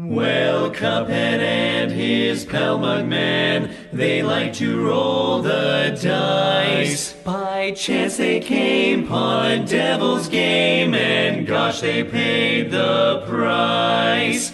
[0.00, 7.14] Well, Cuphead and his pal Mugman, they like to roll the dice.
[7.24, 14.52] By chance they came upon devil's game, and gosh, they paid the price.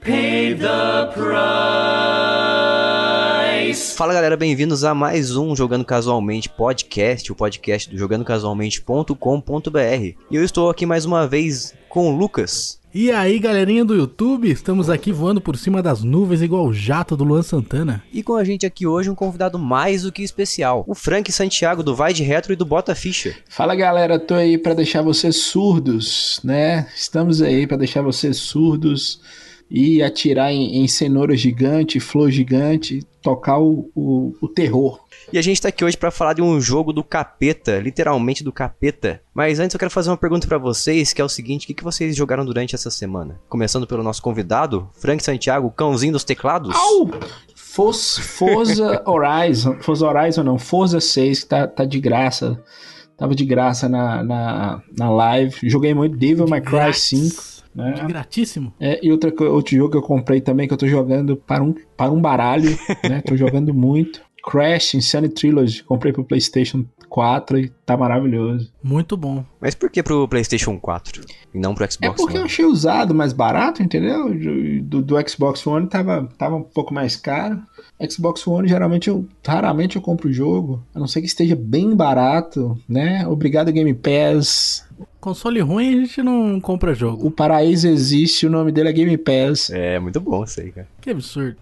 [0.00, 2.85] Paid the price.
[3.76, 9.70] Fala galera, bem-vindos a mais um Jogando Casualmente podcast, o podcast do jogandocasualmente.com.br.
[9.70, 12.80] E eu estou aqui mais uma vez com o Lucas.
[12.94, 17.14] E aí, galerinha do YouTube, estamos aqui voando por cima das nuvens igual o jato
[17.14, 18.02] do Luan Santana.
[18.10, 21.82] E com a gente aqui hoje um convidado mais do que especial, o Frank Santiago
[21.82, 23.36] do Vai de Retro e do Bota Ficha.
[23.46, 26.86] Fala galera, tô aí para deixar vocês surdos, né?
[26.96, 29.20] Estamos aí para deixar vocês surdos
[29.70, 35.00] e atirar em, em cenoura gigante, flor gigante, tocar o, o, o terror.
[35.32, 38.52] E a gente tá aqui hoje para falar de um jogo do capeta, literalmente do
[38.52, 39.20] capeta.
[39.34, 41.74] Mas antes eu quero fazer uma pergunta para vocês, que é o seguinte, o que,
[41.74, 43.40] que vocês jogaram durante essa semana?
[43.48, 46.74] Começando pelo nosso convidado, Frank Santiago, cãozinho dos teclados.
[46.74, 47.10] Au!
[47.54, 52.62] Forza, Forza Horizon, Forza Horizon não, Forza 6, que tá, tá de graça.
[53.16, 55.56] Tava de graça na, na, na live.
[55.68, 57.02] Joguei muito Devil May Cry Grátis.
[57.02, 57.55] 5.
[57.76, 57.92] Né?
[57.92, 58.72] De gratíssimo.
[58.80, 61.74] É, e outra, outro jogo que eu comprei também, que eu tô jogando para um,
[61.96, 62.70] para um baralho,
[63.08, 63.20] né?
[63.20, 64.20] Tô jogando muito.
[64.48, 68.72] Crash Insane Trilogy, comprei pro PlayStation 4 e tá maravilhoso.
[68.82, 69.44] Muito bom.
[69.60, 72.46] Mas por que pro PlayStation 4 e não pro É Xbox porque eu One?
[72.48, 74.32] achei usado mais barato, entendeu?
[74.82, 77.60] Do, do Xbox One tava, tava um pouco mais caro.
[78.08, 81.96] Xbox One, geralmente, eu raramente eu compro o jogo, a não ser que esteja bem
[81.96, 83.26] barato, né?
[83.26, 84.86] Obrigado Game Pass.
[85.26, 87.26] Console ruim a gente não compra jogo.
[87.26, 89.70] O paraíso existe, o nome dele é Game Pass.
[89.70, 90.86] É, muito bom isso aí, cara.
[91.00, 91.56] Que absurdo.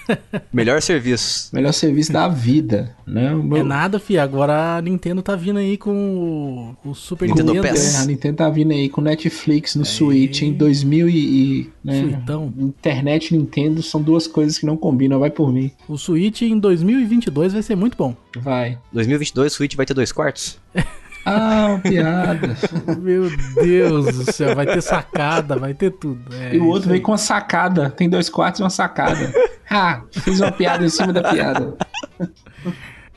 [0.50, 1.54] Melhor serviço.
[1.54, 3.34] Melhor serviço da vida, né?
[3.34, 4.16] O meu- É nada, fi.
[4.16, 7.74] Agora a Nintendo tá vindo aí com o, o Super Nintendo Nintendo.
[7.74, 7.94] PES.
[7.94, 11.12] É, a Nintendo tá vindo aí com Netflix no Switch em 2000 e...
[11.18, 12.00] e né?
[12.00, 12.54] Suitão.
[12.58, 15.70] Internet e Nintendo são duas coisas que não combinam, vai por mim.
[15.86, 18.16] O Switch em 2022 vai ser muito bom.
[18.38, 18.78] Vai.
[18.94, 20.58] 2022 Switch vai ter dois quartos?
[21.24, 22.56] Ah, uma piada.
[23.00, 23.30] Meu
[23.62, 26.34] Deus do céu, vai ter sacada, vai ter tudo.
[26.34, 27.90] É, E o outro veio com uma sacada.
[27.90, 29.32] Tem dois quartos e uma sacada.
[29.68, 31.76] Ah, fiz uma piada em cima da piada.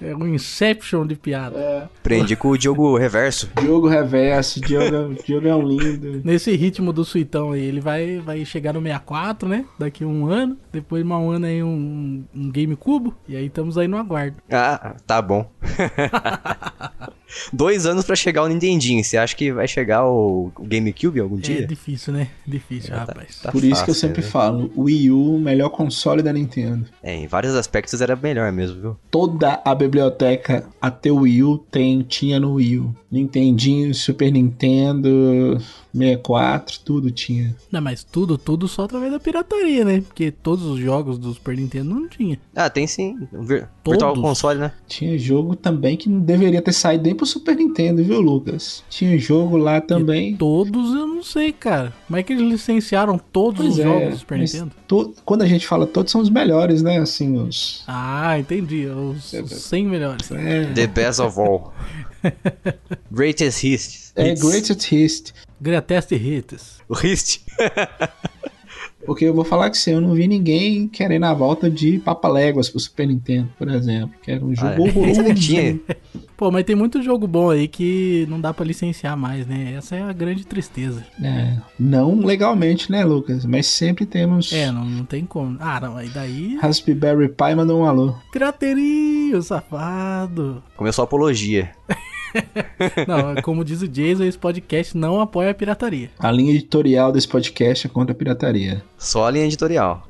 [0.02, 1.90] É um Inception de piada.
[2.04, 3.50] Prende com o Diogo Reverso.
[3.62, 6.22] Diogo reverso, Diogo, Diogo é um lindo.
[6.26, 9.64] Nesse ritmo do Suitão aí, ele vai, vai chegar no 64, né?
[9.80, 10.58] Daqui a um ano.
[10.74, 13.16] Depois de um ano aí, um, um Game Cubo.
[13.30, 14.36] E aí estamos aí no aguardo.
[14.52, 15.50] Ah, tá bom.
[17.52, 19.04] Dois anos pra chegar o Nintendinho.
[19.04, 21.68] Você acha que vai chegar o o GameCube algum É dia?
[21.68, 22.28] difícil, né?
[22.46, 23.40] Difícil, rapaz.
[23.42, 24.28] tá Por isso que eu fácil, sempre né?
[24.30, 26.86] falo, o Wii U, o melhor console da Nintendo.
[27.02, 28.98] É, em vários aspectos era melhor mesmo, viu?
[29.10, 32.96] Toda a biblioteca até o Wii U tem, tinha no Wii U.
[33.12, 35.58] Nintendinho, Super Nintendo,
[35.94, 37.56] 64, tudo tinha.
[37.72, 40.02] Não, mas tudo, tudo só através da pirataria, né?
[40.02, 42.40] Porque todos os jogos do Super Nintendo não tinha.
[42.56, 43.18] Ah, tem sim.
[43.32, 44.00] Vir- Todos?
[44.00, 44.72] Virtual Console, né?
[44.88, 48.84] Tinha jogo também que não deveria ter saído nem pro Super Nintendo, viu, Lucas?
[48.90, 50.36] Tinha jogo lá também.
[50.36, 51.94] Todos eu não sei, cara.
[52.08, 54.72] Como é que eles licenciaram todos os jogos do Super é, Nintendo?
[54.88, 56.98] to- quando a gente fala todos, são os melhores, né?
[57.00, 57.84] Assim, os.
[57.88, 58.86] Ah, entendi.
[58.88, 60.32] Os, os 100 melhores.
[60.32, 61.74] É, The best of all.
[63.12, 64.14] Greatest Hits.
[64.16, 65.34] é Greatest Hits.
[65.62, 66.78] Greatest Hits.
[66.90, 67.42] O Hist.
[69.06, 72.80] Porque eu vou falar que eu não vi ninguém querendo a volta de Papaléguas pro
[72.80, 74.12] Super Nintendo, por exemplo.
[74.24, 74.80] Que era um jogo Ah, é.
[74.80, 75.34] horroroso.
[75.36, 75.80] Tinha.
[76.36, 79.76] Pô, mas tem muito jogo bom aí que não dá pra licenciar mais, né?
[79.78, 81.06] Essa é a grande tristeza.
[81.24, 83.46] É, não legalmente, né, Lucas?
[83.46, 84.52] Mas sempre temos.
[84.52, 85.56] É, não, não tem como.
[85.60, 86.56] Ah, não, aí daí.
[86.58, 88.16] Raspberry Pi mandou um alô.
[88.32, 90.62] Pirateria, safado.
[90.76, 91.72] Começou a apologia.
[93.08, 96.10] Não, como diz o Jason, esse podcast não apoia a pirataria.
[96.20, 98.84] A linha editorial desse podcast é contra a pirataria.
[98.98, 100.08] Só a linha editorial.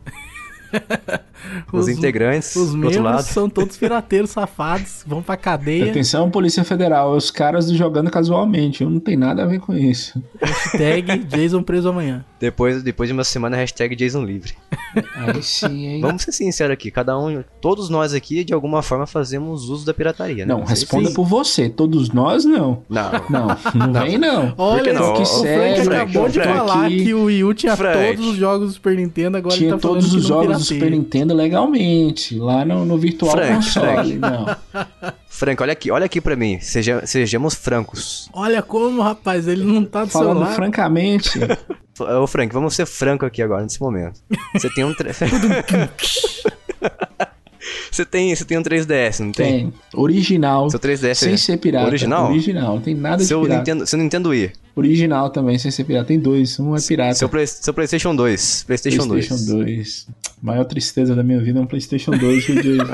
[1.71, 5.89] Os, integrantes, Os membros são todos pirateiros safados, vão pra cadeia.
[5.89, 8.83] Atenção, Polícia Federal, os caras do jogando casualmente.
[8.83, 10.21] Eu não tem nada a ver com isso.
[10.41, 12.23] Hashtag Jason preso amanhã.
[12.39, 14.53] Depois, depois de uma semana, hashtag Jason Livre.
[15.15, 16.01] Aí sim, hein?
[16.01, 19.93] Vamos ser sinceros aqui, cada um, todos nós aqui, de alguma forma, fazemos uso da
[19.93, 20.53] pirataria, né?
[20.53, 21.69] Não, responda se- por você.
[21.69, 22.83] Todos nós, não.
[22.89, 23.11] Não.
[23.29, 24.53] Não, não vem, não.
[24.57, 25.13] Olha, não?
[25.13, 26.57] o Que Frank sério, acabou de Frank.
[26.57, 28.07] falar que o Wii U tinha Frank.
[28.17, 30.57] todos os jogos do Super Nintendo, agora Tinha ele tá falando todos os não jogos
[30.57, 30.63] do.
[30.63, 32.37] Super Nintendo legalmente.
[32.37, 33.85] Lá no, no Virtual Frank, Console.
[33.87, 34.13] Frank.
[34.17, 34.55] Não.
[35.27, 36.59] Frank, olha aqui, olha aqui pra mim.
[36.59, 38.29] Seja, sejamos francos.
[38.33, 40.55] Olha como, rapaz, ele não tá do Falando celular.
[40.55, 41.31] francamente,
[41.99, 44.19] Ô, Frank, vamos ser franco aqui agora, nesse momento.
[44.53, 44.93] Você tem um.
[44.95, 45.11] tre-
[47.91, 49.69] Você tem, você tem um 3DS, não tem?
[49.69, 49.73] Tem.
[49.93, 50.69] Original.
[50.69, 51.85] Seu 3DS Sem é ser pirata.
[51.87, 52.29] original?
[52.31, 52.75] Original.
[52.75, 53.59] Não tem nada de Seu pirata.
[53.59, 54.51] Nintendo, seu Nintendo Wii.
[54.75, 56.05] Original também, sem ser pirata.
[56.07, 56.59] Tem dois.
[56.59, 57.13] Um é pirata.
[57.15, 58.63] Seu, Play- seu PlayStation 2.
[58.63, 59.65] PlayStation, PlayStation 2.
[59.65, 60.07] 2.
[60.41, 62.93] Maior tristeza da minha vida é um PlayStation 2, viu, Jason?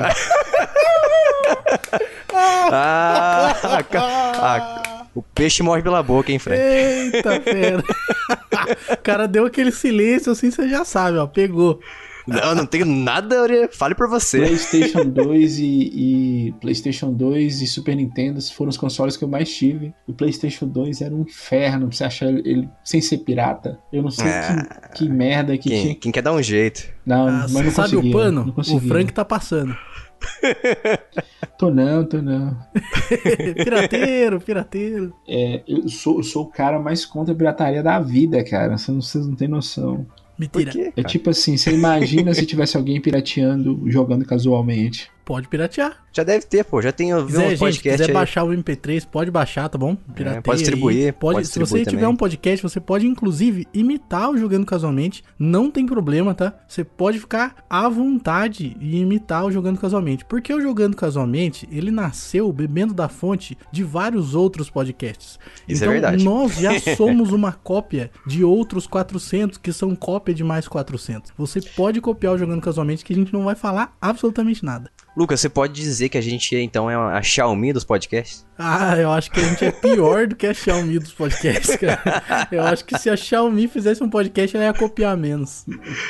[2.72, 6.60] Ah, ca- ah, o peixe morre pela boca, hein, Fred?
[6.62, 7.82] Eita, fera.
[8.92, 11.26] o cara deu aquele silêncio assim, você já sabe, ó.
[11.26, 11.80] Pegou.
[12.26, 13.42] Não, não tenho nada.
[13.42, 14.38] ori- Fale por você.
[14.38, 15.64] PlayStation 2 e,
[15.94, 19.92] e PlayStation 2 e Super Nintendo foram os consoles que eu mais tive.
[20.06, 23.78] O PlayStation 2 era um inferno pra você achar ele sem ser pirata.
[23.92, 25.94] Eu não sei que, que merda que Quem, tinha.
[25.94, 26.88] quem quer dar um jeito?
[27.06, 28.54] Não, Ah, mas não sabe o pano?
[28.56, 28.80] Não O.
[28.80, 29.76] Frank tá passando.
[31.58, 32.56] Tô não, tô não.
[33.54, 35.14] pirateiro, pirateiro.
[35.28, 38.76] É, eu sou, eu sou o cara mais contra a pirataria da vida, cara.
[38.78, 40.06] Vocês não, vocês não têm noção.
[40.48, 40.92] Por Mentira.
[40.92, 40.92] quê?
[40.96, 45.10] É tipo assim, você imagina se tivesse alguém pirateando, jogando casualmente.
[45.30, 45.96] Pode piratear.
[46.12, 46.82] Já deve ter, pô.
[46.82, 48.12] Já tem quiser, um gente, podcast quiser aí.
[48.12, 49.94] baixar o MP3, pode baixar, tá bom?
[49.94, 51.12] Pirateia pode distribuir, aí.
[51.12, 52.06] pode se você tiver também.
[52.06, 55.22] um podcast, você pode inclusive imitar o Jogando Casualmente.
[55.38, 56.52] Não tem problema, tá?
[56.66, 60.24] Você pode ficar à vontade e imitar o Jogando Casualmente.
[60.24, 65.38] Porque o Jogando Casualmente, ele nasceu bebendo da fonte de vários outros podcasts.
[65.68, 66.24] Isso é então, verdade.
[66.24, 71.32] nós já somos uma cópia de outros 400 que são cópia de mais 400.
[71.38, 74.90] Você pode copiar o Jogando Casualmente que a gente não vai falar absolutamente nada.
[75.20, 78.46] Lucas, você pode dizer que a gente então é a Xiaomi dos podcasts?
[78.58, 82.48] Ah, eu acho que a gente é pior do que a Xiaomi dos podcasts, cara.
[82.50, 85.66] Eu acho que se a Xiaomi fizesse um podcast, ela ia copiar menos.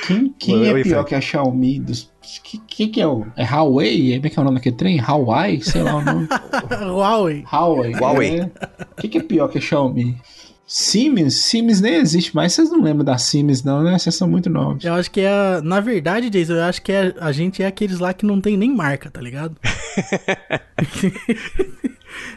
[0.06, 2.08] Quem, quem é pior que a Xiaomi dos.
[2.44, 3.26] Que, que, que é o.
[3.36, 4.14] É Huawei?
[4.14, 5.00] Como é que é o nome daquele trem?
[5.00, 5.60] Hawaii?
[5.60, 6.28] Sei lá o nome.
[6.70, 7.44] Huawei.
[7.52, 7.92] Huawei.
[7.92, 8.40] Huawei.
[8.42, 10.16] O que, que é pior que a Xiaomi?
[10.72, 11.34] Siemens?
[11.34, 12.52] Siemens nem existe mais.
[12.52, 13.98] Vocês não lembram da Siemens, não, né?
[13.98, 14.84] Vocês são muito novos.
[14.84, 15.28] Eu acho que é.
[15.28, 18.40] a- Na verdade, Jason, eu acho que é, a gente é aqueles lá que não
[18.40, 19.56] tem nem marca, tá ligado?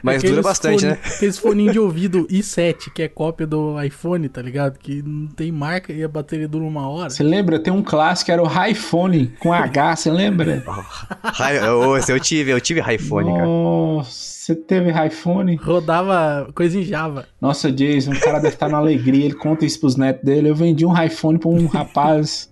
[0.02, 1.00] Mas Aqueles dura bastante, fone- né?
[1.04, 4.78] Aqueles foninhos de ouvido i7, que é cópia do iPhone, tá ligado?
[4.78, 7.10] Que não tem marca e a bateria dura uma hora.
[7.10, 7.60] Você lembra?
[7.60, 10.64] Tem um clássico que era o iPhone com H, você lembra?
[12.08, 13.46] Eu tive, eu tive iPhone, cara.
[13.46, 15.56] Nossa, você teve iPhone?
[15.56, 17.26] Rodava coisa em Java.
[17.42, 19.26] Nossa, Jason, o cara deve estar na alegria.
[19.26, 20.50] Ele conta isso pros netos dele.
[20.50, 22.52] Eu vendi um iPhone pra um rapaz.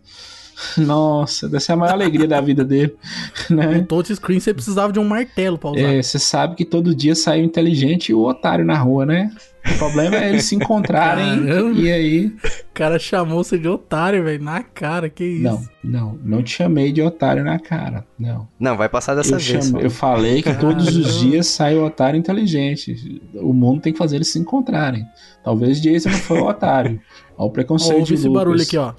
[0.77, 2.95] Nossa, deve ser a maior alegria da vida dele.
[3.49, 3.81] Né?
[3.87, 5.79] Touchscreen você precisava de um martelo pra usar.
[5.81, 9.29] É, você sabe que todo dia sai o inteligente e o otário na rua, né?
[9.65, 11.79] O problema é eles se encontrarem Caramba.
[11.79, 12.25] e aí.
[12.27, 15.43] O cara chamou você de otário, velho, na cara, que isso.
[15.43, 18.05] Não, não, não te chamei de otário na cara.
[18.17, 18.47] Não.
[18.59, 19.65] Não, vai passar dessa Eu, vez.
[19.65, 19.79] só.
[19.79, 21.19] eu falei que todos os Caramba.
[21.19, 23.21] dias sai o otário inteligente.
[23.35, 25.05] O mundo tem que fazer eles se encontrarem.
[25.43, 26.99] Talvez Jason não foi o otário.
[27.37, 28.43] Olha o preconceito ouve de esse Lucas.
[28.43, 28.93] barulho aqui, ó.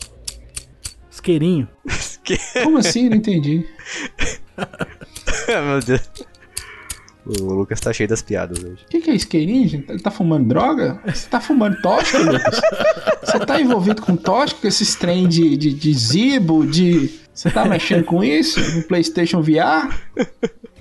[1.22, 1.68] Isqueirinho.
[2.62, 3.08] Como assim?
[3.08, 3.64] Não entendi.
[5.48, 6.10] Meu Deus.
[7.24, 8.82] O Lucas tá cheio das piadas hoje.
[8.84, 9.88] O que, que é isqueirinho, gente?
[9.88, 11.00] Ele tá fumando droga?
[11.06, 12.60] Você tá fumando tóxico, Lucas?
[13.22, 17.20] Você tá envolvido com tóxico, com esses trem de, de, de zibo, de...
[17.32, 18.60] Você tá mexendo com isso?
[18.76, 19.88] No Playstation VR?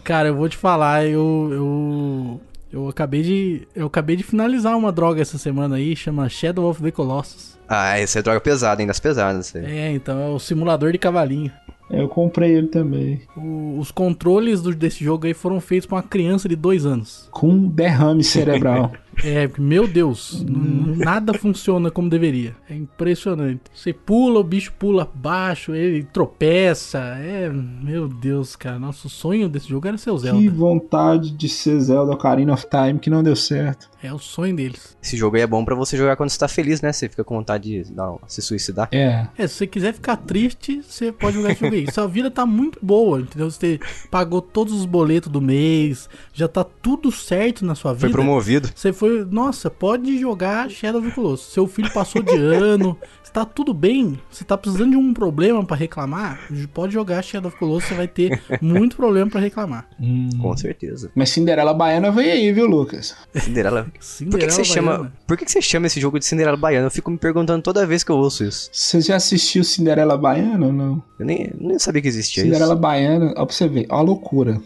[0.03, 1.49] Cara, eu vou te falar, eu.
[1.51, 2.41] Eu,
[2.73, 3.67] eu acabei de.
[3.73, 7.57] Eu acabei de finalizar uma droga essa semana aí, chama Shadow of the Colossus.
[7.73, 8.88] Ah, essa é droga pesada, hein?
[8.88, 9.56] Das pesadas.
[9.56, 11.50] É, então é o simulador de cavalinho.
[11.89, 13.21] Eu comprei ele também.
[13.35, 17.27] O- os controles do- desse jogo aí foram feitos pra uma criança de dois anos.
[17.31, 18.91] Com derrame cerebral.
[19.24, 22.56] É, meu Deus, nada funciona como deveria.
[22.69, 23.62] É impressionante.
[23.74, 27.00] Você pula, o bicho pula abaixo, ele tropeça.
[27.00, 28.80] É, meu Deus, cara.
[28.80, 30.51] Nosso sonho desse jogo era ser o que Zelda.
[30.51, 33.89] vontade de ser Zelda Ocarina of Time que não deu certo.
[34.03, 34.98] É o sonho deles.
[35.01, 36.91] Esse jogo aí é bom pra você jogar quando você tá feliz, né?
[36.91, 38.89] Você fica com vontade de dar, se suicidar.
[38.91, 39.27] É.
[39.38, 41.91] É, se você quiser ficar triste, você pode jogar esse jogo aí.
[41.91, 43.51] Sua vida tá muito boa, entendeu?
[43.51, 48.08] Você pagou todos os boletos do mês, já tá tudo certo na sua vida.
[48.08, 48.70] Foi promovido.
[48.74, 51.53] Você foi, nossa, pode jogar Shadow of the Colossus.
[51.53, 52.98] Seu filho passou de ano,
[53.31, 54.19] está tudo bem.
[54.29, 56.39] Você tá precisando de um problema pra reclamar?
[56.73, 59.88] Pode jogar Shadow of Colossus, você vai ter muito problema pra reclamar.
[60.00, 60.29] Hum.
[60.41, 61.09] Com certeza.
[61.15, 63.15] Mas Cinderela Baiana veio aí, viu, Lucas?
[63.33, 63.83] Cinderela.
[63.83, 65.13] Por que, Cinderela que você chama, Baiana.
[65.25, 66.88] por que, que você chama esse jogo de Cinderela Baiana?
[66.88, 68.69] Eu fico me perguntando toda vez que eu ouço isso.
[68.71, 71.03] Você já assistiu Cinderela Baiana ou não?
[71.17, 72.81] Eu nem, nem sabia que existia Cinderela isso.
[72.81, 74.59] Baiana, ó pra você ver, ó a loucura.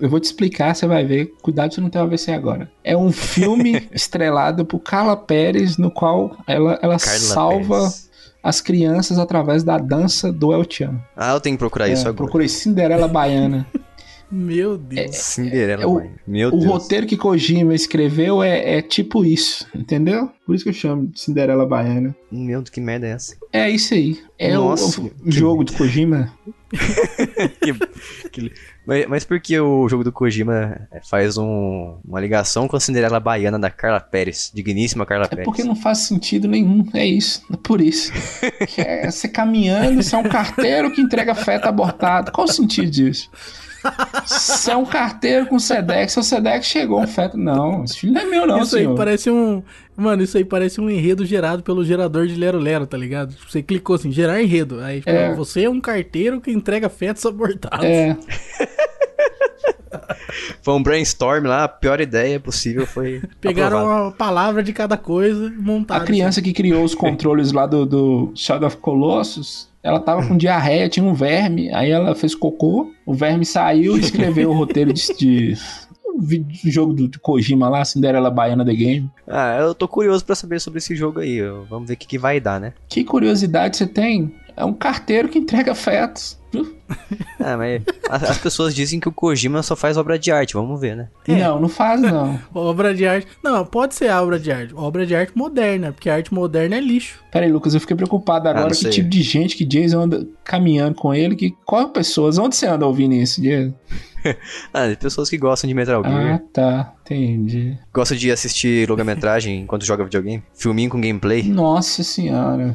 [0.00, 1.32] Eu vou te explicar, você vai ver.
[1.40, 2.70] Cuidado se não tem AVC agora.
[2.84, 7.85] É um filme estrelado por Carla Pérez, no qual ela, ela Carla salva Pérez.
[8.46, 10.94] As crianças através da dança do El Chan.
[11.16, 12.16] Ah, eu tenho que procurar É, isso agora.
[12.16, 13.66] procurei Cinderela Baiana.
[14.30, 15.16] Meu Deus.
[15.16, 16.16] Cinderela é o- Baiana.
[16.26, 16.64] Meu O Deus.
[16.64, 20.30] roteiro que Kojima escreveu é, é tipo isso, entendeu?
[20.44, 22.14] Por isso que eu chamo de Cinderela Baiana.
[22.30, 23.36] Meu Deus, que merda é essa?
[23.52, 24.18] É isso aí.
[24.38, 26.32] É o- Nossa, o, que- jogo de Kojima.
[27.60, 27.72] Que-
[28.30, 28.52] que-
[28.86, 33.18] Mas, mas por que o jogo do Kojima faz um- uma ligação com a Cinderela
[33.20, 34.50] Baiana da Carla Pérez?
[34.54, 35.44] Digníssima Carla É Pérez.
[35.44, 36.84] porque não faz sentido nenhum.
[36.94, 37.42] É isso.
[37.52, 38.12] É por isso.
[38.68, 42.32] Que é você caminhando, você é um carteiro que entrega feto abortado.
[42.32, 43.30] Qual o sentido disso?
[44.26, 47.36] Você é um carteiro com Sedex, seu Sedex chegou um feto.
[47.36, 48.96] Não, esse filho não é meu, não, isso aí senhor.
[48.96, 49.62] parece um.
[49.96, 53.32] Mano, isso aí parece um enredo gerado pelo gerador de Lero Lero, tá ligado?
[53.34, 54.80] Tipo, Você clicou assim, gerar enredo.
[54.80, 55.32] Aí, tipo, É.
[55.34, 57.84] você é um carteiro que entrega fetos abortados.
[57.84, 58.16] É,
[60.62, 63.22] Foi um brainstorm lá, a pior ideia possível foi.
[63.40, 64.02] Pegaram aprovado.
[64.04, 66.02] uma palavra de cada coisa e montaram.
[66.02, 70.36] a criança que criou os controles lá do, do Shadow of Colossus, ela tava com
[70.36, 74.92] diarreia, tinha um verme, aí ela fez cocô, o verme saiu e escreveu o roteiro
[74.92, 75.06] de.
[75.16, 75.54] de
[76.18, 79.10] vídeo- jogo do, Kojima lá, Cinderela Baiana The Game.
[79.28, 81.40] Ah, eu tô curioso pra saber sobre esse jogo aí.
[81.68, 82.72] Vamos ver o que, que vai dar, né?
[82.88, 84.34] Que curiosidade você tem?
[84.56, 86.38] É um carteiro que entrega fetos.
[87.40, 90.54] Ah, mas as, as pessoas dizem que o Kojima só faz obra de arte.
[90.54, 91.08] Vamos ver, né?
[91.28, 91.36] É.
[91.36, 92.38] Não, não faz não.
[92.54, 93.26] Obra de arte.
[93.42, 94.74] Não, pode ser obra de arte.
[94.74, 97.20] Obra de arte moderna, porque a arte moderna é lixo.
[97.30, 98.64] Pera aí, Lucas, eu fiquei preocupado agora.
[98.64, 101.36] não que tipo de gente que Jason anda caminhando com ele?
[101.36, 102.38] Que, qual pessoas?
[102.38, 103.74] Onde você anda ouvindo isso, Jason?
[104.74, 106.42] Ah, tem pessoas que gostam de Metal Ah, Gear.
[106.52, 106.92] tá.
[107.04, 107.78] Entendi.
[107.94, 110.42] Gostam de assistir longa-metragem enquanto joga videogame.
[110.52, 111.44] Filminho com gameplay.
[111.44, 112.74] Nossa senhora.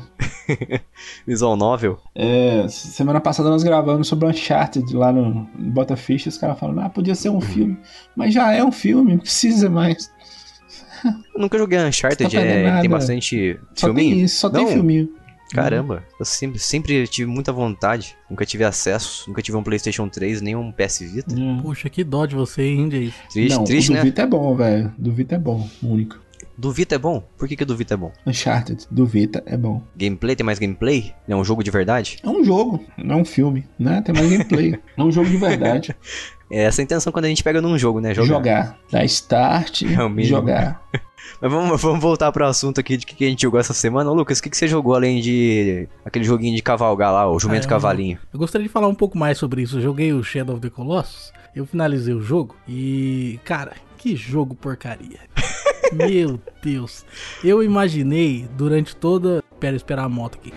[1.28, 2.00] Visual novel.
[2.16, 6.30] É, semana passada nós gravamos sobre Uncharted lá no Bota Ficha.
[6.30, 7.78] Os caras falaram, ah, podia ser um filme.
[8.16, 10.12] Mas já é um filme, não precisa mais.
[11.04, 14.16] Eu nunca joguei Uncharted, é, tem bastante Só filminho.
[14.16, 14.72] tem isso, só tem Não.
[14.72, 15.10] filminho.
[15.54, 18.16] Caramba, eu sempre, sempre tive muita vontade.
[18.30, 21.36] Nunca tive acesso, nunca tive um PlayStation 3, nem um PS Vita.
[21.36, 21.62] É.
[21.62, 23.14] Poxa, que dó de você, hein, Jason?
[23.32, 24.04] Triste, não, triste, o do né?
[24.04, 24.94] Vita é bom, velho.
[24.98, 26.20] Do Vita é bom, único.
[26.62, 27.28] Do Vita é bom?
[27.40, 28.12] Por que, que o do Vita é bom?
[28.24, 29.82] Uncharted, do Vita é bom.
[29.98, 31.12] Gameplay tem mais gameplay?
[31.28, 32.20] É um jogo de verdade?
[32.24, 34.00] É um jogo, não é um filme, né?
[34.06, 34.76] Tem mais gameplay.
[34.96, 35.96] é um jogo de verdade.
[36.52, 38.14] É essa a intenção quando a gente pega num jogo, né?
[38.14, 38.28] Jogar.
[38.28, 38.78] Jogar.
[38.92, 40.84] Dar start, É jogar.
[41.42, 44.12] Mas vamos, vamos voltar pro assunto aqui de que, que a gente jogou essa semana.
[44.12, 47.40] Ô, Lucas, o que, que você jogou além de aquele joguinho de cavalgar lá, o
[47.40, 48.20] jumento Ah, eu- cavalinho?
[48.32, 49.78] Eu gostaria de falar um pouco mais sobre isso.
[49.78, 54.54] Eu joguei o Shadow of the Colossus, eu finalizei o jogo e, cara, que jogo
[54.54, 55.20] porcaria.
[55.94, 57.06] Meu Deus.
[57.44, 59.44] Eu imaginei durante toda.
[59.60, 60.54] Pera, esperar a moto aqui.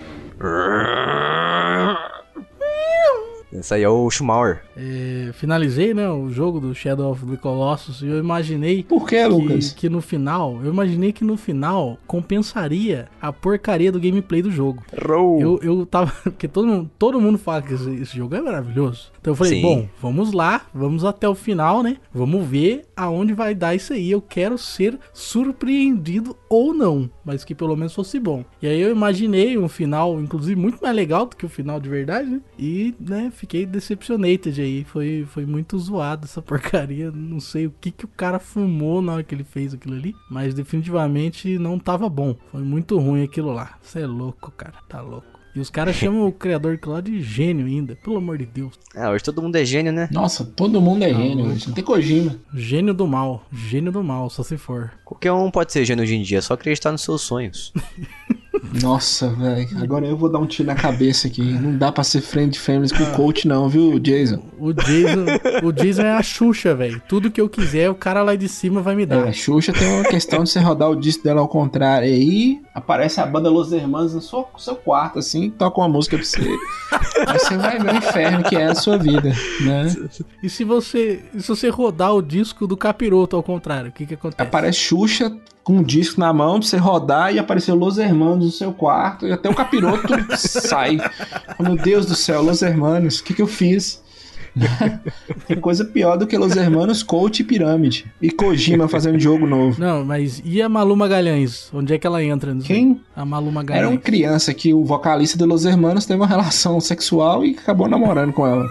[3.53, 4.61] Esse aí é o Schumauer.
[4.75, 9.15] É, finalizei, né, o jogo do Shadow of the Colossus e eu imaginei Por que,
[9.15, 9.71] que, Lucas?
[9.71, 14.83] que no final, eu imaginei que no final compensaria a porcaria do gameplay do jogo.
[15.01, 15.39] Row.
[15.39, 16.11] Eu, eu tava.
[16.23, 19.11] Porque todo mundo, todo mundo fala que esse, esse jogo é maravilhoso.
[19.25, 19.61] Então eu falei, Sim.
[19.63, 21.97] bom, vamos lá, vamos até o final, né?
[22.13, 24.11] Vamos ver aonde vai dar isso aí.
[24.11, 28.45] Eu quero ser surpreendido ou não, mas que pelo menos fosse bom.
[28.61, 31.89] E aí eu imaginei um final, inclusive, muito mais legal do que o final de
[31.89, 32.39] verdade, né?
[32.59, 34.83] E, né, fiquei decepcionated aí.
[34.83, 37.09] Foi, foi muito zoado essa porcaria.
[37.09, 40.13] Não sei o que, que o cara fumou na hora que ele fez aquilo ali,
[40.29, 42.35] mas definitivamente não tava bom.
[42.51, 43.79] Foi muito ruim aquilo lá.
[43.81, 44.75] Você é louco, cara.
[44.87, 45.34] Tá louco.
[45.55, 48.73] E os caras chamam o criador daquilo lá de gênio ainda, pelo amor de Deus.
[48.93, 50.09] Ah, hoje todo mundo é gênio, né?
[50.11, 51.67] Nossa, todo mundo é gênio hoje.
[51.67, 52.35] Não tem Kojima.
[52.53, 53.45] Gênio do mal.
[53.53, 54.91] Gênio do mal, só se for.
[55.05, 57.71] Qualquer um pode ser gênio hoje em dia, é só acreditar nos seus sonhos.
[58.81, 59.67] Nossa, velho.
[59.81, 61.41] Agora eu vou dar um tiro na cabeça aqui.
[61.41, 64.41] Não dá pra ser friend families com o coach, não, viu, Jason?
[64.59, 65.25] O Jason,
[65.63, 67.01] o Jason é a Xuxa, velho.
[67.07, 69.27] Tudo que eu quiser, o cara lá de cima vai me dar.
[69.27, 72.07] É, Xuxa tem uma questão de você rodar o disco dela ao contrário.
[72.07, 76.17] E aí aparece a banda Los Hermanos no seu, seu quarto, assim, toca uma música
[76.17, 76.41] pra você.
[77.27, 79.95] aí você vai ver o inferno que é a sua vida, né?
[80.41, 84.13] E se você, se você rodar o disco do capiroto ao contrário, o que que
[84.13, 84.41] acontece?
[84.41, 88.51] Aparece Xuxa com um disco na mão pra você rodar e apareceu Los Hermanos no
[88.51, 90.07] seu quarto e até o capiroto
[90.37, 90.97] sai.
[91.57, 94.01] Oh, meu Deus do céu, Los Hermanos, o que, que eu fiz?
[95.47, 98.05] Tem coisa pior do que Los Hermanos, Coach e Pirâmide.
[98.21, 99.81] E Kojima fazendo jogo novo.
[99.81, 101.69] Não, mas e a Malu Magalhães?
[101.73, 102.55] Onde é que ela entra?
[102.63, 103.01] Quem?
[103.15, 103.89] A Malu Era Magalhães.
[103.89, 108.31] uma criança que o vocalista de Los Hermanos teve uma relação sexual e acabou namorando
[108.31, 108.65] com ela.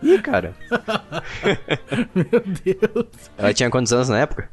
[0.00, 0.54] Ih, cara.
[2.14, 3.06] Meu Deus.
[3.36, 4.48] Ela tinha quantos anos na época?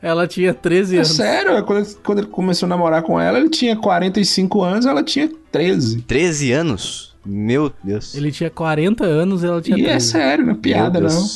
[0.00, 1.08] Ela tinha 13 É anos.
[1.10, 5.02] sério, quando ele, quando ele começou a namorar com ela, ele tinha 45 anos, ela
[5.02, 6.02] tinha 13.
[6.02, 7.16] 13 anos?
[7.26, 8.14] Meu Deus.
[8.14, 10.06] Ele tinha 40 anos e ela tinha E é 13.
[10.06, 11.26] sério, não é piada não.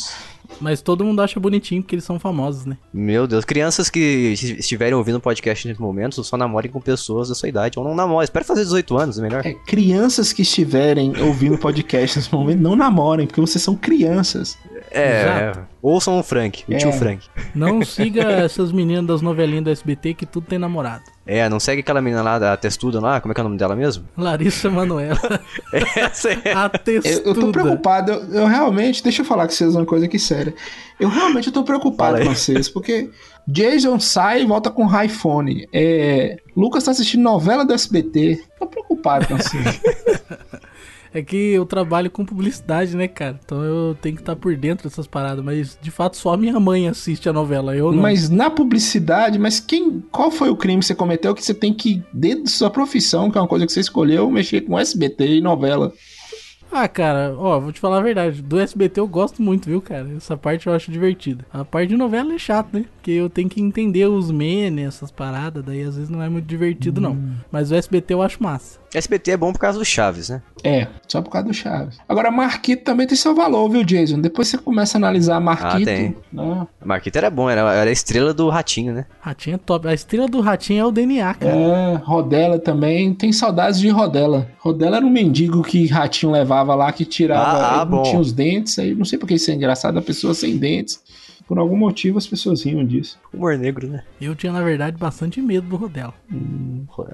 [0.61, 2.77] Mas todo mundo acha bonitinho porque eles são famosos, né?
[2.95, 7.31] Meu Deus, crianças que esti- estiverem ouvindo o podcast nesse momento, só namorem com pessoas
[7.31, 7.79] da sua idade.
[7.81, 9.45] Ou não namorem, espera fazer 18 anos, é melhor.
[9.45, 14.57] É, crianças que estiverem ouvindo podcast nesse momento, não namorem, porque vocês são crianças.
[14.95, 15.67] É, Exato.
[15.81, 16.77] ouçam o Frank, o É.
[16.77, 17.27] tio Frank.
[17.55, 21.05] Não siga essas meninas das novelinhas do SBT que tudo tem namorado.
[21.27, 23.57] É, não segue aquela menina lá da textuda lá, como é que é o nome
[23.57, 24.05] dela mesmo?
[24.17, 25.19] Larissa Manoela.
[25.97, 26.53] Essa é.
[26.53, 27.29] A Eu, textuda.
[27.29, 30.53] eu tô preocupado, eu, eu realmente, deixa eu falar com vocês uma coisa aqui séria.
[30.99, 33.09] Eu realmente tô preocupado com vocês, porque
[33.47, 35.67] Jason sai e volta com o iPhone.
[35.73, 38.41] É, Lucas tá assistindo novela do SBT.
[38.59, 39.81] Tô preocupado com vocês.
[41.15, 43.39] É que eu trabalho com publicidade, né, cara?
[43.45, 45.45] Então eu tenho que estar por dentro dessas paradas.
[45.45, 47.77] Mas de fato só minha mãe assiste a novela.
[47.77, 48.03] Eu não.
[48.03, 51.75] Mas na publicidade, mas quem, qual foi o crime que você cometeu que você tem
[51.75, 55.37] que, dentro da sua profissão, que é uma coisa que você escolheu, mexer com SBT
[55.37, 55.93] e novela?
[56.75, 58.41] Ah, cara, ó, vou te falar a verdade.
[58.41, 60.09] Do SBT eu gosto muito, viu, cara?
[60.17, 61.45] Essa parte eu acho divertida.
[61.53, 62.87] A parte de novela é chato, né?
[62.95, 66.47] Porque eu tenho que entender os memes, essas paradas, daí às vezes não é muito
[66.47, 67.19] divertido, não.
[67.51, 68.81] Mas o SBT eu acho massa.
[68.95, 70.43] SBT é bom por causa do Chaves, né?
[70.63, 71.99] É, só por causa do Chaves.
[72.09, 74.21] Agora, Marquito também tem seu valor, viu, Jason?
[74.21, 75.85] Depois você começa a analisar Marquito.
[75.85, 76.17] tem.
[76.33, 76.67] né?
[76.81, 79.07] A Marquita era bom, era, era a estrela do ratinho, né?
[79.21, 79.89] Ratinho é top.
[79.89, 81.57] A estrela do Ratinho é o DNA, cara.
[81.57, 83.15] É, Rodela também.
[83.15, 84.49] Tem saudades de Rodela.
[84.59, 87.59] Rodela era um mendigo que Ratinho levava lá, que tirava.
[87.59, 88.79] Ah, ah, não tinha os dentes.
[88.79, 91.01] Aí não sei porque isso é engraçado, a pessoa sem dentes.
[91.53, 93.19] Por algum motivo as pessoas riam disso.
[93.31, 94.05] Humor negro, né?
[94.19, 96.15] Eu tinha, na verdade, bastante medo do Rodela.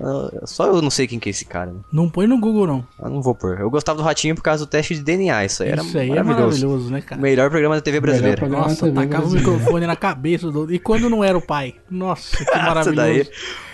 [0.00, 1.80] Ah, Só eu não sei quem que é esse cara, né?
[1.92, 2.87] Não põe no Google, não.
[3.02, 3.59] Eu não vou pôr.
[3.59, 5.45] Eu gostava do ratinho por causa do teste de DNA.
[5.45, 6.66] Isso aí era Isso aí é maravilhoso.
[6.68, 7.21] maravilhoso, né, cara?
[7.21, 8.49] melhor programa da TV brasileira.
[8.49, 10.73] Nossa, TV tacava o microfone na cabeça do...
[10.73, 11.75] E quando não era o pai?
[11.90, 12.95] Nossa, que maravilhoso.
[12.95, 13.28] daí,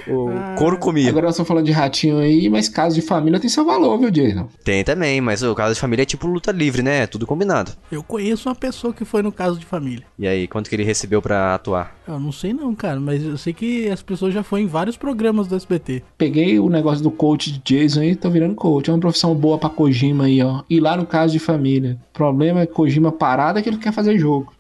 [0.07, 1.09] o couro comia.
[1.11, 4.11] Agora nós estamos falando de ratinho aí, mas caso de família tem seu valor, viu,
[4.11, 4.49] Jason?
[4.63, 7.03] Tem também, mas o caso de família é tipo luta livre, né?
[7.03, 7.73] É Tudo combinado.
[7.93, 10.05] Eu conheço uma pessoa que foi no caso de família.
[10.19, 11.97] E aí, quanto que ele recebeu pra atuar?
[12.07, 14.97] Eu não sei não, cara, mas eu sei que as pessoas já foram em vários
[14.97, 16.05] programas do SBT.
[16.17, 18.89] Peguei o negócio do coach de Jason aí, tô virando coach.
[18.89, 20.63] É uma profissão boa pra Kojima aí, ó.
[20.71, 21.99] E lá no caso de família.
[22.11, 24.53] O problema é que Kojima parado é que ele quer fazer jogo.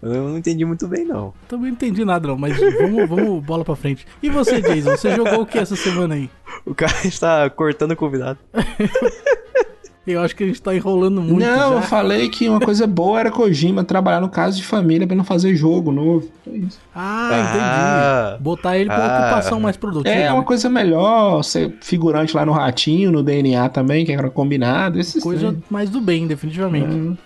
[0.00, 1.34] Eu não entendi muito bem, não.
[1.46, 4.06] Também não entendi nada não, mas vamos, vamos bola pra frente.
[4.22, 6.30] E você, Jason, você jogou o que essa semana aí?
[6.64, 8.38] O cara está cortando o convidado.
[10.06, 11.86] Eu acho que a gente tá enrolando muito não, eu já.
[11.86, 15.56] falei que uma coisa boa era Kojima trabalhar no caso de família pra não fazer
[15.56, 16.28] jogo novo.
[16.46, 16.78] É isso.
[16.94, 18.28] Ah, Ah.
[18.32, 18.42] entendi.
[18.42, 19.20] Botar ele pra Ah.
[19.28, 20.14] ocupação mais produtiva.
[20.14, 20.46] É uma né?
[20.46, 25.00] coisa melhor, ser figurante lá no Ratinho, no DNA também, que era combinado.
[25.00, 26.86] Esses coisa mais do bem, definitivamente.
[26.94, 27.16] Hum,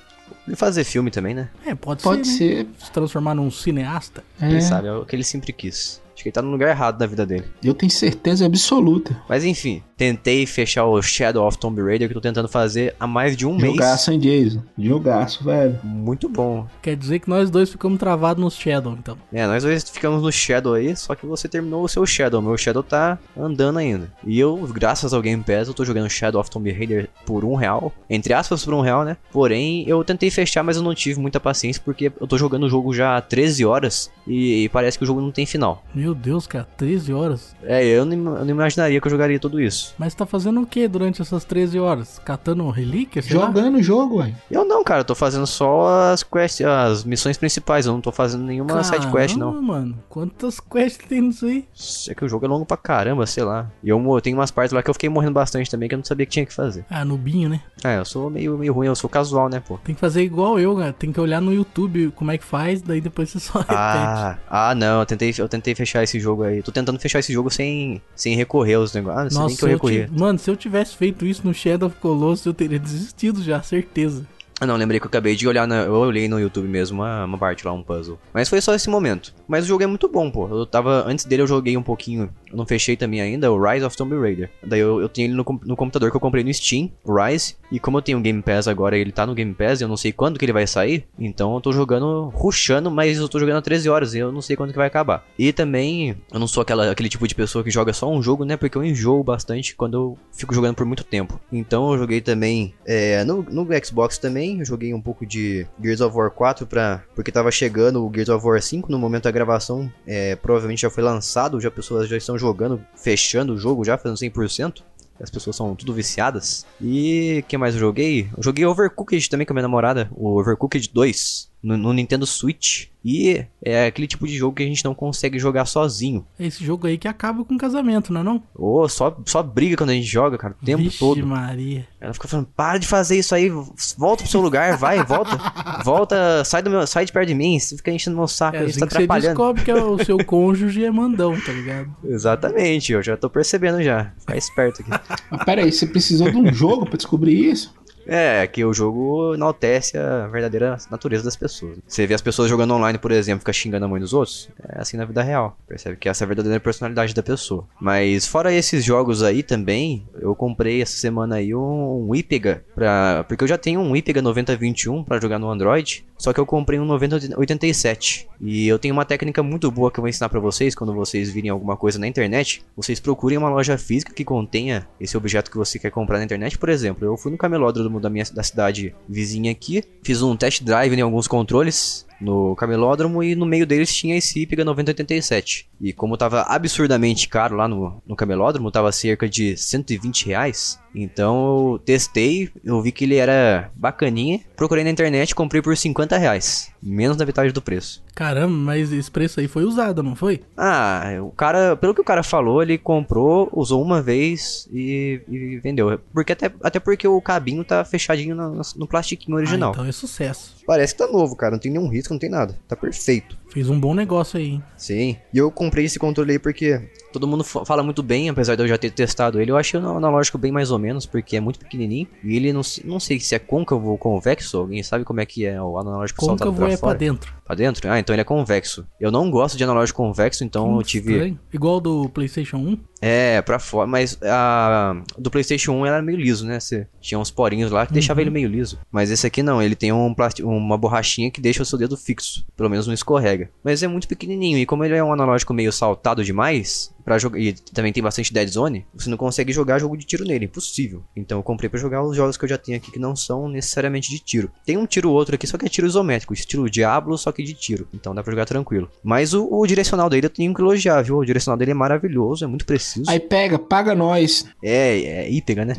[0.47, 1.49] Ele fazer filme também, né?
[1.67, 2.67] É, pode, Pode ser, né?
[2.79, 2.87] ser.
[2.87, 4.23] Se transformar num cineasta.
[4.39, 6.01] Quem É, sabe, é o que ele sempre quis.
[6.19, 7.45] Acho que ele tá no lugar errado da vida dele.
[7.63, 9.17] eu tenho certeza absoluta.
[9.29, 13.07] Mas enfim, tentei fechar o Shadow of Tomb Raider que eu tô tentando fazer há
[13.07, 13.75] mais de um mês.
[13.75, 14.63] Jogaço, hein, Jason?
[14.77, 15.79] Jogaço, velho.
[15.85, 16.67] Muito bom.
[16.83, 19.17] Quer dizer que nós dois ficamos travados nos Shadow, então.
[19.33, 22.43] É, nós dois ficamos no Shadow aí, só que você terminou o seu Shadow.
[22.43, 24.13] Meu Shadow tá andando ainda.
[24.27, 27.55] E eu, graças ao Game Pass, eu tô jogando Shadow of Tomb Raider por um
[27.55, 27.93] real.
[28.11, 29.17] Entre aspas, por um real, né?
[29.31, 32.69] Porém, eu tentei fechar, mas eu não tive muita paciência, porque eu tô jogando o
[32.69, 35.85] jogo já há 13 horas e, e parece que o jogo não tem final.
[35.95, 37.55] Meu Deus, cara, 13 horas.
[37.63, 39.95] É, eu não, eu não imaginaria que eu jogaria tudo isso.
[39.99, 42.21] Mas tá fazendo o que durante essas 13 horas?
[42.25, 43.27] Catando relíquias?
[43.27, 44.35] Jogando o jogo, ué.
[44.51, 48.13] Eu não, cara, eu tô fazendo só as quests, as missões principais, eu não tô
[48.13, 49.53] fazendo nenhuma side quest, não.
[49.53, 49.99] Caramba, mano.
[50.09, 51.65] Quantas quests tem nisso aí?
[52.09, 53.71] É que o jogo é longo pra caramba, sei lá.
[53.83, 55.99] E eu mo- tem umas partes lá que eu fiquei morrendo bastante também, que eu
[55.99, 56.85] não sabia que tinha que fazer.
[56.91, 57.61] Ah, nubinho, né?
[57.85, 59.79] É, eu sou meio, meio ruim, eu sou casual, né, pô?
[59.79, 60.93] Tem que fazer igual eu, cara.
[60.93, 63.75] Tem que olhar no YouTube como é que faz, daí depois você só repete.
[63.79, 66.63] Ah, ah, não, eu tentei, eu tentei fechar esse jogo aí.
[66.63, 69.37] Tô tentando fechar esse jogo sem, sem recorrer aos negócios.
[69.37, 70.05] Ah, Nossa, que eu eu recorri.
[70.07, 73.63] ti- mano, se eu tivesse feito isso no Shadow of Colossus, eu teria desistido já,
[73.63, 74.27] certeza.
[74.61, 77.25] Ah, não, lembrei que eu acabei de olhar, na, eu olhei no YouTube mesmo uma,
[77.25, 78.19] uma parte lá, um puzzle.
[78.35, 79.33] Mas foi só esse momento.
[79.47, 80.49] Mas o jogo é muito bom, pô.
[80.49, 83.85] Eu tava, antes dele eu joguei um pouquinho, eu não fechei também ainda, o Rise
[83.85, 84.51] of Tomb Raider.
[84.63, 87.57] Daí eu, eu tenho ele no, no computador que eu comprei no Steam, o Rise.
[87.71, 89.97] E como eu tenho o Game Pass agora, ele tá no Game Pass, eu não
[89.97, 91.07] sei quando que ele vai sair.
[91.19, 94.41] Então eu tô jogando, rushando, mas eu tô jogando há 13 horas e eu não
[94.41, 95.25] sei quando que vai acabar.
[95.39, 98.45] E também, eu não sou aquela, aquele tipo de pessoa que joga só um jogo,
[98.45, 98.57] né?
[98.57, 101.39] Porque eu enjoo bastante quando eu fico jogando por muito tempo.
[101.53, 106.01] Então eu joguei também é, no, no Xbox também, eu joguei um pouco de Gears
[106.01, 109.31] of War 4 pra, porque tava chegando o Gears of War 5 no momento da
[109.31, 109.93] gravação.
[110.07, 114.17] é, provavelmente já foi lançado, já pessoas já estão jogando, fechando o jogo já, fazendo
[114.17, 114.83] 100%.
[115.21, 116.65] As pessoas são tudo viciadas.
[116.81, 118.29] E o que mais eu joguei?
[118.37, 122.87] Eu joguei Overcooked também com a minha namorada, o Overcooked 2, no, no Nintendo Switch.
[123.05, 126.27] E é aquele tipo de jogo que a gente não consegue jogar sozinho.
[126.39, 128.43] É esse jogo aí que acaba com casamento, não é não?
[128.55, 131.25] Ou só, só briga quando a gente joga, cara, o tempo Vixe todo.
[131.27, 131.87] Maria.
[132.01, 133.49] Ela fica falando, para de fazer isso aí,
[133.97, 135.39] volta pro seu lugar, vai, volta,
[135.85, 138.61] volta, sai, do meu, sai de perto de mim, você fica enchendo meu saco É
[138.61, 139.29] aí, assim tá que você atrapalhando.
[139.29, 141.89] descobre que é o seu cônjuge é mandão, tá ligado?
[142.05, 144.91] Exatamente, eu já tô percebendo já, ficar esperto aqui.
[145.31, 147.75] Mas pera aí, você precisou de um jogo pra descobrir isso?
[148.09, 151.77] É, que o jogo enaltece a verdadeira natureza das pessoas.
[151.87, 154.81] Você vê as pessoas jogando online, por exemplo, fica xingando a mãe dos outros, é
[154.81, 155.57] assim na vida real.
[155.69, 157.67] Percebe que essa é a verdadeira personalidade da pessoa.
[157.79, 163.25] Mas fora esses jogos aí também, eu comprei essa semana aí um, um Ipega, pra,
[163.29, 166.81] porque eu já tenho um Ipega 9021 para jogar no Android, só que eu comprei
[166.81, 168.29] um 9087.
[168.41, 171.31] E eu tenho uma técnica muito boa que eu vou ensinar para vocês quando vocês
[171.31, 175.57] virem alguma coisa na internet, vocês procurem uma loja física que contenha esse objeto que
[175.57, 178.95] você quer comprar na internet, por exemplo, eu fui no camelódromo da minha da cidade
[179.09, 183.95] vizinha aqui, fiz um test drive em alguns controles no camelódromo e no meio deles
[183.95, 185.69] tinha esse Ipega 9087.
[185.81, 190.81] E como tava absurdamente caro lá no, no camelódromo, tava cerca de 120 reais.
[190.95, 196.17] Então eu testei, eu vi que ele era bacaninha, procurei na internet comprei por 50
[196.19, 196.71] reais.
[196.83, 198.03] Menos da metade do preço.
[198.15, 200.43] Caramba, mas esse preço aí foi usado, não foi?
[200.57, 205.59] Ah, o cara, pelo que o cara falou, ele comprou, usou uma vez e, e
[205.59, 206.01] vendeu.
[206.13, 209.71] Porque até, até porque o cabinho tá fechadinho no, no plastiquinho original.
[209.71, 210.57] Ah, então é sucesso.
[210.67, 211.53] Parece que tá novo, cara.
[211.53, 212.59] Não tem nenhum risco, não tem nada.
[212.67, 213.39] Tá perfeito.
[213.51, 214.63] Fez um bom negócio aí, hein?
[214.77, 215.17] Sim.
[215.33, 218.69] E eu comprei esse controle aí porque todo mundo fala muito bem, apesar de eu
[218.69, 219.51] já ter testado ele.
[219.51, 222.07] Eu achei o analógico bem mais ou menos, porque é muito pequenininho.
[222.23, 224.59] E ele não, não sei se é côncavo ou convexo.
[224.59, 226.93] Alguém sabe como é que é o analógico côncavo saltado pra é fora?
[226.93, 227.33] pra dentro.
[227.49, 227.91] Pra dentro?
[227.91, 228.87] Ah, então ele é convexo.
[229.01, 231.13] Eu não gosto de analógico convexo, então eu tive...
[231.13, 231.41] Estranho.
[231.51, 232.79] Igual do PlayStation 1.
[233.01, 233.87] É, pra fora.
[233.87, 236.61] Mas a do PlayStation 1 era meio liso, né?
[236.61, 238.79] Você tinha uns porinhos lá que deixava ele meio liso.
[238.93, 241.97] Mas esse aqui não, ele tem um plasti uma borrachinha que deixa o seu dedo
[241.97, 242.45] fixo.
[242.55, 243.49] Pelo menos não escorrega.
[243.65, 244.59] Mas é muito pequenininho.
[244.59, 248.35] E como ele é um analógico meio saltado demais, para jogar e também tem bastante
[248.35, 251.03] dead zone, você não consegue jogar jogo de tiro nele, impossível.
[251.17, 253.49] Então eu comprei para jogar os jogos que eu já tenho aqui que não são
[253.49, 254.51] necessariamente de tiro.
[254.67, 257.55] Tem um tiro outro aqui, só que é tiro isométrico, estilo Diablo, só que de
[257.55, 257.89] tiro.
[257.95, 258.91] Então dá para jogar tranquilo.
[259.03, 261.17] Mas o, o, direcional dele eu tenho que elogiar, viu?
[261.17, 263.11] O direcional dele é maravilhoso, é muito preciso.
[263.11, 264.47] Aí pega, paga nós.
[264.63, 265.75] É, é ítega, né?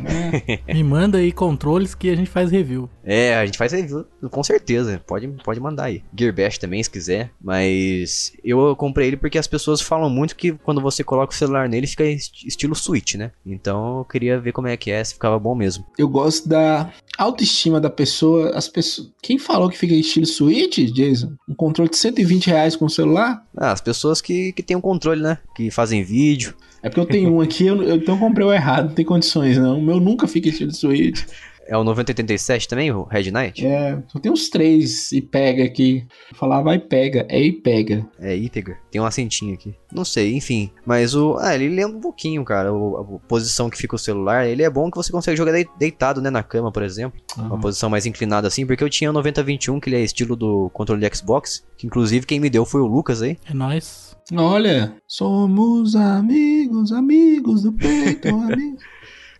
[0.68, 0.74] É.
[0.74, 2.90] Me manda aí controles que a gente faz review.
[3.04, 5.00] É, a gente faz review, com certeza.
[5.06, 6.02] Pode, pode mandar aí.
[6.18, 7.30] Gearbash também, se quiser.
[7.40, 11.68] Mas eu comprei ele porque as pessoas falam muito que quando você coloca o celular
[11.68, 13.32] nele fica estilo Switch, né?
[13.46, 15.86] Então eu queria ver como é que é, se ficava bom mesmo.
[15.98, 18.52] Eu gosto da autoestima da pessoa.
[18.56, 19.10] As pessoas.
[19.22, 21.34] Quem falou que fica estilo Switch, Jason?
[21.48, 23.44] Um controle de 120 reais com o celular?
[23.56, 25.38] Ah, as pessoas que, que têm um controle, né?
[25.56, 26.56] Que fazem vídeo.
[26.82, 29.58] É porque eu tenho um aqui, eu, eu então comprei o errado, não tem condições
[29.58, 29.80] não.
[29.80, 31.22] O meu nunca fica estilo Switch.
[31.70, 33.64] É o 9087 também, o Red Knight?
[33.64, 36.04] É, só tem uns três e pega aqui.
[36.34, 38.08] Falar vai pega, é e pega.
[38.20, 38.78] É Ipega.
[38.90, 39.76] Tem um acentinho aqui.
[39.94, 40.72] Não sei, enfim.
[40.84, 41.38] Mas o.
[41.40, 42.74] Ah, ele lembra um pouquinho, cara.
[42.74, 44.48] O, a posição que fica o celular.
[44.48, 46.32] Ele é bom que você consegue jogar deitado, né?
[46.32, 47.20] Na cama, por exemplo.
[47.38, 47.46] Uhum.
[47.46, 48.66] Uma posição mais inclinada assim.
[48.66, 51.64] Porque eu tinha o 9021, que ele é estilo do controle de Xbox.
[51.78, 53.38] Que inclusive quem me deu foi o Lucas aí.
[53.48, 54.18] É nóis.
[54.36, 58.84] Olha, somos amigos, amigos do peito, amigos.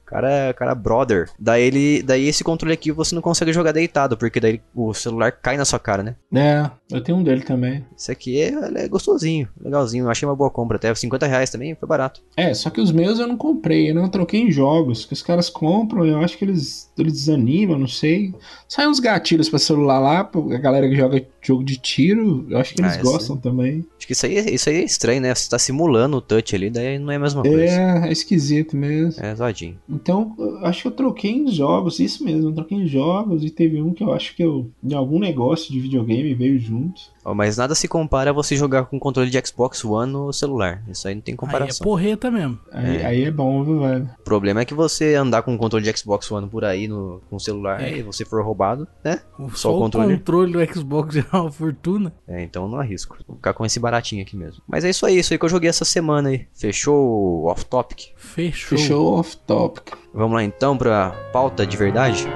[0.10, 1.30] Cara, cara brother.
[1.38, 5.32] Daí ele, daí esse controle aqui você não consegue jogar deitado, porque daí o celular
[5.32, 6.16] cai na sua cara, né?
[6.34, 7.86] É, eu tenho um dele também.
[7.96, 10.06] Esse aqui é, é gostosinho, legalzinho.
[10.06, 12.22] Eu achei uma boa compra, até 50 reais também, foi barato.
[12.36, 15.22] É, só que os meus eu não comprei, eu não troquei em jogos, que os
[15.22, 18.34] caras compram, eu acho que eles, eles desanimam, não sei.
[18.68, 22.74] Sai uns gatilhos pra celular lá, a galera que joga jogo de tiro, eu acho
[22.74, 23.42] que eles ah, gostam sim.
[23.42, 23.86] também.
[23.98, 25.34] Acho que isso aí, isso aí é estranho, né?
[25.34, 27.74] Você tá simulando o touch ali, daí não é a mesma coisa.
[27.74, 29.24] É, é esquisito mesmo.
[29.24, 29.78] É, zoadinho.
[29.88, 33.82] Então, acho que eu troquei em jogos, isso mesmo, eu troquei em jogos e teve
[33.82, 36.79] um que eu acho que eu, em algum negócio de videogame veio junto.
[37.24, 40.82] Oh, mas nada se compara a você jogar com controle de Xbox One no celular.
[40.88, 41.68] Isso aí não tem comparação.
[41.68, 42.60] Aí é porreta mesmo.
[42.72, 44.10] Aí é, aí é bom, viu, velho?
[44.20, 47.22] O problema é que você andar com o controle de Xbox One por aí no,
[47.30, 47.98] com o celular é.
[47.98, 49.22] e você for roubado, né?
[49.38, 50.14] O, só, só o controle.
[50.14, 52.14] O controle do Xbox é uma fortuna.
[52.28, 53.18] É, então não arrisco.
[53.28, 54.62] Vou ficar com esse baratinho aqui mesmo.
[54.68, 56.48] Mas é isso aí, isso aí que eu joguei essa semana aí.
[56.54, 58.08] Fechou off topic?
[58.16, 58.78] Fechou.
[58.78, 59.94] Fechou off topic.
[60.14, 62.28] Vamos lá então pra pauta de verdade?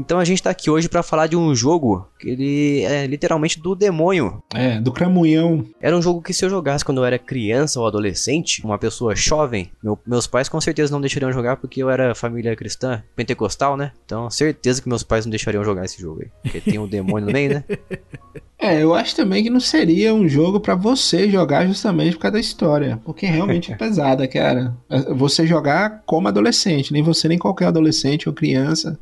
[0.00, 3.60] Então a gente tá aqui hoje para falar de um jogo que ele é literalmente
[3.60, 4.42] do demônio.
[4.54, 5.66] É, do cramunhão.
[5.78, 9.14] Era um jogo que se eu jogasse quando eu era criança ou adolescente, uma pessoa
[9.14, 13.76] jovem, meu, meus pais com certeza não deixariam jogar porque eu era família cristã, pentecostal,
[13.76, 13.92] né?
[14.06, 16.30] Então certeza que meus pais não deixariam jogar esse jogo aí.
[16.42, 17.64] Porque tem um demônio no meio, né?
[18.62, 22.34] É, eu acho também que não seria um jogo para você jogar justamente por causa
[22.34, 24.76] da história, porque realmente é pesada, cara.
[25.16, 28.98] Você jogar como adolescente, nem você nem qualquer adolescente ou criança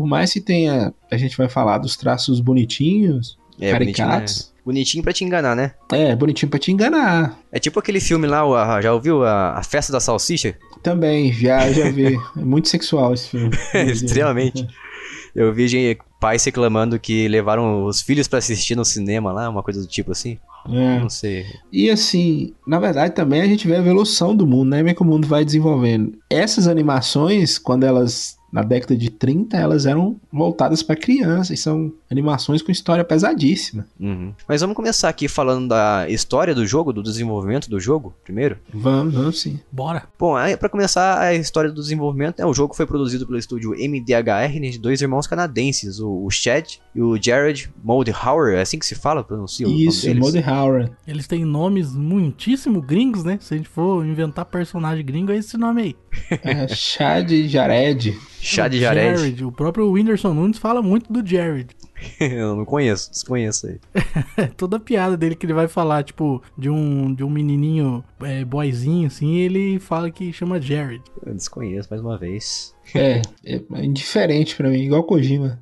[0.00, 4.06] por mais que tenha, a gente vai falar dos traços bonitinhos, é, caricatos.
[4.08, 4.62] Bonitinho, né?
[4.64, 5.74] bonitinho pra te enganar, né?
[5.92, 7.38] É, bonitinho pra te enganar.
[7.52, 10.56] É tipo aquele filme lá, já ouviu a, a Festa da Salsicha?
[10.82, 12.14] Também, já, já vi.
[12.34, 13.50] é muito sexual esse filme.
[13.92, 14.66] Extremamente.
[15.36, 19.62] Eu vi gente, pais reclamando que levaram os filhos para assistir no cinema lá, uma
[19.62, 20.38] coisa do tipo assim.
[20.66, 20.98] É.
[20.98, 21.44] Não sei.
[21.70, 24.78] E assim, na verdade também a gente vê a evolução do mundo, né?
[24.78, 26.14] Como é que o mundo vai desenvolvendo.
[26.30, 31.92] Essas animações, quando elas na década de 30, elas eram voltadas para crianças, e são
[32.10, 33.86] animações com história pesadíssima.
[33.98, 34.32] Uhum.
[34.48, 38.58] Mas vamos começar aqui falando da história do jogo, do desenvolvimento do jogo, primeiro.
[38.72, 39.60] Vamos, vamos sim.
[39.70, 40.04] Bora.
[40.18, 43.70] Bom, aí, pra começar a história do desenvolvimento, é, o jogo foi produzido pelo estúdio
[43.70, 48.78] MDHR, né, de dois irmãos canadenses, o, o Chad e o Jared Moldhauer, é assim
[48.78, 50.34] que se fala, pronuncia o Isso, nome deles?
[50.34, 50.90] Moldhauer.
[51.06, 53.38] Eles têm nomes muitíssimo gringos, né?
[53.40, 55.96] Se a gente for inventar personagem gringo, é esse nome aí.
[56.42, 58.18] É, Chad e Jared.
[58.40, 59.18] Chad O e Jared.
[59.18, 59.44] Jared.
[59.44, 61.68] O próprio Whindersson Nunes fala muito do Jared.
[62.20, 63.80] Eu não conheço, desconheço aí.
[64.36, 68.04] É toda a piada dele que ele vai falar, tipo, de um, de um menininho
[68.22, 71.02] é, boyzinho, assim, ele fala que chama Jared.
[71.24, 72.74] Eu desconheço mais uma vez.
[72.92, 75.60] É, é indiferente pra mim, igual Kojima.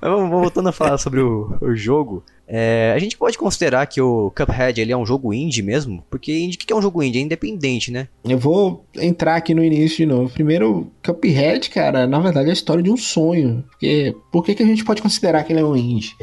[0.00, 2.24] Mas vamos, vamos voltando a falar sobre o, o jogo.
[2.50, 6.02] É, a gente pode considerar que o Cuphead ele é um jogo indie mesmo?
[6.08, 7.18] Porque indie, o que é um jogo indie?
[7.18, 8.08] É independente, né?
[8.24, 10.32] Eu vou entrar aqui no início de novo.
[10.32, 13.62] Primeiro, Cuphead, cara, na verdade é a história de um sonho.
[13.70, 16.14] Porque, por que, que a gente pode considerar que ele é um indie?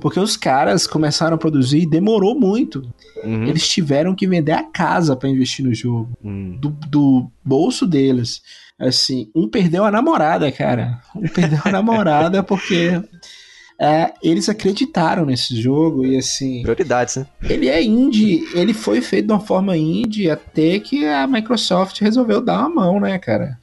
[0.00, 2.82] Porque os caras começaram a produzir e demorou muito.
[3.24, 3.44] Uhum.
[3.44, 6.16] Eles tiveram que vender a casa pra investir no jogo.
[6.24, 6.56] Hum.
[6.60, 8.40] Do, do bolso deles.
[8.78, 11.00] Assim, um perdeu a namorada, cara.
[11.14, 13.02] Um perdeu a namorada porque
[13.78, 16.62] é, eles acreditaram nesse jogo e assim.
[16.62, 17.26] Prioridades, né?
[17.42, 22.40] Ele é indie, ele foi feito de uma forma indie até que a Microsoft resolveu
[22.40, 23.58] dar uma mão, né, cara?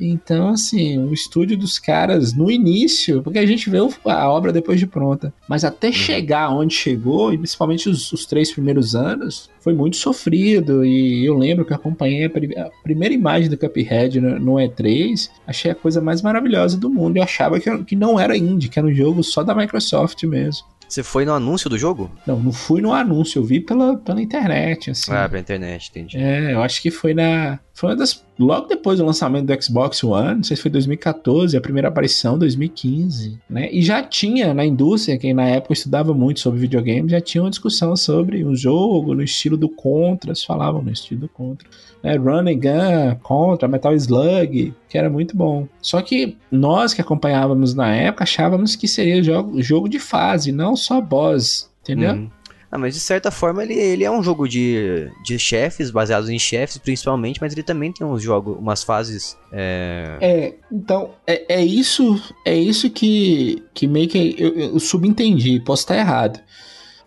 [0.00, 4.78] Então, assim, o estúdio dos caras no início, porque a gente vê a obra depois
[4.78, 9.74] de pronta, mas até chegar onde chegou, e principalmente os, os três primeiros anos, foi
[9.74, 10.84] muito sofrido.
[10.84, 12.28] E eu lembro que eu acompanhei a,
[12.62, 17.16] a primeira imagem do Cuphead no, no E3, achei a coisa mais maravilhosa do mundo.
[17.16, 20.66] Eu achava que, que não era indie, que era um jogo só da Microsoft mesmo.
[20.88, 22.10] Você foi no anúncio do jogo?
[22.26, 25.12] Não, não fui no anúncio, eu vi pela, pela internet, assim.
[25.12, 26.16] Ah, pra internet, entendi.
[26.16, 27.60] É, eu acho que foi na.
[27.78, 28.26] Foi uma das.
[28.36, 32.36] Logo depois do lançamento do Xbox One, não sei se foi 2014, a primeira aparição,
[32.36, 33.68] 2015, né?
[33.72, 37.50] E já tinha na indústria, quem na época estudava muito sobre videogame, já tinha uma
[37.50, 41.68] discussão sobre um jogo no estilo do Contra, falavam no estilo do Contra.
[42.02, 42.16] Né?
[42.16, 45.68] Run and Gun, Contra, Metal Slug, que era muito bom.
[45.80, 50.74] Só que nós que acompanhávamos na época achávamos que seria jogo, jogo de fase, não
[50.74, 52.14] só boss, entendeu?
[52.14, 52.30] Uhum.
[52.70, 56.38] Ah, mas de certa forma ele, ele é um jogo de, de chefes, baseados em
[56.38, 59.38] chefes principalmente, mas ele também tem uns jogos, umas fases.
[59.50, 60.18] É...
[60.20, 65.82] É, então, é, é isso é isso que, que meio que eu, eu subentendi, posso
[65.82, 66.38] estar errado.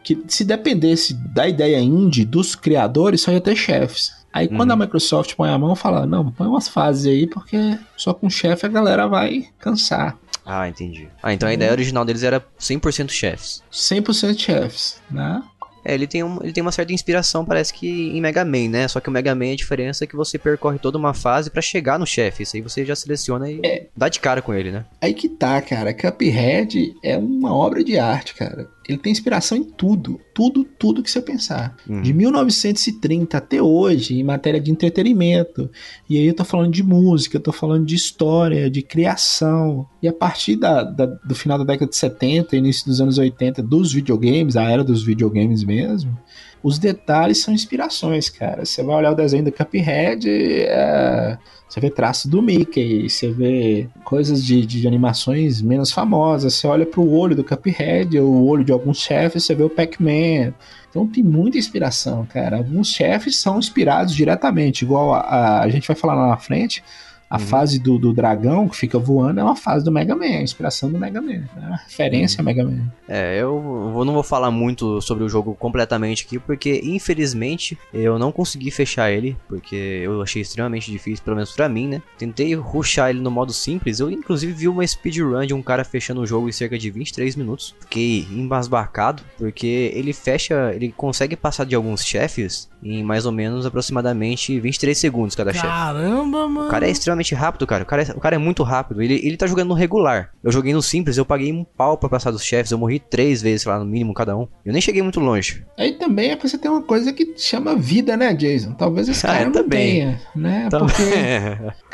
[0.03, 4.11] Que se dependesse da ideia indie dos criadores, só ia ter chefes.
[4.33, 4.77] Aí quando Uhum.
[4.81, 8.65] a Microsoft põe a mão, fala, não, põe umas fases aí, porque só com chefe
[8.65, 10.17] a galera vai cansar.
[10.43, 11.07] Ah, entendi.
[11.21, 13.61] Ah, então a ideia original deles era 100% chefes.
[13.71, 15.43] 100% chefes, né?
[15.83, 18.87] É, ele tem, um, ele tem uma certa inspiração, parece que em Mega Man, né?
[18.87, 21.61] Só que o Mega Man a diferença é que você percorre toda uma fase pra
[21.61, 22.43] chegar no chefe.
[22.43, 24.85] Isso aí você já seleciona e dá de cara com ele, né?
[25.01, 25.93] Aí que tá, cara.
[25.93, 28.67] Cuphead é uma obra de arte, cara.
[28.89, 30.19] Ele tem inspiração em tudo.
[30.33, 31.77] Tudo, tudo que você pensar.
[31.87, 32.01] Uhum.
[32.01, 35.69] De 1930 até hoje, em matéria de entretenimento.
[36.09, 39.85] E aí eu tô falando de música, eu tô falando de história, de criação.
[40.01, 43.61] E a partir da, da- do final da década de 70, início dos anos 80,
[43.61, 46.17] dos videogames, a era dos videogames mesmo,
[46.63, 48.65] os detalhes são inspirações, cara.
[48.65, 51.37] Você vai olhar o desenho do Cuphead, é,
[51.71, 56.85] você vê traço do Mickey, você vê coisas de, de animações menos famosas, você olha
[56.85, 60.53] pro olho do Cuphead, ou o olho de alguns chefes, você vê o Pac-Man.
[60.89, 62.57] Então tem muita inspiração, cara.
[62.57, 66.83] Alguns chefes são inspirados diretamente, igual a, a, a gente vai falar lá na frente.
[67.31, 67.39] A Uhum.
[67.47, 70.91] fase do, do dragão que fica voando é uma fase do Mega Man, a inspiração
[70.91, 72.91] do Mega Man, é uma referência ao Mega Man.
[73.07, 73.57] É, eu
[73.93, 78.69] vou- não vou falar muito sobre o jogo completamente aqui, porque infelizmente eu não consegui
[78.69, 82.01] fechar ele, porque eu achei extremamente difícil, pelo menos pra mim, né?
[82.17, 86.19] Tentei rushar ele no modo simples, eu inclusive vi uma speedrun de um cara fechando
[86.21, 87.73] o jogo em cerca de 23 minutos.
[87.79, 93.65] Fiquei embasbacado, porque ele fecha, ele consegue passar de alguns chefes em mais ou menos
[93.65, 95.67] aproximadamente 23 segundos cada chefe.
[95.67, 96.67] Caramba, mano.
[96.67, 97.83] O cara é extremamente rápido, cara.
[97.83, 99.01] O cara é, o cara é muito rápido.
[99.01, 100.31] Ele, ele tá jogando no regular.
[100.43, 102.71] Eu joguei no simples, eu paguei um pau pra passar dos chefes.
[102.71, 104.47] Eu morri três vezes, sei lá, no mínimo cada um.
[104.65, 105.63] Eu nem cheguei muito longe.
[105.77, 108.73] Aí também é pra você ter uma coisa que chama vida, né, Jason?
[108.73, 109.91] Talvez esse Ah, cara não também.
[109.93, 110.67] tenha, né?
[110.69, 111.03] Porque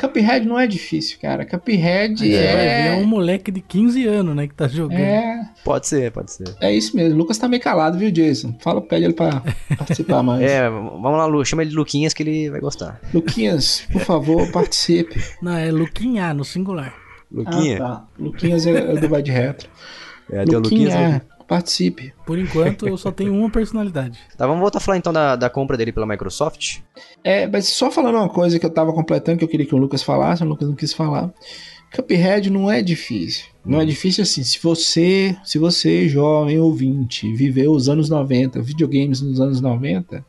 [0.00, 1.44] Cuphead não é difícil, cara.
[1.44, 2.96] Cuphead é é...
[2.96, 4.98] um moleque de 15 anos, né, que tá jogando.
[4.98, 6.44] É, pode ser, pode ser.
[6.60, 7.14] é isso mesmo.
[7.14, 8.54] O Lucas tá meio calado, viu, Jason?
[8.60, 9.42] Fala, pede ele pra
[9.76, 10.42] participar mais.
[10.42, 11.44] É, vamos lá, Lu.
[11.44, 13.00] Chama ele de Luquinhas que ele vai gostar.
[13.12, 15.17] Luquinhas, por favor, participe.
[15.42, 16.94] Não, é Luquinha, no singular.
[17.30, 17.76] Luquinha?
[17.76, 18.08] Ah, tá.
[18.18, 19.68] Luquinhas é, é do Vai de Retro.
[20.30, 21.22] É, Luquinha, Luquinhas.
[21.46, 22.12] participe.
[22.26, 24.18] Por enquanto, eu só tenho uma personalidade.
[24.36, 26.78] Tá, vamos voltar a falar então da, da compra dele pela Microsoft.
[27.24, 29.78] É, mas só falando uma coisa que eu tava completando, que eu queria que o
[29.78, 31.32] Lucas falasse, o Lucas não quis falar.
[31.94, 33.46] Cuphead não é difícil.
[33.64, 34.42] Não é difícil assim.
[34.42, 40.22] Se você, se você, jovem ouvinte, viveu os anos 90, videogames nos anos 90,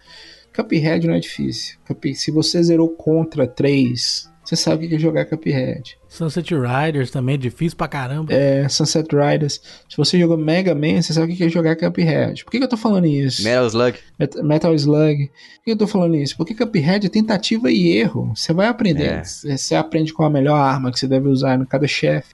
[0.56, 1.78] Cuphead não é difícil.
[1.86, 5.98] Cup- Se você zerou contra 3, você sabe o que é jogar Cuphead.
[6.08, 8.34] Sunset Riders também é difícil pra caramba.
[8.34, 9.62] É, Sunset Riders.
[9.88, 12.44] Se você jogou Mega Man, você sabe o que é jogar Cuphead.
[12.44, 13.44] Por que, que eu tô falando isso?
[13.44, 13.98] Metal Slug.
[14.18, 15.28] Met- Metal Slug.
[15.28, 16.36] Por que eu tô falando isso?
[16.36, 18.32] Porque Cuphead é tentativa e erro.
[18.36, 19.04] Você vai aprender.
[19.06, 19.24] É.
[19.24, 22.34] Você aprende qual a melhor arma que você deve usar em cada chefe.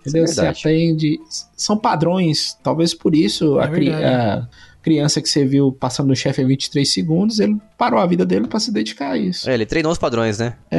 [0.00, 0.22] Entendeu?
[0.22, 1.18] É Você aprende.
[1.56, 2.56] São padrões.
[2.62, 4.48] Talvez por isso É a, cri- a
[4.82, 8.46] criança que você viu passando no chefe em 23 segundos, ele parou a vida dele
[8.46, 9.48] pra se dedicar a isso.
[9.48, 10.54] É, ele treinou os padrões, né?
[10.70, 10.76] É,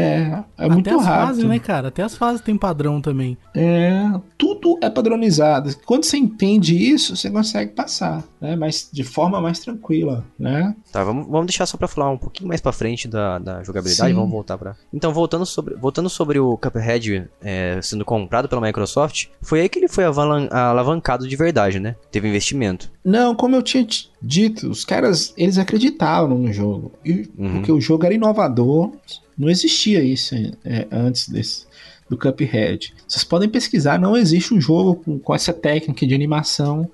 [0.57, 1.27] é Até muito as rápido.
[1.27, 1.87] fases, né, cara?
[1.89, 3.37] Até as fases tem padrão também.
[3.55, 4.01] É,
[4.37, 5.75] tudo é padronizado.
[5.85, 8.55] Quando você entende isso, você consegue passar, né?
[8.55, 10.75] Mas de forma mais tranquila, né?
[10.91, 14.09] Tá, vamos, vamos deixar só pra falar um pouquinho mais pra frente da, da jogabilidade,
[14.11, 14.15] Sim.
[14.15, 14.75] vamos voltar pra...
[14.93, 19.79] Então, voltando sobre, voltando sobre o Cuphead é, sendo comprado pela Microsoft, foi aí que
[19.79, 21.95] ele foi avalan- alavancado de verdade, né?
[22.11, 22.91] Teve investimento.
[23.03, 23.85] Não, como eu tinha
[24.21, 26.86] dito, os caras, eles acreditavam no jogo.
[27.05, 27.53] E- Uhum.
[27.53, 28.91] Porque o jogo era inovador,
[29.37, 31.65] não existia isso é, antes desse,
[32.09, 32.93] do Cuphead.
[33.07, 36.89] Vocês podem pesquisar, não existe um jogo com, com essa técnica de animação.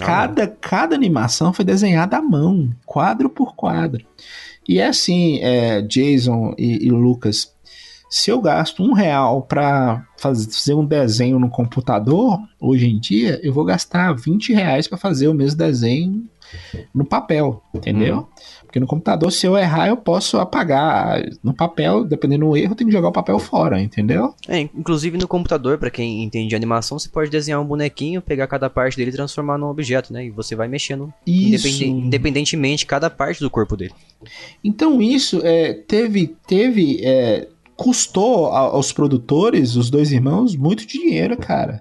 [0.00, 4.04] Ah, Cada, cada animação foi desenhada à mão, quadro por quadro.
[4.68, 7.52] E é assim, é, Jason e, e Lucas,
[8.10, 13.52] se eu gasto um real para fazer um desenho no computador, hoje em dia, eu
[13.52, 16.24] vou gastar 20 reais para fazer o mesmo desenho
[16.94, 18.28] no papel, entendeu?
[18.64, 21.22] Porque no computador, se eu errar, eu posso apagar.
[21.42, 24.34] No papel, dependendo do erro, eu tenho que jogar o papel fora, entendeu?
[24.46, 28.46] É, inclusive no computador, pra quem entende de animação, você pode desenhar um bonequinho, pegar
[28.46, 30.26] cada parte dele e transformar num objeto, né?
[30.26, 31.66] E você vai mexendo Isso.
[31.66, 33.94] independen- independentemente cada parte do corpo dele.
[34.62, 41.80] Então isso é, teve, teve é, custou aos produtores, os dois irmãos, muito dinheiro, cara.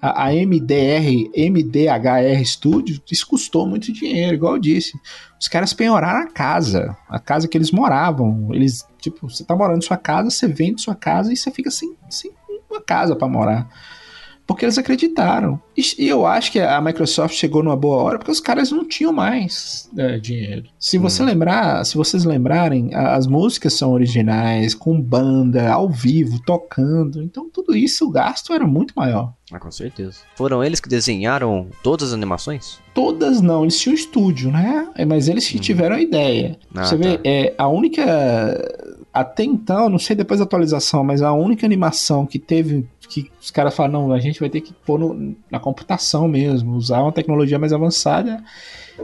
[0.00, 4.94] A, a MDR, MDHR Studios, isso custou muito dinheiro, igual eu disse.
[5.38, 8.48] Os caras penhoraram a casa, a casa que eles moravam.
[8.54, 11.70] Eles, tipo, você tá morando em sua casa, você vende sua casa e você fica
[11.70, 12.32] sem, sem
[12.70, 13.68] uma casa pra morar.
[14.46, 15.60] Porque eles acreditaram.
[15.76, 19.12] E, eu acho que a Microsoft chegou numa boa hora porque os caras não tinham
[19.12, 20.64] mais é, dinheiro.
[20.78, 27.22] Se você lembrar, se vocês lembrarem, as músicas são originais, com banda, ao vivo, tocando.
[27.22, 29.32] Então tudo isso, o gasto era muito maior.
[29.52, 30.18] Ah, com certeza.
[30.34, 32.78] Foram eles que desenharam todas as animações?
[32.94, 34.88] Todas não, eles tinham estúdio, né?
[34.94, 36.58] É, Mas eles que tiveram a ideia.
[36.74, 37.22] Ah, Você vê, tá.
[37.24, 38.02] é, a única.
[39.14, 42.84] Até então, não sei depois da atualização, mas a única animação que teve.
[43.08, 46.74] Que os caras falaram, não, a gente vai ter que pôr no- na computação mesmo,
[46.74, 48.42] usar uma tecnologia mais avançada.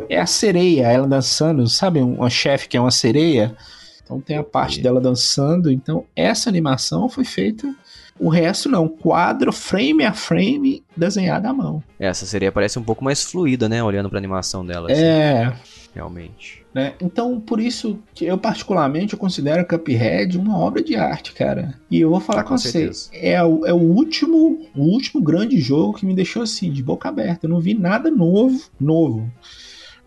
[0.09, 2.01] É a sereia, ela dançando, sabe?
[2.01, 3.55] Uma chefe que é uma sereia.
[4.03, 5.71] Então tem a parte dela dançando.
[5.71, 7.73] Então essa animação foi feita.
[8.21, 11.83] O resto não, quadro, frame a frame, desenhado à mão.
[11.99, 13.83] Essa seria parece um pouco mais fluida, né?
[13.83, 15.53] Olhando pra animação dela, assim, É,
[15.95, 16.63] realmente.
[16.75, 16.93] né?
[17.01, 21.75] Então, por isso que eu particularmente eu considero Cuphead uma obra de arte, cara.
[21.91, 23.09] E eu vou falar Ah, com, com você, certeza.
[23.15, 27.09] é o, é o último, o último grande jogo que me deixou assim de boca
[27.09, 27.47] aberta.
[27.47, 29.31] Eu não vi nada novo, novo.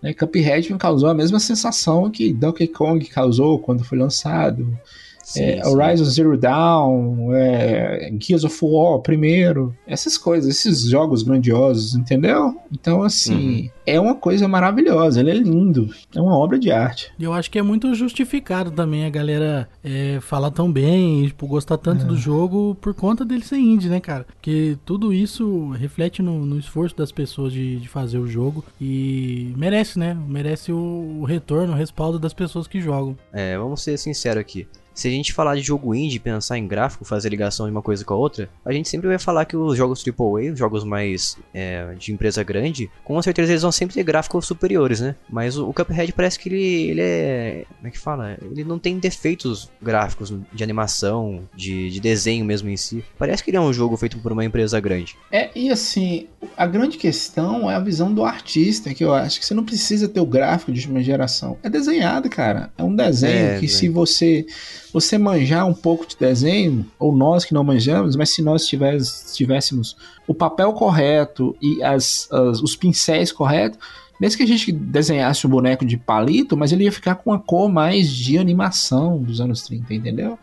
[0.02, 0.14] Né?
[0.14, 4.78] Cuphead me causou a mesma sensação que Donkey Kong causou quando foi lançado.
[5.24, 5.70] Sim, É, sim.
[5.70, 12.56] Horizon Zero Dawn, é, Gears of War primeiro, essas coisas, esses jogos grandiosos, entendeu?
[12.72, 17.12] Então, assim, é uma coisa maravilhosa, ele é lindo, é uma obra de arte.
[17.18, 21.48] E eu acho que é muito justificado também a galera é, falar tão bem, tipo,
[21.48, 24.26] gostar tanto do jogo por conta dele ser indie, né, cara?
[24.26, 29.54] Porque tudo isso reflete no, no esforço das pessoas de, de fazer o jogo e
[29.56, 30.18] merece, né?
[30.28, 33.16] Merece o, o retorno, o respaldo das pessoas que jogam.
[33.32, 34.68] É, vamos ser sinceros aqui.
[34.94, 38.04] Se a gente falar de jogo indie, pensar em gráfico, fazer ligação de uma coisa
[38.06, 41.38] com a outra, a gente sempre vai falar que os jogos AAA, os jogos mais
[41.54, 45.16] é, de empresa grande, com certeza eles vão sempre ter gráficos superiores, né?
[45.30, 47.66] Mas o, o Cuphead parece que ele, ele é.
[47.76, 48.38] Como é que fala?
[48.42, 53.04] Ele não tem defeitos gráficos de animação, de, de desenho mesmo em si.
[53.18, 55.16] Parece que ele é um jogo feito por uma empresa grande.
[55.32, 59.46] É, e assim, a grande questão é a visão do artista, que eu acho que
[59.46, 61.58] você não precisa ter o gráfico de uma geração.
[61.64, 62.72] É desenhado, cara.
[62.78, 64.46] É um desenho É, que se você
[64.94, 69.34] você manjar um pouco de desenho, ou nós que não manjamos, mas se nós tivés-
[69.36, 73.80] tivéssemos o papel correto e as, as- os pincéis corretos,
[74.22, 77.40] mesmo que a gente desenhasse um boneco de palito, mas ele ia ficar com uma
[77.40, 80.38] cor mais de animação dos anos 30, entendeu?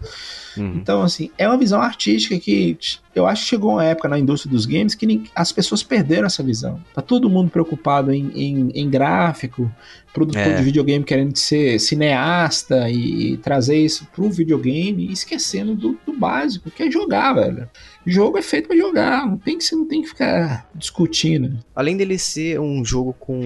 [0.56, 0.74] Uhum.
[0.76, 2.78] Então, assim, é uma visão artística que
[3.14, 6.42] eu acho que chegou uma época na indústria dos games que as pessoas perderam essa
[6.42, 6.80] visão.
[6.94, 9.70] Tá todo mundo preocupado em, em, em gráfico,
[10.12, 10.54] produtor é.
[10.56, 16.12] de videogame querendo ser cineasta e, e trazer isso pro videogame e esquecendo do, do,
[16.12, 17.68] básico, que é jogar, velho.
[18.06, 21.58] Jogo é feito para jogar, não tem que você não tem que ficar discutindo.
[21.74, 23.38] Além dele ser um jogo com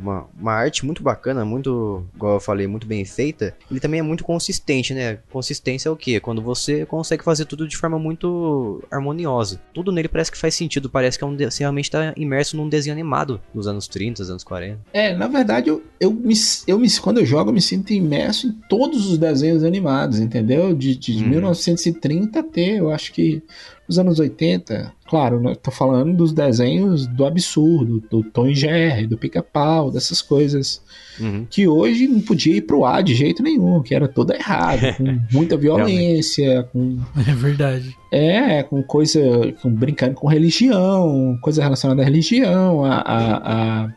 [0.00, 4.02] uma, uma arte muito bacana, muito, igual eu falei, muito bem feita, ele também é
[4.02, 5.18] muito consistente, né?
[5.30, 6.20] Consistência é o quê?
[6.20, 9.60] Quando você consegue fazer tudo de forma muito harmoniosa.
[9.74, 12.68] Tudo nele parece que faz sentido, parece que é um, você realmente tá imerso num
[12.68, 14.80] desenho animado dos anos 30, dos anos 40.
[14.92, 16.34] É, na verdade, eu, eu, me,
[16.66, 20.74] eu me, quando eu jogo, eu me sinto imerso em todos os desenhos animados, entendeu?
[20.74, 21.28] De, de hum.
[21.28, 23.42] 1930 até, eu acho que
[23.88, 29.06] nos anos 80, claro, né, tô falando dos desenhos do absurdo, do Tom e Jerry,
[29.06, 30.82] do Pica-Pau, dessas coisas
[31.18, 31.46] uhum.
[31.48, 35.18] que hoje não podia ir pro ar de jeito nenhum, que era toda errado, com
[35.32, 36.98] muita violência, com...
[37.16, 37.96] É verdade.
[38.12, 39.20] É, com coisa,
[39.62, 43.88] com, brincando com religião, coisa relacionada à religião, a, a, a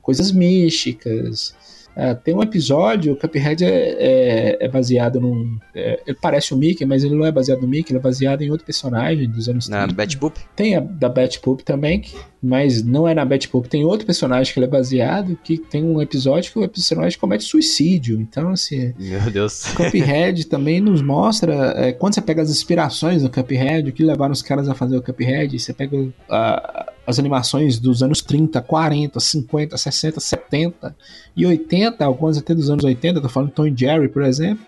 [0.00, 1.54] coisas místicas,
[1.96, 5.58] Uh, tem um episódio, o Cuphead é, é, é baseado num.
[5.74, 8.42] É, ele parece o Mickey, mas ele não é baseado no Mickey, ele é baseado
[8.42, 9.94] em outro personagem dos anos Na 30.
[9.94, 10.38] Betty Boop?
[10.54, 12.04] Tem a da Betty Boop também,
[12.42, 13.66] mas não é na Betty Boop.
[13.66, 17.44] Tem outro personagem que ele é baseado, que tem um episódio que o personagem comete
[17.44, 18.20] suicídio.
[18.20, 18.92] Então, assim.
[18.98, 19.64] Meu Deus.
[19.74, 21.72] Cuphead também nos mostra.
[21.76, 24.98] É, quando você pega as inspirações do Cuphead, o que levaram os caras a fazer
[24.98, 25.96] o Cuphead, você pega.
[25.96, 30.96] Uh, as animações dos anos 30, 40, 50, 60, 70
[31.36, 34.66] e 80, algumas até dos anos 80, tô falando Tom e Jerry, por exemplo,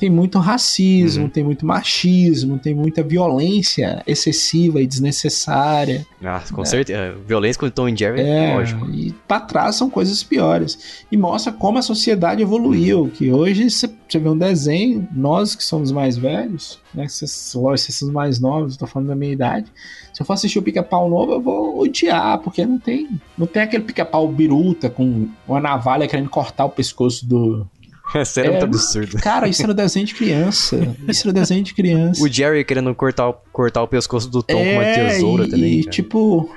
[0.00, 1.28] tem muito racismo, uhum.
[1.28, 6.06] tem muito machismo, tem muita violência excessiva e desnecessária.
[6.24, 6.66] Ah, com né?
[6.66, 7.14] certeza.
[7.26, 8.90] Violência com Tom e Jerry, é, lógico.
[8.90, 11.04] E pra trás são coisas piores.
[11.12, 15.92] E mostra como a sociedade evoluiu, que hoje você vê um desenho, nós que somos
[15.92, 19.70] mais velhos, né, vocês, lógico, vocês mais novos, tô falando da minha idade,
[20.14, 23.08] se eu for assistir o pica-pau novo, eu vou odiar, porque não tem.
[23.36, 27.66] Não tem aquele pica-pau biruta com uma navalha querendo cortar o pescoço do.
[28.20, 29.16] Essa era é, muito absurdo.
[29.18, 30.96] Cara, isso era desenho de criança.
[31.08, 32.22] Isso era desenho de criança.
[32.22, 35.50] O Jerry querendo cortar, cortar o pescoço do Tom é, com uma é, tesoura e,
[35.50, 35.72] também.
[35.72, 35.90] E cara.
[35.90, 36.50] tipo.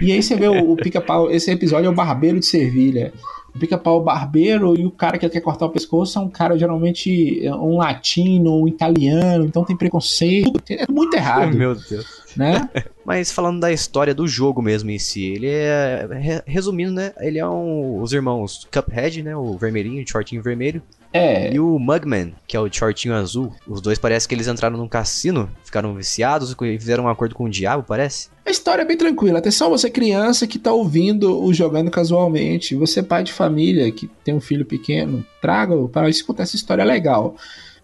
[0.00, 1.30] E aí você vê o, o pica-pau.
[1.30, 3.12] Esse episódio é o barbeiro de Servilha
[3.54, 7.42] o pica-pau barbeiro e o cara que quer cortar o pescoço é um cara geralmente
[7.50, 10.52] um latino, um italiano, então tem preconceito.
[10.70, 11.52] É muito errado.
[11.56, 12.21] Meu Deus.
[12.36, 12.68] Né?
[13.04, 16.42] Mas falando da história do jogo mesmo em si, ele é.
[16.46, 17.12] Resumindo, né?
[17.18, 18.00] Ele é um.
[18.00, 19.36] Os irmãos Cuphead, né?
[19.36, 20.82] O vermelhinho, o shortinho vermelho.
[21.12, 21.52] É.
[21.52, 23.52] E o Mugman, que é o shortinho azul.
[23.68, 27.44] Os dois parece que eles entraram num cassino, ficaram viciados e fizeram um acordo com
[27.44, 28.30] o diabo, parece.
[28.46, 29.38] A história é bem tranquila.
[29.38, 32.74] Atenção, você criança que tá ouvindo o jogando casualmente.
[32.74, 37.36] Você pai de família que tem um filho pequeno, traga-o para escutar essa história legal.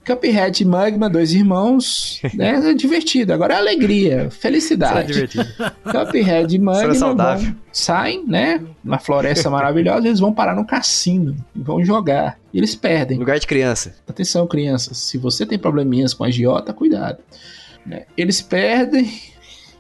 [0.09, 2.71] Cuphead e Magma, dois irmãos, né?
[2.71, 3.35] É divertido.
[3.35, 5.29] Agora é alegria, felicidade.
[5.85, 8.65] Cuphead e Magma vão, saem, né?
[8.83, 12.39] Na floresta maravilhosa, eles vão parar no cassino e vão jogar.
[12.55, 13.19] E eles perdem.
[13.19, 13.95] Lugar de criança.
[14.09, 14.97] Atenção, crianças.
[14.97, 17.19] Se você tem probleminhas com a agiota, cuidado.
[17.85, 18.05] Né?
[18.17, 19.13] Eles perdem.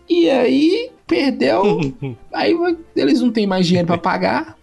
[0.06, 1.80] E aí, perdeu.
[2.34, 2.54] aí
[2.94, 4.57] eles não têm mais dinheiro para pagar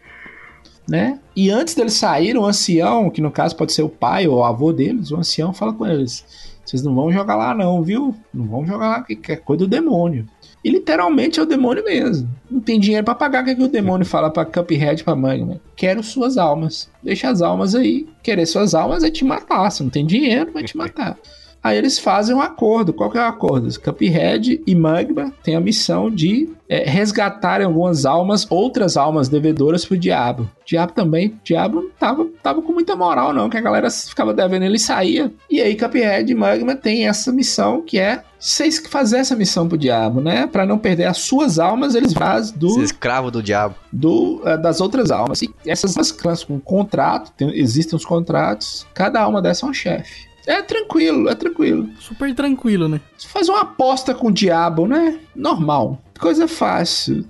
[0.87, 1.19] né?
[1.35, 4.43] E antes deles saírem, o ancião, que no caso pode ser o pai ou o
[4.43, 6.25] avô deles, o ancião fala com eles:
[6.65, 8.15] vocês não vão jogar lá, não, viu?
[8.33, 10.27] Não vão jogar lá, que é coisa do demônio.
[10.63, 12.27] E literalmente é o demônio mesmo.
[12.49, 13.43] Não tem dinheiro para pagar.
[13.43, 15.61] O que, é que o demônio fala pra Cuphead pra Magma?
[15.75, 16.89] Quero suas almas.
[17.03, 18.07] Deixa as almas aí.
[18.23, 19.69] Querer suas almas é te matar.
[19.69, 21.19] Se não tem dinheiro, vai te matar.
[21.65, 22.93] Aí eles fazem um acordo.
[22.93, 23.67] Qual que é o acordo?
[23.81, 29.97] Cuphead e Magma têm a missão de é, resgatarem algumas almas, outras almas devedoras pro
[29.97, 30.43] diabo.
[30.43, 33.89] O diabo também, o diabo não tava, tava com muita moral, não, que a galera
[33.89, 35.33] ficava devendo, ele saía.
[35.49, 39.75] E aí Cuphead e Magma tem essa missão que é vocês fazer essa missão pro
[39.75, 40.45] diabo, né?
[40.45, 42.83] Para não perder as suas almas, eles vazam do.
[42.83, 43.73] Escravo do diabo.
[43.91, 45.41] Do, uh, das outras almas.
[45.41, 50.34] E essas clãs com contrato, tem, existem os contratos, cada alma dessa é um chefe.
[50.47, 51.89] É tranquilo, é tranquilo.
[51.99, 53.01] Super tranquilo, né?
[53.17, 55.19] Você faz uma aposta com o diabo, né?
[55.35, 56.01] Normal.
[56.19, 57.25] Coisa fácil.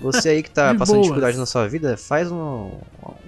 [0.00, 1.06] Você aí que tá passando boas.
[1.06, 2.70] dificuldade na sua vida, faz um,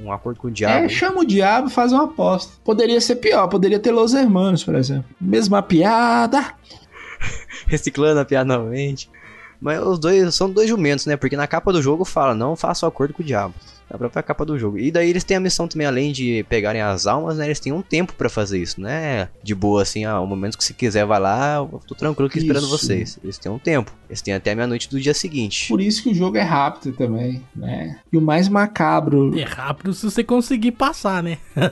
[0.03, 0.85] um acordo com o diabo.
[0.85, 2.53] É, chama o diabo faz uma aposta.
[2.63, 5.07] Poderia ser pior, poderia ter Los Hermanos, por exemplo.
[5.21, 6.55] Mesma piada.
[7.67, 9.11] Reciclando a piada novamente.
[9.61, 11.17] Mas os dois são dois jumentos, né?
[11.17, 13.55] Porque na capa do jogo fala, não faça o acordo com o diabo.
[13.91, 14.79] A própria capa do jogo.
[14.79, 17.47] E daí eles têm a missão também, além de pegarem as almas, né?
[17.47, 19.29] Eles têm um tempo pra fazer isso, né?
[19.43, 22.39] De boa, assim, ah, o momento que você quiser vai lá, eu tô tranquilo aqui
[22.39, 22.79] esperando Isso.
[22.79, 23.19] vocês.
[23.23, 23.93] Eles têm um tempo.
[24.09, 25.69] Eles têm até meia-noite do dia seguinte.
[25.69, 27.99] Por isso que o jogo é rápido também, né?
[28.13, 29.39] E o mais macabro.
[29.39, 31.39] É rápido se você conseguir passar, né?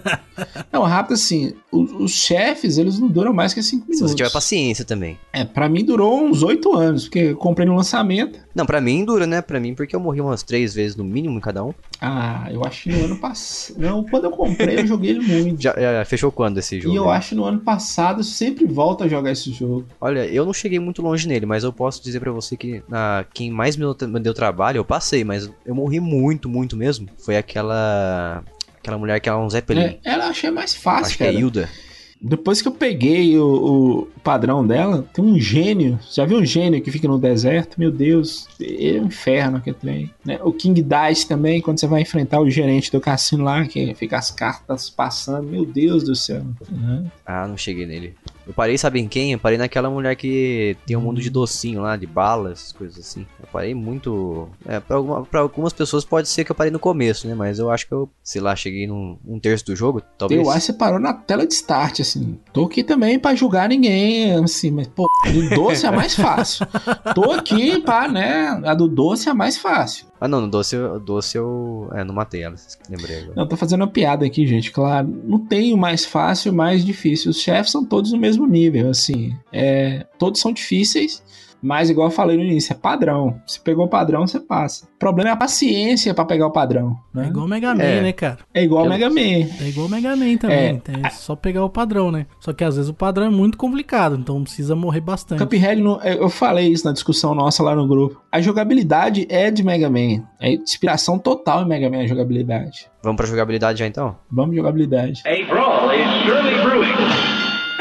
[0.73, 4.11] Não, rápido assim, os, os chefes, eles não duram mais que 5 Se minutos.
[4.11, 5.19] você tiver paciência também.
[5.33, 8.39] É, pra mim durou uns 8 anos, porque eu comprei no lançamento.
[8.55, 9.41] Não, pra mim dura, né?
[9.41, 11.73] Pra mim, porque eu morri umas três vezes no mínimo em cada um.
[12.05, 13.79] Ah, eu acho que no ano passado.
[13.79, 15.63] Não, quando eu comprei, eu joguei ele muito.
[15.63, 16.93] Já, já fechou quando esse jogo?
[16.93, 19.87] E eu acho que no ano passado eu sempre volto a jogar esse jogo.
[20.01, 23.25] Olha, eu não cheguei muito longe nele, mas eu posso dizer pra você que na,
[23.33, 23.85] quem mais me
[24.21, 27.09] deu, trabalho, eu passei, mas eu morri muito, muito mesmo.
[27.25, 28.43] Foi aquela.
[28.81, 29.81] Aquela mulher que era um Zeppelin.
[29.81, 31.37] É, ela achei mais fácil, Acho que cara.
[31.37, 31.69] é Hilda.
[32.23, 35.99] Depois que eu peguei o, o padrão dela, tem um gênio.
[36.13, 37.79] Já viu um gênio que fica no deserto?
[37.79, 40.11] Meu Deus, é um inferno aquele trem.
[40.25, 40.39] né?
[40.43, 44.17] O King Dice também, quando você vai enfrentar o gerente do cassino lá, que fica
[44.17, 45.49] as cartas passando.
[45.49, 46.43] Meu Deus do céu.
[46.71, 47.07] Uhum.
[47.27, 48.15] Ah, não cheguei nele.
[48.53, 49.33] Eu parei, sabe em quem?
[49.33, 53.27] Eu parei naquela mulher que tem um mundo de docinho lá, de balas, coisas assim.
[53.41, 54.47] Eu parei muito.
[54.67, 57.35] É, pra, alguma- pra algumas pessoas pode ser que eu parei no começo, né?
[57.35, 60.39] Mas eu acho que eu, sei lá, cheguei num um terço do jogo, talvez.
[60.43, 62.39] Eu acho que você parou na tela de start, assim.
[62.53, 66.67] Tô aqui também pra julgar ninguém, assim, mas, pô, do doce é a mais fácil.
[67.15, 70.12] Tô aqui pra, né, a do doce é a mais fácil.
[70.23, 71.91] Ah, não, no doce, doce eu.
[71.93, 72.55] É, não matei ela,
[72.89, 73.33] lembrei agora.
[73.35, 75.09] Não, tô fazendo uma piada aqui, gente, claro.
[75.25, 77.33] Não tem o mais fácil e o mais difícil.
[77.33, 79.35] Os chefes são todos no mesmo nível, assim.
[79.53, 81.21] É, todos são difíceis,
[81.63, 83.41] mas igual eu falei no início, é padrão.
[83.47, 84.85] Se pegou o padrão, você passa.
[84.87, 86.97] O problema é a paciência pra pegar o padrão.
[87.15, 87.27] É Né?
[87.29, 88.01] igual o Mega Man, É.
[88.01, 88.39] né, cara?
[88.53, 89.21] É igual o Eu- Mega Man.
[89.61, 90.83] É igual o Mega Man também.
[91.05, 92.27] É, só pegar o padrão, né?
[92.41, 95.43] Só que às vezes o padrão é muito complicado, então precisa morrer bastante.
[95.45, 98.21] Cuphead, não- eu falei isso na discussão nossa lá no grupo.
[98.31, 100.25] A jogabilidade é de Mega Man.
[100.41, 102.91] É inspiração total em Mega Man a jogabilidade.
[103.03, 104.17] Vamos pra jogabilidade já então?
[104.31, 105.23] Vamos de jogabilidade.
[105.27, 106.93] A brawl is surely brewing.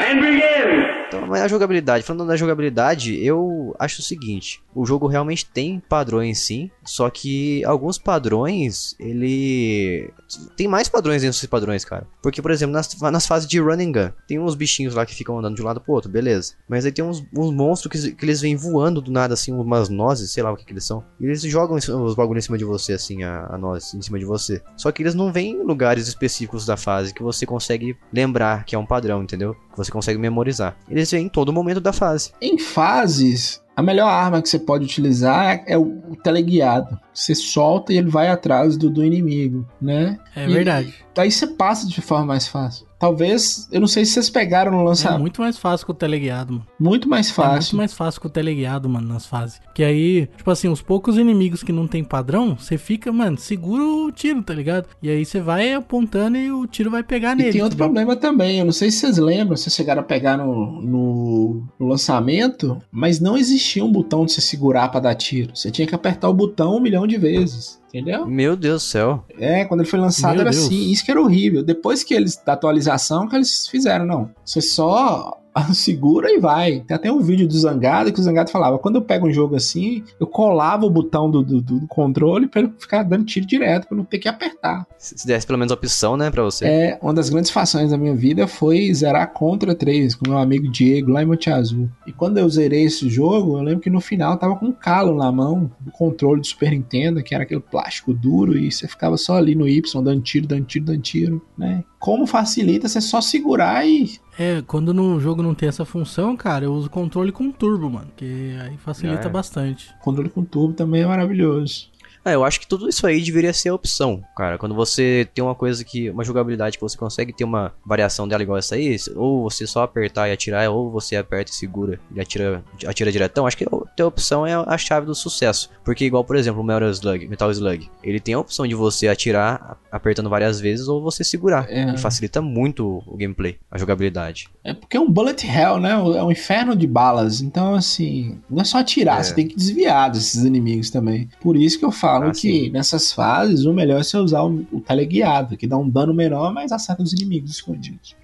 [0.00, 1.01] And begin!
[1.12, 5.78] Então, mas a jogabilidade, falando da jogabilidade, eu acho o seguinte: o jogo realmente tem
[5.78, 10.10] padrões sim, só que alguns padrões, ele.
[10.56, 12.06] Tem mais padrões dentro desses padrões, cara.
[12.22, 15.14] Porque, por exemplo, nas, nas fases de run and gun, tem uns bichinhos lá que
[15.14, 16.54] ficam andando de um lado pro outro, beleza.
[16.66, 19.90] Mas aí tem uns, uns monstros que, que eles vêm voando do nada, assim, umas
[19.90, 21.04] nozes, sei lá o que, que eles são.
[21.20, 24.18] E eles jogam os bagulhos em cima de você, assim, a, a noz em cima
[24.18, 24.62] de você.
[24.76, 28.74] Só que eles não vêm em lugares específicos da fase que você consegue lembrar que
[28.74, 29.54] é um padrão, entendeu?
[29.54, 30.76] Que você consegue memorizar.
[30.88, 32.30] Eles em todo momento da fase.
[32.40, 37.00] Em fases, a melhor arma que você pode utilizar é o o teleguiado.
[37.14, 40.18] Você solta e ele vai atrás do, do inimigo, né?
[40.36, 40.94] É E- verdade.
[41.14, 42.86] Daí você passa de forma mais fácil.
[43.02, 45.20] Talvez, eu não sei se vocês pegaram no É lançamento.
[45.20, 46.66] muito mais fácil que o teleguiado, mano.
[46.78, 47.76] muito mais É muito fácil.
[47.76, 49.60] mais fácil que o teleguiado, mano, nas fases.
[49.74, 53.82] Que aí, tipo assim, os poucos inimigos que não tem padrão, você fica, mano, segura
[53.82, 54.86] o tiro, tá ligado?
[55.02, 57.50] E aí você vai apontando e o tiro vai pegar E nele.
[57.52, 57.92] tem outro entendeu?
[57.92, 61.64] problema também, eu não sei se vocês lembram, se vocês chegaram a pegar no, no,
[61.80, 65.50] no lançamento, mas não existia um botão de você segurar pra dar tiro.
[65.56, 68.26] Você tinha que apertar o botão um milhão de vezes, entendeu?
[68.26, 69.24] Meu Deus do céu.
[69.38, 70.64] É, quando ele foi lançado Meu era Deus.
[70.64, 71.62] assim, isso que era horrível.
[71.62, 74.30] Depois que eles, da atualização, que eles fizeram, não.
[74.44, 75.41] Você só
[75.74, 76.80] segura e vai.
[76.80, 79.56] Tem até um vídeo do Zangado que o Zangado falava: quando eu pego um jogo
[79.56, 83.88] assim, eu colava o botão do, do, do controle pra ele ficar dando tiro direto,
[83.88, 84.86] pra não ter que apertar.
[84.98, 86.64] Se se desse pelo menos a opção, né, pra você.
[86.64, 90.70] É, uma das grandes fações da minha vida foi zerar Contra 3 com meu amigo
[90.70, 91.88] Diego lá em Monte Azul.
[92.06, 94.72] E quando eu zerei esse jogo, eu lembro que no final eu tava com um
[94.72, 98.86] calo na mão do controle do Super Nintendo, que era aquele plástico duro, e você
[98.86, 101.84] ficava só ali no Y, dando tiro, dando tiro, dando tiro, né?
[102.02, 104.18] Como facilita você só segurar e.
[104.36, 108.08] É, quando no jogo não tem essa função, cara, eu uso controle com turbo, mano.
[108.16, 109.30] Que aí facilita é.
[109.30, 109.94] bastante.
[110.00, 111.91] Controle com tubo também é maravilhoso.
[112.24, 114.56] Ah, eu acho que tudo isso aí deveria ser a opção, cara.
[114.58, 116.08] Quando você tem uma coisa que.
[116.10, 119.82] Uma jogabilidade que você consegue ter uma variação dela igual essa aí, ou você só
[119.82, 123.46] apertar e atirar, ou você aperta e segura e atira, atira diretão.
[123.46, 125.70] Acho que a ter opção é a chave do sucesso.
[125.84, 129.08] Porque, igual, por exemplo, o Metal Slug, Metal Slug, ele tem a opção de você
[129.08, 131.66] atirar apertando várias vezes ou você segurar.
[131.68, 131.92] É.
[131.94, 134.48] E facilita muito o gameplay, a jogabilidade.
[134.64, 135.90] É porque é um bullet hell, né?
[135.90, 137.40] É um inferno de balas.
[137.40, 139.22] Então, assim, não é só atirar, É.
[139.24, 141.28] você tem que desviar desses inimigos também.
[141.40, 144.66] Por isso que eu falo Ah, que nessas fases o melhor é você usar o,
[144.72, 148.14] o teleguiado, que dá um dano menor, mas acerta os inimigos escondidos.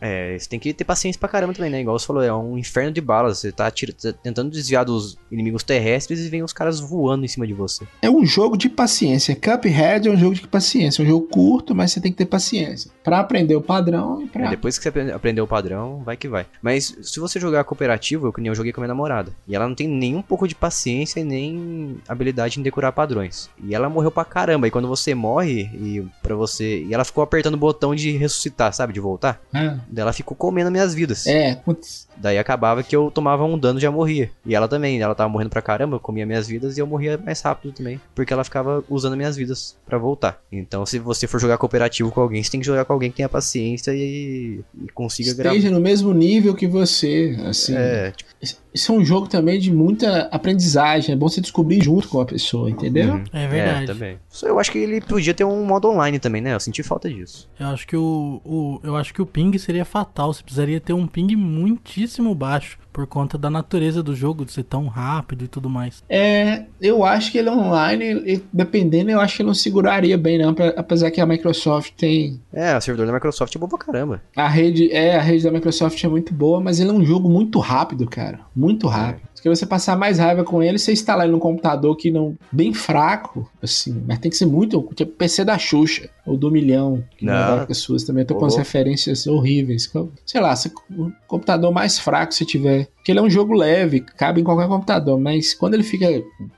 [0.00, 1.80] É, você tem que ter paciência pra caramba também, né?
[1.80, 3.38] Igual você falou, é um inferno de balas.
[3.38, 7.46] Você tá, tá tentando desviar dos inimigos terrestres e vem os caras voando em cima
[7.46, 7.86] de você.
[8.02, 9.34] É um jogo de paciência.
[9.34, 11.02] Cuphead é um jogo de paciência.
[11.02, 12.90] É um jogo curto, mas você tem que ter paciência.
[13.02, 14.50] Pra aprender o padrão e É, pra.
[14.50, 16.46] depois que você aprende- aprender o padrão, vai que vai.
[16.60, 19.32] Mas se você jogar cooperativo, eu que nem eu joguei com a minha namorada.
[19.48, 23.48] E ela não tem nem um pouco de paciência e nem habilidade em decorar padrões.
[23.62, 24.66] E ela morreu pra caramba.
[24.66, 26.82] E quando você morre, e para você.
[26.84, 28.92] E ela ficou apertando o botão de ressuscitar, sabe?
[28.92, 29.40] De voltar.
[29.52, 31.26] Daí ela ficou comendo minhas vidas.
[31.26, 32.08] É, putz.
[32.16, 34.30] Daí acabava que eu tomava um dano e já morria.
[34.46, 37.18] E ela também, ela tava morrendo pra caramba, eu comia minhas vidas e eu morria
[37.18, 38.00] mais rápido também.
[38.14, 40.40] Porque ela ficava usando minhas vidas pra voltar.
[40.50, 43.16] Então, se você for jogar cooperativo com alguém, você tem que jogar com alguém que
[43.16, 45.56] tenha paciência e, e consiga gravar.
[45.56, 47.36] esteja no mesmo nível que você.
[47.44, 47.74] Assim.
[47.76, 48.30] É, tipo,
[48.74, 51.12] Isso é um jogo também de muita aprendizagem.
[51.12, 53.14] É bom você descobrir junto com a pessoa, entendeu?
[53.14, 53.24] uhum.
[53.32, 53.86] É verdade.
[53.86, 54.18] também.
[54.28, 56.52] Só eu acho que ele podia ter um modo online também, né?
[56.54, 57.48] Eu senti falta disso.
[57.58, 60.32] Eu acho que o, o- eu acho que o ping seria fatal.
[60.32, 64.62] Você precisaria ter um ping muitíssimo baixo por conta da natureza do jogo de ser
[64.62, 66.02] tão rápido e tudo mais.
[66.08, 70.38] É, eu acho que ele online, ele- dependendo, eu acho que ele não seguraria bem,
[70.38, 70.54] não.
[70.54, 72.40] pra- Apesar que a Microsoft tem.
[72.52, 74.22] É, o servidor da Microsoft é bom pra caramba.
[74.36, 77.28] A rede, é, a rede da Microsoft é muito boa, mas ele é um jogo
[77.28, 78.38] muito rápido, cara.
[78.54, 79.24] Muito rápido.
[79.34, 82.36] Se você passar mais raiva com ele, você instalar ele num computador que não.
[82.52, 84.02] bem fraco, assim.
[84.06, 84.80] Mas tem que ser muito.
[84.94, 87.26] Tipo PC da Xuxa, ou do milhão, que
[87.58, 88.24] dá pessoas também.
[88.24, 89.90] Tô com umas referências horríveis.
[90.24, 92.88] Sei lá, se o computador mais fraco você tiver.
[92.96, 96.06] Porque ele é um jogo leve, cabe em qualquer computador, mas quando ele fica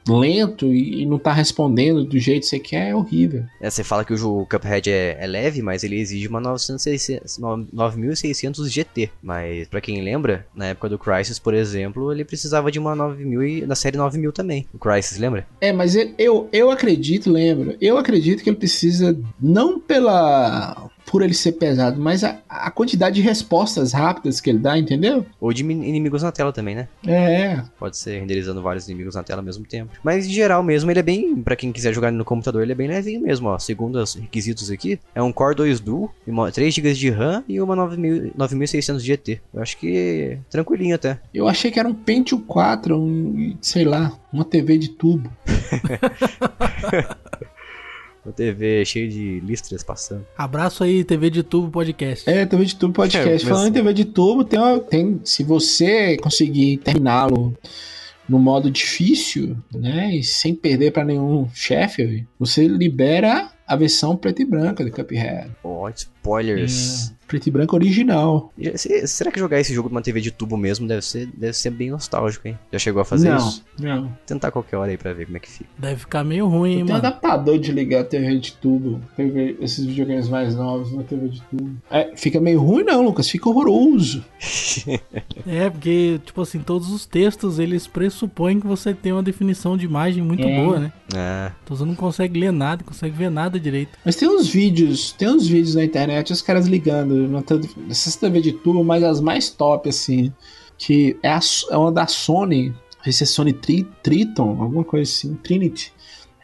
[0.09, 3.43] lento e, e não tá respondendo do jeito que você quer, é horrível.
[3.61, 6.85] É, você fala que o jogo Cuphead é, é leve, mas ele exige uma 900,
[7.73, 9.11] 9600 GT.
[9.23, 13.43] Mas pra quem lembra, na época do Crysis, por exemplo, ele precisava de uma 9000
[13.43, 14.67] e da série 9000 também.
[14.73, 15.47] O Crysis, lembra?
[15.61, 19.19] É, mas ele- eu, eu acredito, lembro, eu acredito que ele precisa,
[19.57, 20.89] não pela.
[21.07, 25.25] por ele ser pesado, mas a, a quantidade de respostas rápidas que ele dá, entendeu?
[25.41, 26.89] Ou de inimigos na tela também, né?
[27.07, 29.93] É, Pode ser renderizando vários inimigos na tela ao mesmo tempo.
[30.03, 31.37] Mas em geral mesmo, ele é bem.
[31.43, 33.59] Pra quem quiser jogar no computador, ele é bem levinho mesmo, ó.
[33.59, 37.45] Segundo os requisitos aqui, é um Core 2 Duo, e uma- 3 GB de RAM
[37.49, 39.41] e uma 9000 9600 GT.
[39.55, 41.19] Eu acho que tranquilinho até.
[41.33, 45.31] eu achei que era um Pentium 4, um, sei lá, uma TV de tubo.
[48.27, 50.27] Uma TV cheia de listras passando.
[50.37, 52.29] Abraço aí, TV de Tubo Podcast.
[52.29, 53.29] É, TV de tubo É, podcast.
[53.31, 57.57] mas- Falando em TV de tubo, tem, uma- tem se você conseguir terminá-lo
[58.29, 64.43] no modo difícil, né, e sem perder pra nenhum chefe, você libera a versão preto
[64.43, 65.51] e branca do Cuphead.
[65.65, 67.11] Ó, spoilers.
[67.11, 68.53] É, preto e branco original.
[69.07, 71.91] Será que jogar esse jogo numa TV de tubo mesmo deve ser, deve ser bem
[71.91, 72.57] nostálgico, hein?
[72.73, 73.65] Já chegou a fazer não, isso?
[73.81, 74.13] não.
[74.27, 75.69] Tentar qualquer hora aí pra ver como é que fica.
[75.77, 76.99] Deve ficar meio ruim, hein, Tem mano.
[76.99, 79.01] adaptador de ligar a TV de tubo.
[79.17, 81.71] TV, esses videogames mais novos na TV de tubo.
[81.91, 83.29] É, fica meio ruim não, Lucas.
[83.29, 84.25] Fica horroroso.
[85.47, 89.85] É, porque, tipo assim, todos os textos, eles pressupõem que você tem uma definição de
[89.85, 90.57] imagem muito É.
[90.65, 90.93] boa, né?
[91.15, 93.99] Ah, Então você não consegue ler nada, não consegue ver nada direito.
[94.05, 98.17] Mas tem uns vídeos, tem uns vídeos na internet, os caras ligando na te- nessas
[98.17, 100.33] TV de tubo, mas as mais top, assim,
[100.79, 101.41] que é, a,
[101.71, 105.93] é uma da Sony, não sei se é Sony Tri, Triton, alguma coisa assim, Trinity.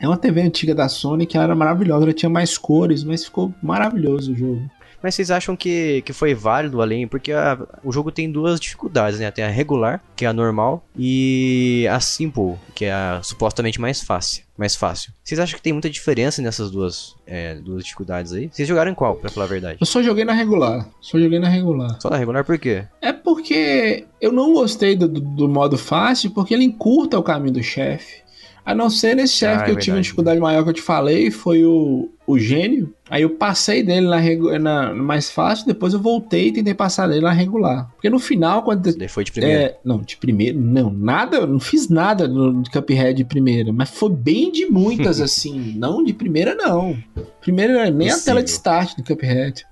[0.01, 3.55] É uma TV antiga da Sony que era maravilhosa, ela tinha mais cores, mas ficou
[3.63, 4.71] maravilhoso o jogo.
[5.03, 7.07] Mas vocês acham que, que foi válido além?
[7.09, 9.31] Porque a- o jogo tem duas dificuldades, né?
[9.31, 14.03] Tem a regular, que é a normal, e a simple, que é a supostamente mais
[14.03, 14.45] fácil.
[14.57, 15.13] Mais fácil.
[15.25, 18.49] Vocês acham que tem muita diferença nessas duas, é, duas dificuldades aí?
[18.53, 19.79] Vocês jogaram em qual, pra falar a verdade?
[19.81, 21.99] Eu só joguei na regular, só joguei na regular.
[22.01, 22.85] Só na regular por quê?
[23.01, 27.55] É porque eu não gostei do, do- do modo fácil, porque ele encurta o caminho
[27.55, 28.22] do chefe.
[28.65, 30.03] A não ser nesse chefe Ah, que é eu tive uma verdade.
[30.05, 32.95] dificuldade maior que eu te falei, foi o, o gênio.
[33.11, 36.73] Aí eu passei dele na, regu- na no mais fácil, depois eu voltei e tentei
[36.73, 37.91] passar dele na regular.
[37.95, 38.89] Porque no final, quando.
[39.09, 39.61] Foi de primeira.
[39.63, 43.73] É, não, de primeiro, não, nada, eu não fiz nada no de Cuphead de primeira,
[43.73, 46.97] mas foi bem de muitas, assim, não de primeira, não.
[47.41, 48.25] Primeira era nem a Possível.
[48.35, 49.67] tela de start do Cuphead.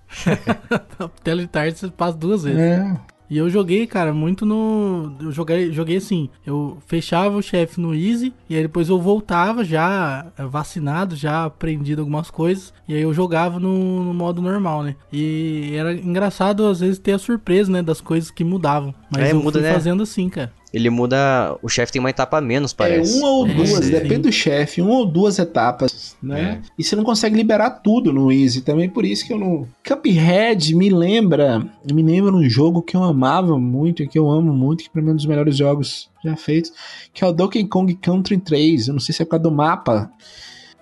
[0.99, 2.59] A tela de tarde você passa duas vezes.
[2.61, 2.97] É.
[3.31, 5.15] E eu joguei, cara, muito no.
[5.21, 6.29] Eu joguei, joguei assim.
[6.45, 8.35] Eu fechava o chefe no Easy.
[8.49, 12.75] E aí depois eu voltava já eh, vacinado, já aprendido algumas coisas.
[12.89, 14.97] E aí eu jogava no, no modo normal, né?
[15.13, 17.83] E era engraçado às vezes ter a surpresa, né?
[17.83, 18.93] Das coisas que mudavam.
[19.09, 19.73] Mas É, eu muda, fui né?
[19.73, 20.53] fazendo assim, cara.
[20.73, 21.57] Ele muda.
[21.63, 23.13] O chefe tem uma etapa a menos, parece.
[23.13, 23.91] É uma ou É, duas, sim.
[23.91, 26.63] depende do chefe, uma ou duas etapas, né?
[26.79, 29.67] E você não consegue liberar tudo no Easy, também por isso que eu não.
[29.87, 34.85] Cuphead me lembra, me lembra um jogo que eu amava muito, que eu amo muito,
[34.85, 36.73] que pra mim é um dos melhores jogos já feitos,
[37.13, 38.89] que é o Donkey Kong Country 3.
[38.89, 40.11] Eu não sei se é por causa do mapa.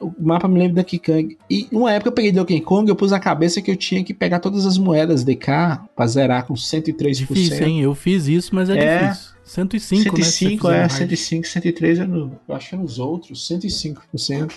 [0.00, 1.36] O mapa me lembra Donkey Kong.
[1.50, 4.12] E uma época eu peguei Donkey Kong, eu pus na cabeça que eu tinha que
[4.14, 7.16] pegar todas as moedas DK pra zerar com 103%.
[7.16, 7.80] Difícil, hein?
[7.80, 9.08] Eu fiz isso, mas é, É.
[9.08, 9.37] difícil.
[9.48, 10.24] 105, né?
[10.24, 10.92] se você 105, fizer é, hard.
[10.92, 14.52] 105, 103 é no, eu acho que é nos outros, 105%.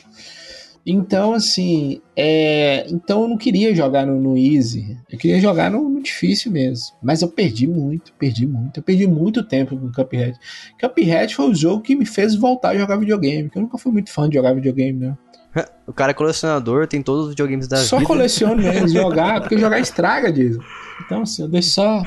[0.85, 5.87] Então, assim, é, então eu não queria jogar no, no easy, eu queria jogar no,
[5.87, 6.95] no difícil mesmo.
[7.03, 10.37] Mas eu perdi muito, perdi muito, eu perdi muito tempo com Cuphead.
[10.79, 13.91] Cuphead foi o jogo que me fez voltar a jogar videogame, porque eu nunca fui
[13.91, 15.17] muito fã de jogar videogame, né?
[15.85, 18.07] O cara é colecionador, tem todos os videogames da Só vida.
[18.07, 20.59] coleciono mesmo, jogar, porque jogar estraga disso.
[21.05, 22.03] Então, assim, eu deixo só.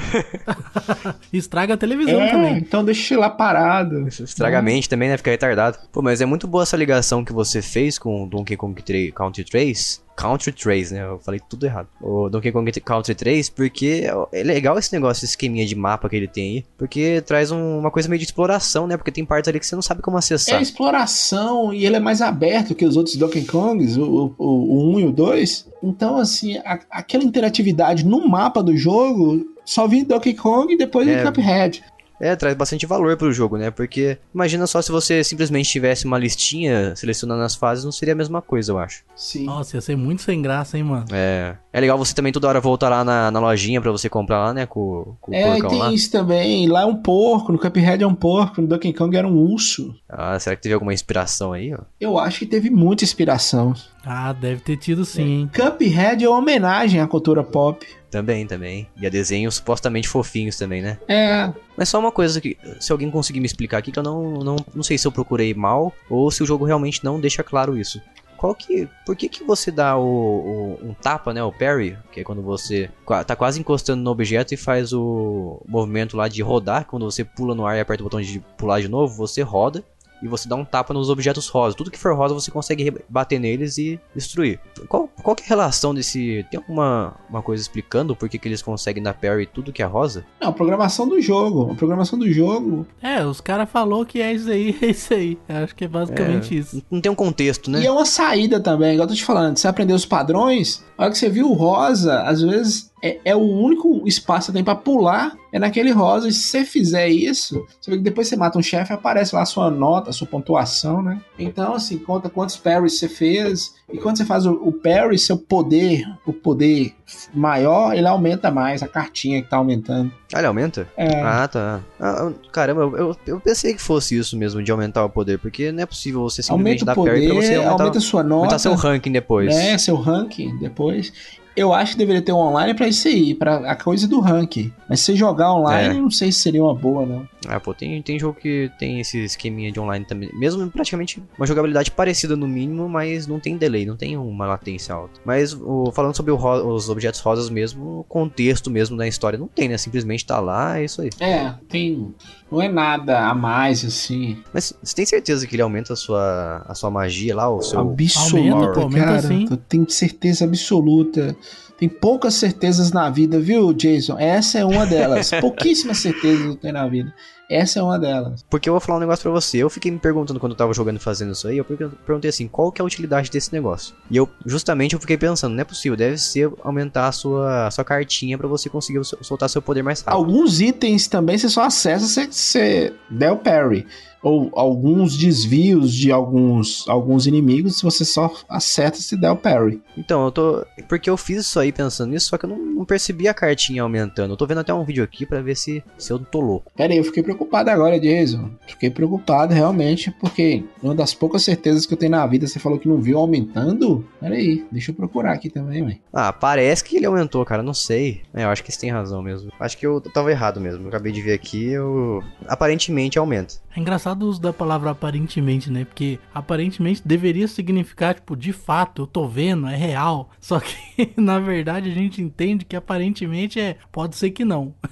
[1.32, 2.58] Estraga a televisão É, também.
[2.58, 4.06] então deixa lá parado.
[4.08, 5.16] Estraga a mente também, né?
[5.16, 5.78] Fica retardado.
[5.92, 9.12] Pô, mas é muito boa essa ligação que você fez com o Donkey Kong 3,
[9.12, 10.03] Country 3.
[10.16, 11.02] Country 3, né?
[11.04, 11.88] Eu falei tudo errado.
[12.00, 16.16] O Donkey Kong Country 3, porque é legal esse negócio, esse esqueminha de mapa que
[16.16, 16.64] ele tem aí.
[16.78, 18.96] Porque traz um- uma coisa meio de exploração, né?
[18.96, 20.60] Porque tem partes ali que você não sabe como É acessar.
[20.62, 25.00] exploração e ele é mais aberto que os outros Donkey Kongs, o, o, o 1
[25.00, 25.68] e o 2.
[25.82, 31.08] Então, assim, a- aquela interatividade no mapa do jogo só vi Donkey Kong e depois
[31.08, 31.22] É.
[31.24, 31.82] Cuphead.
[32.20, 33.70] É, traz bastante valor pro jogo, né?
[33.70, 38.16] Porque imagina só se você simplesmente tivesse uma listinha selecionando as fases, não seria a
[38.16, 39.02] mesma coisa, eu acho.
[39.16, 39.44] Sim.
[39.44, 41.06] Nossa, ia ser muito sem graça, hein, mano?
[41.12, 41.56] É.
[41.72, 44.54] É legal você também toda hora voltar lá na, na lojinha pra você comprar lá,
[44.54, 44.64] né?
[44.64, 45.92] Com, com o É, e porcão tem lá.
[45.92, 46.68] isso também.
[46.68, 49.94] Lá é um porco, no Cuphead é um porco, no Donkey Kong era um urso.
[50.16, 51.78] Ah, será que teve alguma inspiração aí, ó?
[52.00, 53.74] Eu acho que teve muita inspiração.
[54.04, 55.50] Ah, deve ter tido sim, hein?
[55.54, 57.84] Cuphead é uma homenagem à cultura pop.
[58.10, 58.86] Também, também.
[59.00, 60.98] E a desenhos supostamente fofinhos também, né?
[61.08, 64.34] É, Mas só uma coisa que, se alguém conseguir me explicar aqui, que eu não,
[64.34, 67.76] não, não sei se eu procurei mal ou se o jogo realmente não deixa claro
[67.76, 68.00] isso.
[68.36, 68.86] Qual que.
[69.06, 71.42] Por que, que você dá o, o- um tapa, né?
[71.42, 72.90] O parry, que é quando você
[73.26, 77.54] tá quase encostando no objeto e faz o movimento lá de rodar, quando você pula
[77.54, 79.82] no ar e aperta o botão de pular de novo, você roda
[80.22, 81.76] e você dá um tapa nos objetos rosa.
[81.76, 84.60] Tudo que for rosa você consegue bater neles e destruir.
[84.88, 86.46] Qual, qual que é a relação desse.
[86.50, 89.86] Tem alguma uma coisa explicando por que, que eles conseguem dar parry tudo que é
[89.86, 90.24] rosa?
[90.40, 91.72] não, a programação do jogo.
[91.72, 92.86] A programação do jogo.
[93.02, 95.38] É, os caras falou que é isso aí, é isso aí.
[95.48, 96.82] Eu acho que é basicamente isso.
[96.90, 97.80] Não tem um contexto, né?
[97.80, 99.56] E é uma saída também, igual eu tô te falando.
[99.56, 103.36] Você aprendeu os padrões, a hora que você viu o rosa, às vezes é, é
[103.36, 106.26] o único espaço que você tem pra pular, é naquele rosa.
[106.26, 109.42] E se você fizer isso, você vê que depois você mata um chefe, aparece lá
[109.42, 111.20] a sua nota, a sua pontuação, né?
[111.38, 113.74] Então, assim, conta quantos parries você fez.
[113.92, 116.94] E quando você faz o, o parry, seu poder, o poder
[117.34, 120.10] maior, ele aumenta mais, a cartinha que tá aumentando.
[120.32, 120.88] Ah, ele aumenta?
[120.96, 121.20] É.
[121.20, 121.80] Ah, tá.
[122.00, 125.82] Ah, caramba, eu, eu, pensei que fosse isso mesmo, de aumentar o poder, porque não
[125.82, 128.36] é possível você simplesmente aumenta dar parry pra você poder, aumentar, aumenta a sua nota.
[128.36, 129.54] aumentar seu ranking depois.
[129.54, 131.12] né, seu ranking depois.
[131.56, 134.72] Eu acho que deveria ter um online pra isso aí, pra a coisa do ranking.
[134.88, 136.00] Mas se você jogar online, É.
[136.00, 137.28] não sei se seria uma boa, não.
[137.48, 140.30] Ah, pô, tem, tem jogo que tem esse esqueminha de online também.
[140.34, 144.94] Mesmo praticamente uma jogabilidade parecida no mínimo, mas não tem delay, não tem uma latência
[144.94, 145.20] alta.
[145.24, 146.36] Mas o- falando sobre o
[146.74, 149.78] os objetos rosas mesmo, o contexto mesmo da história não tem, né?
[149.78, 151.10] Simplesmente tá lá, é isso aí.
[151.20, 152.14] É, tem.
[152.50, 154.42] Não é nada a mais, assim.
[154.52, 157.80] Mas você tem certeza que ele aumenta a sua, a sua magia lá, o seu...
[157.80, 159.22] Absoluta, Aumenta, pô, aumenta cara.
[159.22, 159.46] sim.
[159.50, 161.36] Eu tenho certeza absoluta.
[161.76, 164.16] Tem poucas certezas na vida, viu, Jason?
[164.18, 165.30] Essa é uma delas.
[165.40, 167.12] Pouquíssimas certezas eu tenho na vida.
[167.50, 168.44] Essa é uma delas.
[168.48, 169.58] Porque eu vou falar um negócio pra você.
[169.58, 171.58] Eu fiquei me perguntando quando eu tava jogando e fazendo isso aí.
[171.58, 173.94] Eu pergun- perguntei assim: qual que é a utilidade desse negócio?
[174.10, 177.70] E eu, justamente, eu fiquei pensando: não é possível, deve ser aumentar a sua, a
[177.70, 180.16] sua cartinha pra você conseguir sol- soltar seu poder mais rápido.
[180.16, 183.86] Alguns itens também você só acessa se você der o parry.
[184.24, 189.82] Ou alguns desvios de alguns, alguns inimigos, você só acerta se der o parry.
[189.96, 190.66] Então, eu tô.
[190.88, 193.82] Porque eu fiz isso aí pensando nisso, só que eu não, não percebi a cartinha
[193.82, 194.32] aumentando.
[194.32, 196.72] Eu tô vendo até um vídeo aqui pra ver se, se eu tô louco.
[196.74, 198.50] Pera aí, eu fiquei preocupado agora, Jason.
[198.66, 202.78] Fiquei preocupado realmente, porque uma das poucas certezas que eu tenho na vida, você falou
[202.78, 204.06] que não viu aumentando?
[204.20, 205.98] Pera aí, deixa eu procurar aqui também, ué.
[206.12, 207.62] Ah, parece que ele aumentou, cara.
[207.62, 208.22] Não sei.
[208.32, 209.52] É, eu acho que você tem razão mesmo.
[209.60, 210.84] Acho que eu tava errado mesmo.
[210.84, 212.22] Eu acabei de ver aqui, eu.
[212.46, 213.54] Aparentemente aumenta.
[213.76, 215.84] É engraçado o uso da palavra aparentemente, né?
[215.84, 220.30] Porque aparentemente deveria significar, tipo, de fato, eu tô vendo, é real.
[220.40, 223.76] Só que, na verdade, a gente entende que aparentemente é.
[223.90, 224.74] Pode ser que não.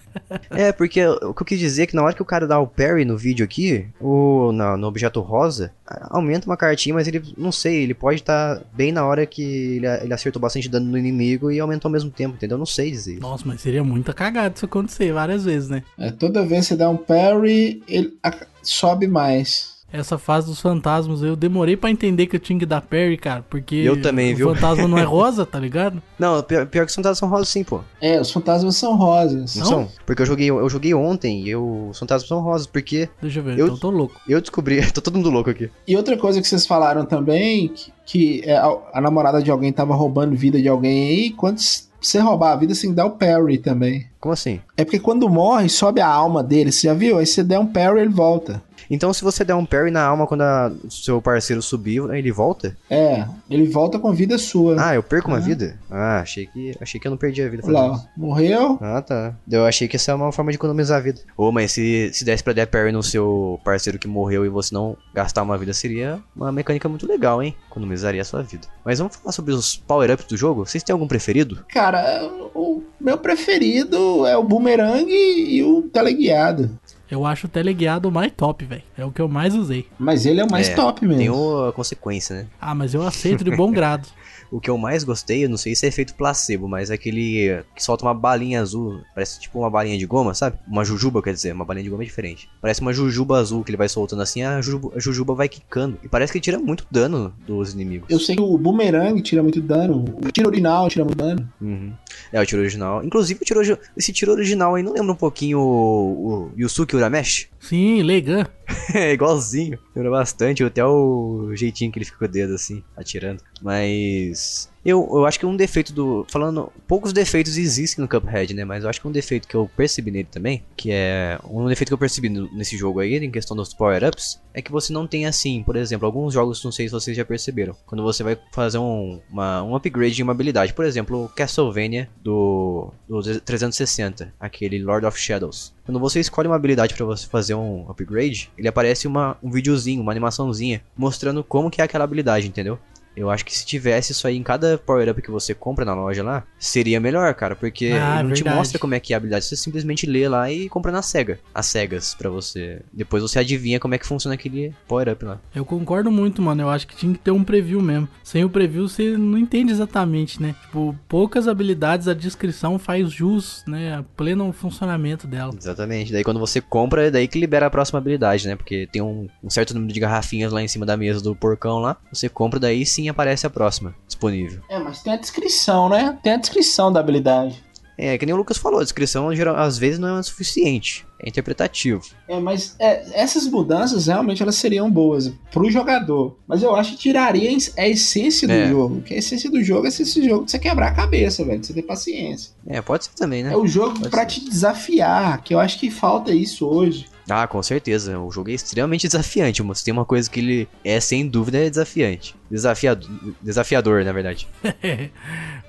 [0.50, 2.58] É, porque o que eu quis dizer é que na hora que o cara dá
[2.58, 5.72] o parry no vídeo aqui, o, na- no objeto rosa,
[6.10, 9.86] aumenta uma cartinha, mas ele, não sei, ele pode estar bem na hora que ele,
[9.86, 12.56] ele acertou bastante dano no inimigo e aumentou ao mesmo tempo, entendeu?
[12.56, 13.12] Eu não sei dizer.
[13.14, 13.22] isso.
[13.22, 15.82] Nossa, mas seria muita cagada isso acontecer várias vezes, né?
[15.98, 19.72] É, toda vez que você dá um parry, ele a- sobe mais.
[19.92, 23.44] Essa fase dos fantasmas, eu demorei pra entender que eu tinha que dar parry, cara.
[23.50, 24.54] Porque Eu também, o viu?
[24.54, 26.02] fantasma não é rosa, tá ligado?
[26.18, 27.80] Não, pior, pior que os fantasmas são rosas sim, pô.
[28.00, 29.54] É, os fantasmas são rosas.
[29.56, 29.70] Não, Não?
[29.70, 29.88] são?
[30.06, 33.44] Porque eu joguei, eu joguei ontem e eu, os fantasmas são rosas, porque Deixa eu
[33.44, 34.18] ver, Eu- então eu tô louco.
[34.26, 34.80] eu descobri.
[34.92, 35.70] tô todo mundo louco aqui.
[35.86, 39.74] E outra coisa que vocês falaram também, que, que é, a, a namorada de alguém
[39.74, 42.96] tava roubando vida de alguém aí, quando s- você roubar a vida, você tem que
[42.96, 44.06] dar o parry também.
[44.20, 44.60] Como assim?
[44.76, 47.18] É porque quando morre, sobe a alma dele, você já viu?
[47.18, 48.62] Aí você der um parry, ele volta.
[48.90, 52.76] Então, se você der um parry na alma quando a- seu parceiro subir, ele volta?
[52.90, 54.76] É, ele volta com vida sua.
[54.78, 55.46] Ah, eu perco uma Aham.
[55.46, 55.78] vida?
[55.90, 57.62] Ah, achei que, achei que eu não perdi a vida.
[57.70, 58.08] Lá, isso.
[58.16, 59.34] morreu, Ah, tá.
[59.50, 61.20] Eu achei que essa é uma forma de economizar a vida.
[61.36, 64.74] Ô, mas se, se desse pra dar parry no seu parceiro que morreu e você
[64.74, 67.54] não gastar uma vida, seria uma mecânica muito legal, hein?
[67.70, 68.66] Economizaria a sua vida.
[68.84, 70.64] Mas vamos falar sobre os power-ups do jogo?
[70.66, 71.64] Vocês têm algum preferido?
[71.68, 76.70] Cara, o meu preferido é o boomerang e o teleguiado.
[77.12, 78.80] Eu acho o teleguiado o mais top, velho.
[78.96, 79.86] É o que eu mais usei.
[79.98, 81.18] Mas ele é o mais É, top mesmo.
[81.18, 82.46] Tem o- a consequência, né?
[82.58, 84.08] Ah, mas eu aceito de bom grado.
[84.52, 87.64] O que eu mais gostei, eu não sei se é efeito placebo, mas é aquele
[87.74, 90.58] que solta uma balinha azul, parece tipo uma balinha de goma, sabe?
[90.68, 92.50] Uma jujuba, quer dizer, uma balinha de goma é diferente.
[92.60, 95.98] Parece uma jujuba azul que ele vai soltando assim, a jujuba, a jujuba vai quicando.
[96.04, 98.10] E parece que tira muito dano dos inimigos.
[98.10, 101.48] Eu sei que o boomerang tira muito dano, o tiro original tira muito dano.
[101.58, 101.92] Uhum.
[102.30, 103.02] É, o tiro original.
[103.02, 107.48] Inclusive, o tiro, esse tiro original aí não lembra um pouquinho o, o Yusuke Urameshi?
[107.58, 108.46] Sim, Legan.
[108.94, 109.78] é igualzinho.
[109.94, 113.42] Lembra bastante, até o jeitinho que ele fica com o dedo assim, atirando.
[113.60, 114.71] Mas.
[114.84, 116.26] Eu, eu acho que um defeito do.
[116.28, 116.72] Falando.
[116.88, 118.64] Poucos defeitos existem no Cuphead, né?
[118.64, 120.62] Mas eu acho que um defeito que eu percebi nele também.
[120.76, 121.38] Que é.
[121.48, 124.40] Um defeito que eu percebi no- nesse jogo aí, em questão dos power-ups.
[124.52, 127.24] É que você não tem assim, por exemplo, alguns jogos, não sei se vocês já
[127.24, 127.76] perceberam.
[127.86, 130.74] Quando você vai fazer um, uma, um upgrade de uma habilidade.
[130.74, 134.34] Por exemplo, Castlevania do, do 360.
[134.40, 135.72] Aquele Lord of Shadows.
[135.84, 140.02] Quando você escolhe uma habilidade pra você fazer um upgrade, ele aparece uma, um videozinho,
[140.02, 142.78] uma animaçãozinha, mostrando como que é aquela habilidade, entendeu?
[143.16, 146.22] Eu acho que se tivesse isso aí em cada power-up que você compra na loja
[146.22, 148.56] lá, seria melhor, cara, porque Ah, ele não te verdade.
[148.56, 151.38] mostra como é que é a habilidade, você simplesmente lê lá e compra na cega,
[151.54, 152.80] as cegas pra você.
[152.92, 155.40] Depois você adivinha como é que funciona aquele power-up lá.
[155.54, 156.62] Eu concordo muito, mano.
[156.62, 158.08] Eu acho que tinha que ter um preview mesmo.
[158.22, 160.54] Sem o preview, você não entende exatamente, né?
[160.62, 163.96] Tipo, poucas habilidades, a descrição faz jus, né?
[163.96, 165.52] A pleno funcionamento dela.
[165.56, 166.12] Exatamente.
[166.12, 168.56] Daí quando você compra, é daí que libera a próxima habilidade, né?
[168.56, 171.78] Porque tem um, um certo número de garrafinhas lá em cima da mesa do porcão
[171.78, 171.96] lá.
[172.12, 174.60] Você compra, daí sim aparece a próxima disponível.
[174.68, 176.18] É, mas tem a descrição, né?
[176.22, 177.62] Tem a descrição da habilidade.
[177.98, 181.06] É, que nem o Lucas falou, a descrição geral, às vezes não é o suficiente.
[181.24, 182.02] É interpretativo.
[182.26, 186.36] É, mas é, essas mudanças realmente elas seriam boas pro jogador.
[186.48, 187.48] Mas eu acho que tiraria
[187.78, 188.68] a essência do É.
[188.68, 189.02] jogo.
[189.02, 191.60] Que a essência do jogo é esse jogo de você quebrar a cabeça, velho.
[191.60, 192.52] De você ter paciência.
[192.66, 193.52] É, pode ser também, né?
[193.52, 194.26] É o jogo ser.
[194.26, 197.06] te desafiar, que eu acho que falta isso hoje.
[197.28, 198.18] Ah, com certeza.
[198.18, 199.62] O jogo é extremamente desafiante.
[199.62, 202.34] Mas tem uma coisa que ele é, sem dúvida, é desafiante.
[202.50, 203.08] Desafiador,
[203.40, 204.48] desafiador na verdade.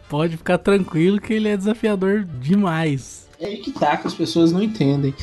[0.10, 3.28] Pode ficar tranquilo que ele é desafiador demais.
[3.40, 5.14] É aí que tá que as pessoas não entendem.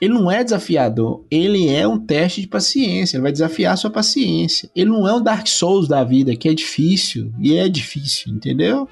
[0.00, 3.90] Ele não é desafiador, ele é um teste de paciência, ele vai desafiar a sua
[3.90, 4.68] paciência.
[4.74, 8.88] Ele não é um Dark Souls da vida, que é difícil, e é difícil, entendeu?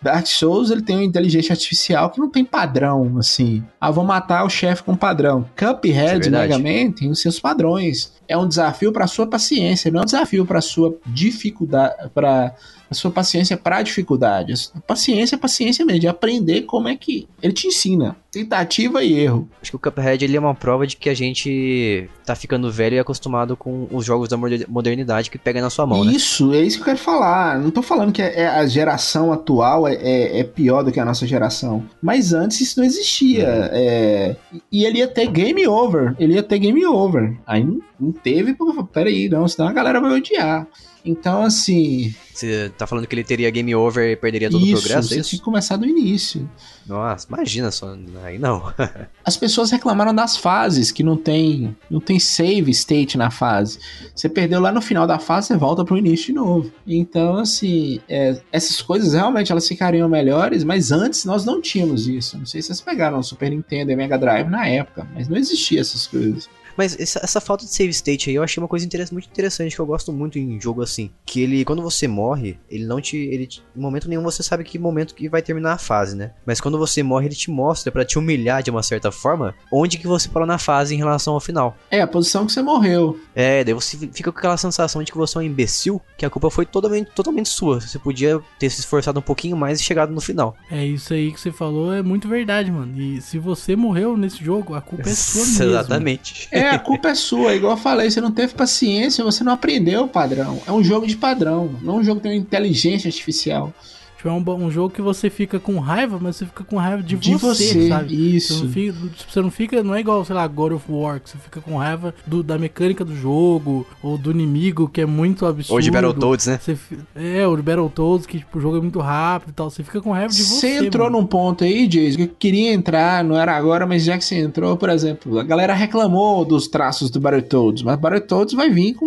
[0.00, 3.64] Dark Souls ele tem uma inteligência artificial que não tem padrão, assim.
[3.80, 5.44] Ah, vou matar o chefe com padrão.
[5.56, 6.30] É Cuphead, verdade.
[6.30, 8.12] Mega Man tem os seus padrões.
[8.28, 12.54] É um desafio para sua paciência, não é um desafio para sua dificuldade, para
[12.90, 14.52] a sua paciência para dificuldade.
[14.74, 18.16] A paciência é paciência mesmo, de aprender como é que ele te ensina.
[18.30, 19.48] Tentativa e erro.
[19.60, 22.96] Acho que o Cuphead ele é uma prova de que a gente tá ficando velho
[22.96, 26.12] e acostumado com os jogos da moder- modernidade que pega na sua mão, né?
[26.12, 27.58] Isso, é isso que eu quero falar.
[27.58, 31.00] Não tô falando que é- é a geração atual é, é- é pior do que
[31.00, 31.84] a nossa geração.
[32.00, 33.68] Mas antes isso não existia.
[33.72, 34.36] É,
[34.72, 36.14] e ele ia ter game over.
[36.18, 37.36] Ele ia ter game over.
[37.46, 40.66] Aí não, não teve, falei, peraí, não, senão a galera vai odiar.
[41.04, 42.14] Então, assim.
[42.34, 45.02] Você tá falando que ele teria game over e perderia todo o isso, progresso, é
[45.02, 45.30] você tinha isso?
[45.30, 46.48] que começar do início.
[46.86, 47.96] Nossa, imagina só.
[48.22, 48.72] Aí não.
[49.24, 53.78] As pessoas reclamaram das fases, que não tem, não tem save state na fase.
[54.14, 56.70] Você perdeu lá no final da fase, você volta pro início de novo.
[56.86, 62.36] Então, assim, é, essas coisas realmente elas ficariam melhores, mas antes nós não tínhamos isso.
[62.36, 65.36] Não sei se vocês pegaram o Super Nintendo e Mega Drive na época, mas não
[65.36, 66.48] existia essas coisas.
[66.78, 69.74] Mas essa, essa falta de save state aí eu achei uma coisa interess- muito interessante
[69.74, 71.10] que eu gosto muito em jogo assim.
[71.26, 73.16] Que ele, quando você morre, ele não te.
[73.16, 76.30] Ele, te- em momento nenhum você sabe que momento que vai terminar a fase, né?
[76.46, 79.98] Mas quando você morre, ele te mostra pra te humilhar de uma certa forma onde
[79.98, 81.76] que você parou na fase em relação ao final.
[81.90, 83.18] É, a posição que você morreu.
[83.34, 86.30] É, daí você fica com aquela sensação de que você é um imbecil, que a
[86.30, 87.80] culpa foi totalmente, totalmente sua.
[87.80, 90.56] Você podia ter se esforçado um pouquinho mais e chegado no final.
[90.70, 93.00] É isso aí que você falou, é muito verdade, mano.
[93.00, 95.64] E se você morreu nesse jogo, a culpa é sua mesmo.
[95.64, 96.48] Exatamente.
[96.52, 99.52] É, É, a culpa é sua, igual eu falei, você não teve paciência, você não
[99.52, 100.60] aprendeu o padrão.
[100.66, 103.72] É um jogo de padrão, não um jogo uma inteligência artificial.
[104.18, 107.00] Tipo, é um, um jogo que você fica com raiva, mas você fica com raiva
[107.04, 108.08] de, De você, você, sabe?
[108.08, 108.64] Você isso.
[108.64, 108.94] não, fica,
[109.28, 111.76] você não fica, não é igual, sei lá, God of War, que você fica com
[111.76, 115.74] raiva do- da mecânica do jogo, ou do inimigo, que é muito absurdo.
[115.76, 116.58] Ou de Battletoads, né?
[116.60, 116.76] Você
[117.14, 119.70] é, o de Battletoads, que tipo, o jogo é muito rápido e tal.
[119.70, 120.78] Você fica com raiva de você.
[120.78, 121.20] Você entrou mano.
[121.20, 124.34] num ponto aí, Jason, que eu queria entrar, não era agora, mas já que você
[124.40, 129.06] entrou, por exemplo, a galera reclamou dos traços do Battletoads, mas Battletoads vai vir com,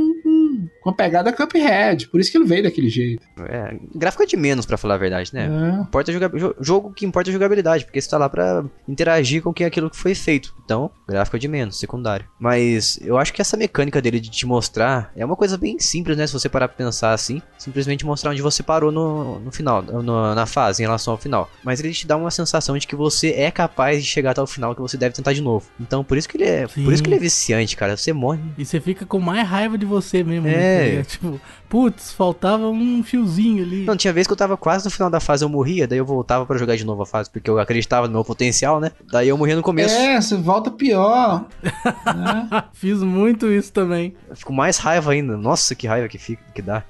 [0.82, 3.24] com, a pegada Cuphead, por isso que ele veio daquele jeito.
[3.48, 5.48] É, gráfico é de menos, pra falar a verdade, né?
[5.48, 5.82] É.
[5.82, 9.54] Importa joga- jo- jogo que importa é jogabilidade, porque você tá lá pra interagir com
[9.54, 10.54] que aquilo que foi feito.
[10.66, 12.26] Então, gráfico é de menos, secundário.
[12.40, 16.18] Mas eu acho que essa mecânica dele de te mostrar é uma coisa bem simples,
[16.18, 16.26] né?
[16.28, 20.34] Se você parar pra pensar assim, simplesmente mostrar onde você parou no, no final, no-
[20.36, 21.50] na fase, em relação ao final.
[21.64, 24.48] Mas ele te dá uma sensação de que você é capaz de chegar até o
[24.48, 25.66] final, que você deve tentar de novo.
[25.80, 26.84] Então, por isso que ele é, Sim.
[26.84, 27.96] por isso que ele é viciante, cara.
[27.98, 28.40] Você morre.
[28.58, 30.48] E você fica com mais raiva de você mesmo.
[30.48, 30.52] É.
[30.52, 30.70] né?
[31.03, 33.86] Tipo, putz, faltava um fiozinho ali.
[33.86, 36.05] Não, tinha vez que eu tava quase no final da fase, eu morria, daí eu
[36.05, 38.91] voltava pra jogar de novo a fase, porque eu acreditava no meu potencial, né?
[39.11, 39.95] Daí eu morria no começo.
[39.95, 41.45] É, você volta pior.
[41.63, 42.63] né?
[42.74, 44.13] Fiz muito isso também.
[44.30, 45.38] Eu fico mais raiva ainda.
[45.38, 46.84] Nossa, que raiva que fica, que dá.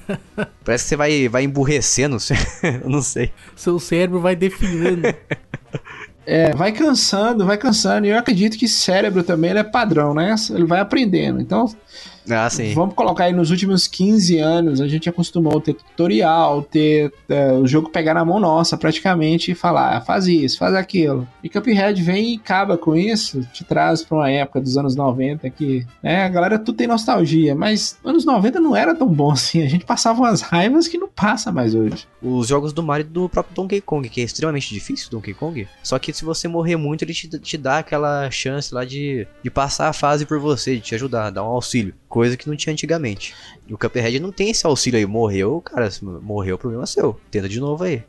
[0.64, 2.16] Parece que você vai, vai emburrecendo.
[2.82, 3.32] eu não sei.
[3.54, 5.02] Seu cérebro vai definhando.
[6.26, 8.06] É, vai cansando, vai cansando.
[8.06, 10.34] E eu acredito que cérebro também ele é padrão, né?
[10.50, 11.40] Ele vai aprendendo.
[11.40, 11.72] Então,
[12.30, 12.74] Ah, sim.
[12.74, 17.52] Vamos colocar aí nos últimos 15 anos, a gente acostumou a ter tutorial, ter é,
[17.52, 21.26] o jogo pegar na mão nossa praticamente e falar, "Ah, faz isso, faz aquilo.
[21.42, 25.48] E Cuphead vem e acaba com isso, te traz pra uma época dos anos 90
[25.50, 29.62] que, né, a galera tudo tem nostalgia, mas anos 90 não era tão bom assim,
[29.62, 32.06] a gente passava umas raivas que não passa mais hoje.
[32.22, 35.66] Os jogos do Mario e do próprio Donkey Kong, que é extremamente difícil, Donkey Kong.
[35.82, 39.50] Só que se você morrer muito, ele te, te dá aquela chance lá de, de
[39.50, 41.94] passar a fase por você, de te ajudar, dar um auxílio.
[42.16, 43.34] Coisa que não tinha antigamente.
[43.68, 45.04] E o Cuphead não tem esse auxílio aí.
[45.04, 45.90] Morreu, cara,
[46.22, 47.20] morreu, problema é seu.
[47.30, 48.02] Tenta de novo aí.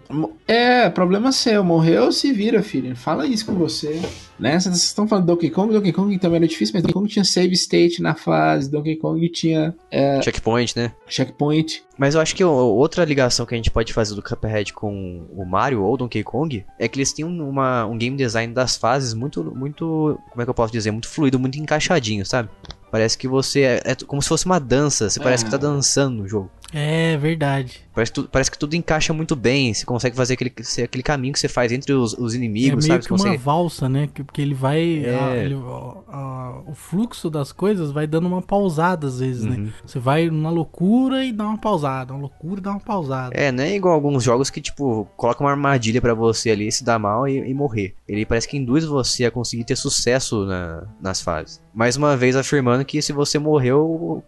[0.48, 2.96] É, problema seu, morreu, se vira, filho.
[2.96, 4.00] Fala isso com você.
[4.40, 4.58] Né?
[4.58, 7.26] Vocês estão falando do Donkey Kong, Donkey Kong também era difícil, mas Donkey Kong tinha
[7.26, 9.76] save state na fase, Donkey Kong tinha
[10.22, 10.94] Checkpoint, né?
[11.08, 11.84] checkpoint.
[11.98, 15.44] Mas eu acho que outra ligação que a gente pode fazer do Cuphead com o
[15.44, 19.14] Mario ou Donkey Kong é que eles têm um- uma, um game design das fases
[19.16, 22.48] muito, muito, como é que eu posso dizer, muito fluido, muito encaixadinho, sabe?
[22.92, 26.18] Parece que você é, é como se fosse uma dança, você parece que tá dançando
[26.18, 26.52] no jogo.
[26.74, 27.87] É verdade.
[27.98, 31.34] Parece, que tu- parece que tudo encaixa muito bem, você consegue fazer aquele, aquele caminho
[31.34, 33.00] que você faz entre os, os é inimigos, meio sabe?
[33.04, 33.44] que Você uma consegue...
[33.44, 34.08] valsa, né?
[34.14, 35.04] Que- Porque ele vai.
[35.04, 35.20] É.
[35.20, 39.50] a- ele- a- a- o fluxo das coisas vai dando uma pausada às vezes, Uhum.
[39.64, 39.74] né?
[39.84, 43.36] Você vai numa loucura e dá uma pausada, uma loucura e dá uma pausada.
[43.36, 46.84] É, não é igual alguns jogos que, tipo, coloca uma armadilha pra você ali, se
[46.84, 47.96] dar mal e, e morrer.
[48.08, 51.60] Ele parece que induz você a conseguir ter sucesso na- nas fases.
[51.74, 53.80] Mais uma vez afirmando que se você morreu,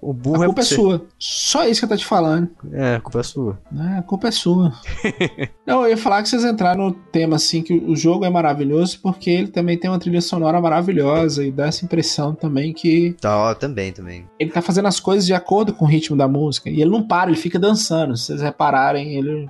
[0.01, 0.75] o, o burro A culpa é você.
[0.75, 1.05] sua.
[1.17, 2.49] Só isso que eu tô te falando.
[2.71, 3.58] É, a culpa é sua.
[3.71, 3.97] Né?
[3.99, 4.73] A culpa é sua.
[5.65, 8.99] Não, eu ia falar que vocês entraram no tema assim, que o jogo é maravilhoso
[9.01, 13.37] porque ele também tem uma trilha sonora maravilhosa e dá essa impressão também que Tá,
[13.37, 14.25] ó, também, também.
[14.39, 16.69] ele tá fazendo as coisas de acordo com o ritmo da música.
[16.69, 18.15] E ele não para, ele fica dançando.
[18.17, 19.49] Se vocês repararem, ele.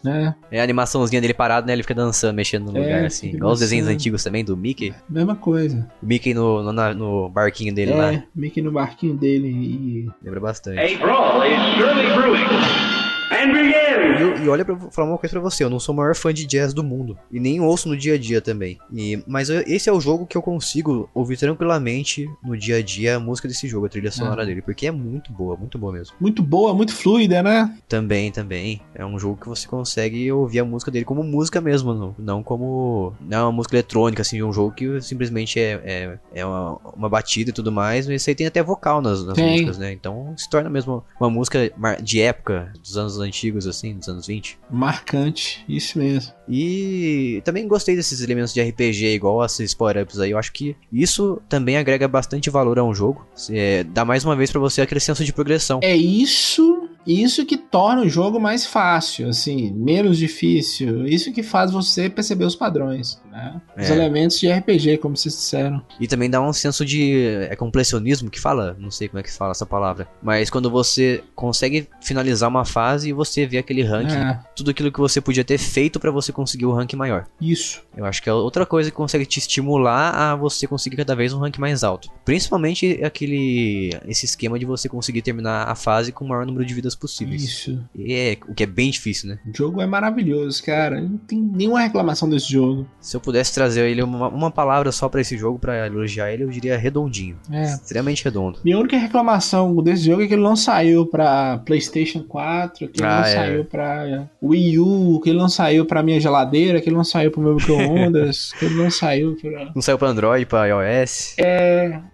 [0.00, 0.32] Né?
[0.48, 1.72] É a animaçãozinha dele parado, né?
[1.72, 3.30] Ele fica dançando, mexendo no É, lugar, assim.
[3.30, 4.94] Igual os desenhos antigos também, do Mickey.
[5.10, 5.90] Mesma coisa.
[6.00, 8.12] O Mickey no, no, na- no barquinho dele lá.
[8.12, 10.08] É, Mickey no barquinho dele e.
[10.22, 10.78] Lembra bastante.
[10.78, 12.97] A brawl is surely brewing.
[13.30, 13.87] And begin!
[13.98, 16.32] E, e olha pra falar uma coisa pra você, eu não sou o maior fã
[16.32, 17.16] de jazz do mundo.
[17.30, 18.78] E nem ouço no dia a dia também.
[18.92, 22.82] E, mas eu- esse é o jogo que eu consigo ouvir tranquilamente no dia a
[22.82, 24.44] dia a música desse jogo, a trilha sonora Ah.
[24.46, 24.62] dele.
[24.62, 26.14] Porque é muito boa, muito boa mesmo.
[26.20, 27.76] Muito boa, muito fluida, né?
[27.88, 28.80] Também, também.
[28.94, 32.42] É um jogo que você consegue ouvir a música dele como música mesmo, não, não
[32.42, 33.12] como.
[33.20, 37.08] Não é uma música eletrônica, assim, um jogo que simplesmente é, é, é uma, uma
[37.08, 39.92] batida e tudo mais, mas isso aí tem até vocal nas, nas músicas, né?
[39.92, 41.70] Então se torna mesmo uma música
[42.02, 44.58] de época, dos anos antigos, assim, dos anos 20.
[44.70, 46.32] Marcante, isso mesmo.
[46.48, 50.30] E também gostei desses elementos de RPG, igual esses power-ups aí.
[50.30, 53.26] Eu acho que isso também agrega bastante valor a um jogo.
[53.50, 55.80] É, dá mais uma vez pra você aquele senso de progressão.
[55.82, 61.06] É isso, isso que torna o jogo mais fácil, assim, menos difícil.
[61.06, 63.60] Isso que faz você perceber os padrões, né?
[63.76, 63.92] Os É.
[63.92, 65.82] elementos de RPG, como vocês disseram.
[66.00, 67.24] E também dá um senso de.
[67.50, 68.76] É completionismo que fala?
[68.78, 70.08] Não sei como é que fala essa palavra.
[70.22, 74.90] Mas quando você consegue finalizar uma fase e você vê aquele ranking, É, tudo aquilo
[74.92, 77.26] que você podia ter feito pra você conseguir o ranking maior.
[77.40, 77.82] isso.
[77.96, 81.32] Eu acho que é outra coisa que consegue te estimular a você conseguir cada vez
[81.32, 82.08] um rank mais alto.
[82.24, 86.74] Principalmente aquele esse esquema de você conseguir terminar a fase com o maior número de
[86.74, 87.42] vidas possíveis.
[87.42, 87.80] Isso.
[87.98, 89.38] É o que é bem difícil, né?
[89.46, 91.00] O jogo é maravilhoso, cara.
[91.00, 92.86] Não tem nenhuma reclamação desse jogo.
[93.00, 96.44] Se eu pudesse trazer ele uma, uma palavra só pra esse jogo, pra elogiar ele,
[96.44, 97.36] eu diria redondinho.
[97.50, 97.62] É.
[97.64, 98.58] Extremamente redondo.
[98.64, 103.06] Minha única reclamação desse jogo é que ele não saiu pra PlayStation 4, que ele
[103.08, 103.34] Ah, não é.
[103.34, 107.30] saiu pra Wii U, que ele não saiu pra minha geladeira, que ele não saiu
[107.30, 109.72] pro meu micro-ondas, que ele não saiu pra.
[109.74, 111.36] Não saiu pra Android, pra iOS.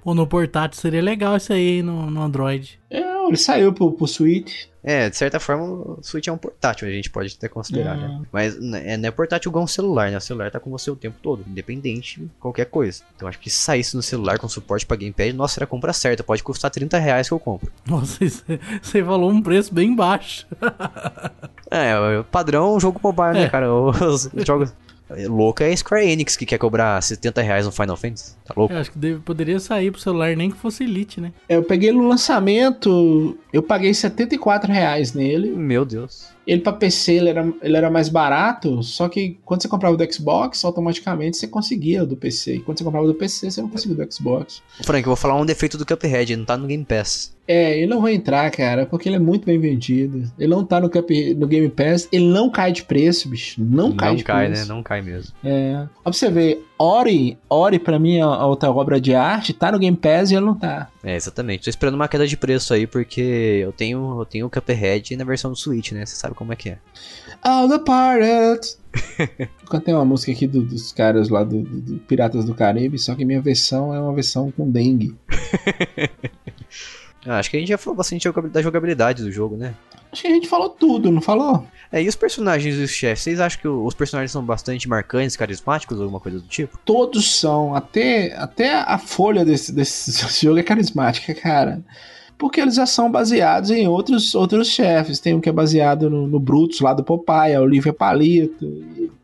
[0.02, 2.78] Pô, no portátil seria legal isso aí no, no Android.
[2.96, 4.66] É, ele saiu pro, pro Switch.
[4.86, 8.00] É, de certa forma, o Switch é um portátil, a gente pode até considerar, É.
[8.00, 8.20] né?
[8.30, 10.18] Mas é, não é portátil igual um celular, né?
[10.18, 13.02] O celular tá com você o tempo todo, independente de qualquer coisa.
[13.16, 15.92] Então acho que se saísse no celular com suporte pra Gamepad, nossa, era a compra
[15.94, 16.22] certa.
[16.22, 17.72] Pode custar 30 reais que eu compro.
[17.88, 18.44] Nossa, isso-
[18.82, 20.46] você falou um preço bem baixo.
[21.70, 23.48] É, o padrão jogo mobile, né, É.
[23.48, 23.72] cara?
[23.74, 24.72] Os jogos.
[25.28, 28.34] Louco é a Square Enix que quer cobrar 70 reais no Final Fantasy.
[28.44, 28.72] Tá louco?
[28.72, 31.32] Eu acho que deve- poderia sair pro celular nem que fosse Elite, né?
[31.48, 35.50] Eu peguei no lançamento, eu paguei 74 reais nele.
[35.50, 36.28] Meu Deus.
[36.46, 40.12] Ele pra PC ele era, ele era mais barato, só que quando você comprava do
[40.12, 42.56] Xbox, automaticamente você conseguia do PC.
[42.56, 44.62] E quando você comprava do PC, você não conseguia do Xbox.
[44.82, 47.34] Frank, eu vou falar um defeito do Cuphead, não tá no Game Pass.
[47.46, 50.30] É, ele não vai entrar, cara, porque ele é muito bem vendido.
[50.38, 53.62] Ele não tá no, Cup, no Game Pass, ele não cai de preço, bicho.
[53.62, 54.62] Não, cai não de cai, preço.
[54.62, 54.74] né?
[54.74, 55.34] Não cai mesmo.
[55.44, 55.86] É.
[55.98, 59.70] Ó, pra você ver, Ori, Ori pra mim é a outra obra de arte, tá
[59.70, 60.88] no Game Pass e ele não tá.
[61.04, 61.64] É, exatamente.
[61.64, 63.20] Tô esperando uma queda de preço aí, porque
[63.62, 66.04] eu tenho, eu tenho o Cuphead na versão do Switch, né?
[66.04, 66.78] Você sabe como é que é.
[67.42, 68.78] All the Pirates.
[69.28, 72.98] Eu cantei uma música aqui do- dos caras lá do, do- do Piratas do Caribe,
[72.98, 75.14] só que minha versão é uma versão com dengue.
[77.26, 79.74] Ah, acho que a gente já falou bastante da jogabilidade do jogo, né?
[80.12, 81.66] Acho que a gente falou tudo, não falou?
[81.90, 83.24] É, e os personagens dos chefes?
[83.24, 86.78] Vocês acham que os personagens são bastante marcantes, carismáticos alguma coisa do tipo?
[86.84, 87.74] Todos são.
[87.74, 90.12] Até, até a folha desse, desse
[90.44, 91.82] jogo é carismática, cara.
[92.36, 95.18] Porque eles já são baseados em outros, outros chefes.
[95.18, 98.66] Tem um que é baseado no, no Brutus lá do Popeye, a Olivia Palito,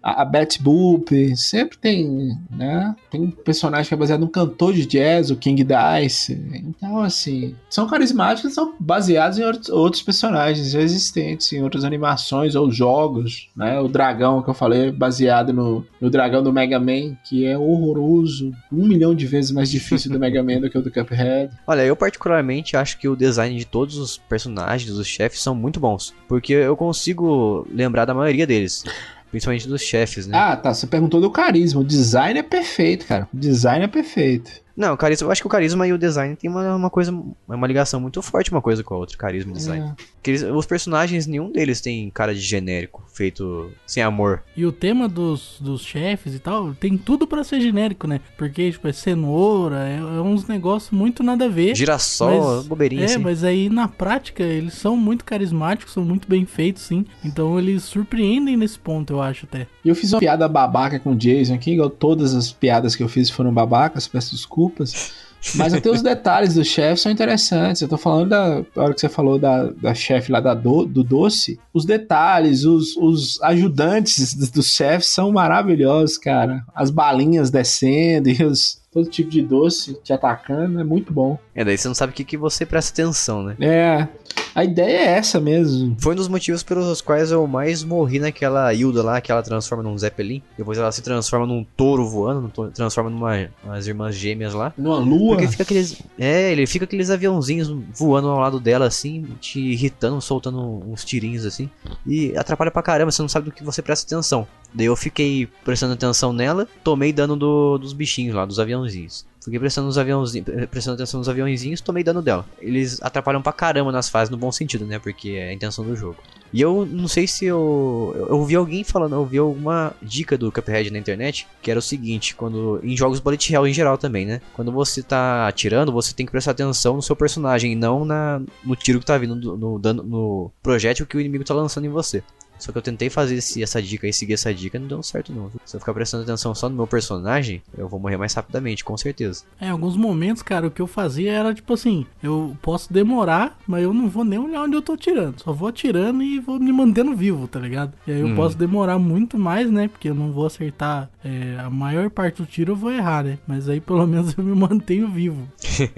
[0.02, 1.36] a, a Betty Boop.
[1.36, 2.94] Sempre tem, né?
[3.10, 6.32] Tem um personagem que é baseado num cantor de jazz, o King Dice.
[6.54, 12.70] Então, assim, são carismáticos, são baseados em outros, personagens já existentes, em outras animações ou
[12.70, 13.80] jogos, né?
[13.80, 17.58] O dragão que eu falei é baseado no, no dragão do Mega Man, que é
[17.58, 21.52] horroroso, um milhão de vezes mais difícil do Mega Man do que o do Cuphead.
[21.66, 25.78] Olha, eu particularmente acho que o design de todos os personagens, dos chefes, são muito
[25.78, 26.14] bons.
[26.28, 28.84] Porque eu consigo lembrar da maioria deles.
[29.30, 30.36] Principalmente dos chefes, né?
[30.36, 34.50] Ah, tá, você perguntou do carisma, o design é perfeito, cara, o design é perfeito.
[34.80, 37.12] Não, o carisma, eu acho que o carisma e o design tem uma, uma coisa,
[37.46, 39.88] uma ligação muito forte uma coisa com a outra, carisma e design.
[39.90, 39.94] É.
[40.14, 44.42] Porque eles- os personagens, nenhum deles tem cara de genérico, feito sem amor.
[44.56, 48.20] E o tema dos, dos chefes e tal, tem tudo pra ser genérico, né?
[48.38, 51.74] Porque, tipo, é cenoura, é, é uns negócios muito nada a ver.
[51.76, 53.18] Girassol, Mas- bobeirinha É, assim.
[53.18, 57.04] mas aí na prática eles são muito carismáticos, são muito bem feitos, sim.
[57.24, 59.66] Então eles surpreendem nesse ponto, eu acho até.
[59.84, 63.02] E eu fiz uma piada babaca com o Jason aqui, igual todas as piadas que
[63.02, 64.34] eu fiz foram babacas, peço
[64.70, 65.12] desculpas.
[65.54, 67.80] Mas até os detalhes do chefe são interessantes.
[67.80, 71.02] Eu tô falando da hora que você falou da, da chefe lá da do, do
[71.02, 71.58] doce.
[71.72, 76.62] Os detalhes, os, os ajudantes do chefes são maravilhosos, cara.
[76.74, 81.38] As balinhas descendo e os, todo tipo de doce te atacando, é muito bom.
[81.54, 83.56] É, daí você não sabe o que, que você presta atenção, né?
[83.60, 84.08] É,
[84.54, 85.96] a ideia é essa mesmo.
[86.00, 89.84] Foi um dos motivos pelos quais eu mais morri naquela Hilda lá, que ela transforma
[89.84, 90.42] num Zeppelin.
[90.58, 94.72] Depois ela se transforma num touro voando, transforma numa umas irmãs gêmeas lá.
[94.76, 95.36] Numa lua.
[95.36, 96.02] Porque fica aqueles.
[96.18, 101.46] É, ele fica aqueles aviãozinhos voando ao lado dela, assim, te irritando, soltando uns tirinhos
[101.46, 101.70] assim.
[102.04, 104.46] E atrapalha pra caramba, você não sabe do que você presta atenção.
[104.72, 109.28] Daí eu fiquei prestando atenção nela, tomei dano do- dos bichinhos lá, dos aviãozinhos.
[109.42, 112.44] Fiquei prestando, nos aviãozinhos, prestando atenção nos aviãozinhos, tomei dano dela.
[112.60, 114.98] Eles atrapalham pra caramba nas fases, no bom sentido, né?
[114.98, 116.16] Porque é a intenção do jogo.
[116.52, 118.14] E eu não sei se eu.
[118.28, 121.82] Eu ouvi alguém falando, eu ouvi alguma dica do Cuphead na internet, que era o
[121.82, 122.80] seguinte: quando.
[122.82, 124.42] Em jogos Bullet Hell em geral também, né?
[124.52, 128.42] Quando você tá atirando, você tem que prestar atenção no seu personagem e não na,
[128.64, 131.86] no tiro que tá vindo, do- no, dano, no projétil que o inimigo tá lançando
[131.86, 132.22] em você.
[132.60, 135.32] Só que eu tentei fazer esse- essa dica e seguir essa dica, não deu certo
[135.32, 135.48] não.
[135.48, 135.60] viu?
[135.64, 138.96] Se eu ficar prestando atenção só no meu personagem, eu vou morrer mais rapidamente, com
[138.96, 139.42] certeza.
[139.60, 143.58] É, em alguns momentos, cara, o que eu fazia era tipo assim: eu posso demorar,
[143.66, 145.40] mas eu não vou nem olhar onde eu tô atirando.
[145.42, 147.92] Só vou atirando e vou me mantendo vivo, tá ligado?
[148.06, 148.34] E aí eu Hum.
[148.34, 149.88] posso demorar muito mais, né?
[149.88, 153.38] Porque eu não vou acertar é, a maior parte do tiro, eu vou errar, né?
[153.46, 155.48] Mas aí pelo menos eu me mantenho vivo.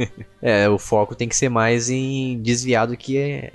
[0.45, 3.53] É, o foco tem que ser mais em desviar do que é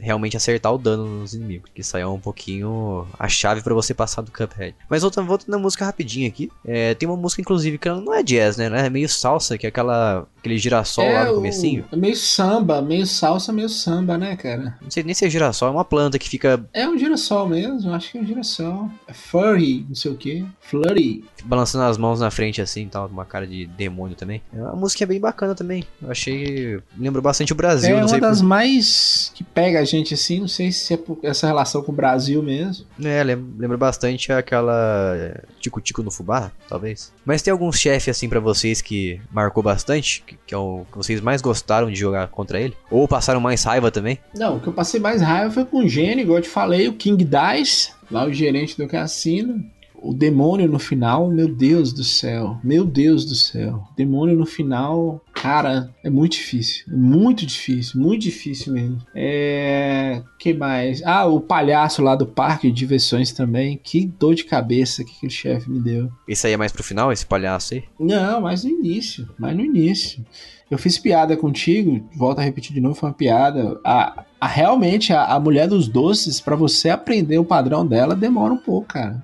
[0.00, 1.70] realmente acertar o dano nos inimigos.
[1.74, 4.74] Que isso aí é um pouquinho a chave pra você passar do Cuphead.
[4.88, 6.50] Mas voltando, voltando na música rapidinho aqui.
[6.64, 8.70] é, tem uma música, inclusive, que ela não é jazz, né?
[8.86, 11.84] É meio salsa, que é aquela, aquele girassol lá no o- comecinho.
[11.90, 14.76] é meio samba, meio salsa, meio samba, né, cara?
[14.80, 17.92] Não sei nem se é girassol, é uma planta que fica É um girassol mesmo,
[17.92, 18.88] acho que é um girassol.
[19.06, 20.44] É furry, não sei o que.
[20.60, 21.24] Flurry.
[21.44, 24.42] balançando as mãos na frente assim, tal, uma cara de demônio também.
[24.54, 25.84] É uma música bem bacana também.
[26.02, 28.46] Eu achei, lembra bastante o Brasil, é não uma das por...
[28.46, 31.94] mais que pega a gente assim, não sei se é por essa relação com o
[31.94, 32.86] Brasil mesmo.
[33.02, 37.12] É, lem- lembra bastante aquela é, tico-tico no fubá, talvez.
[37.24, 40.96] Mas tem algum chefe assim pra vocês que marcou bastante, que, que é o que
[40.96, 42.74] vocês mais gostaram de jogar contra ele?
[42.90, 44.18] Ou passaram mais raiva também?
[44.34, 46.88] Não, o que eu passei mais raiva foi com o Gênio, igual eu te falei,
[46.88, 49.64] o King Dice, lá o gerente do cassino.
[50.02, 53.84] O demônio no final, meu Deus do céu, meu Deus do céu.
[53.96, 56.84] Demônio no final, cara, é muito difícil.
[56.90, 58.98] É muito difícil, muito difícil mesmo.
[59.14, 60.22] É.
[60.38, 61.02] que mais?
[61.04, 63.78] Ah, o palhaço lá do parque de diversões também.
[63.82, 66.10] Que dor de cabeça que aquele chefe me deu.
[66.26, 67.84] Esse aí é mais pro final, esse palhaço aí?
[67.98, 70.24] Não, mas no início, mas no início.
[70.70, 73.78] Eu fiz piada contigo, volto a repetir de novo, foi uma piada.
[73.84, 78.54] A, a- realmente, a, a mulher dos doces, pra você aprender o padrão dela, demora
[78.54, 79.22] um pouco, cara.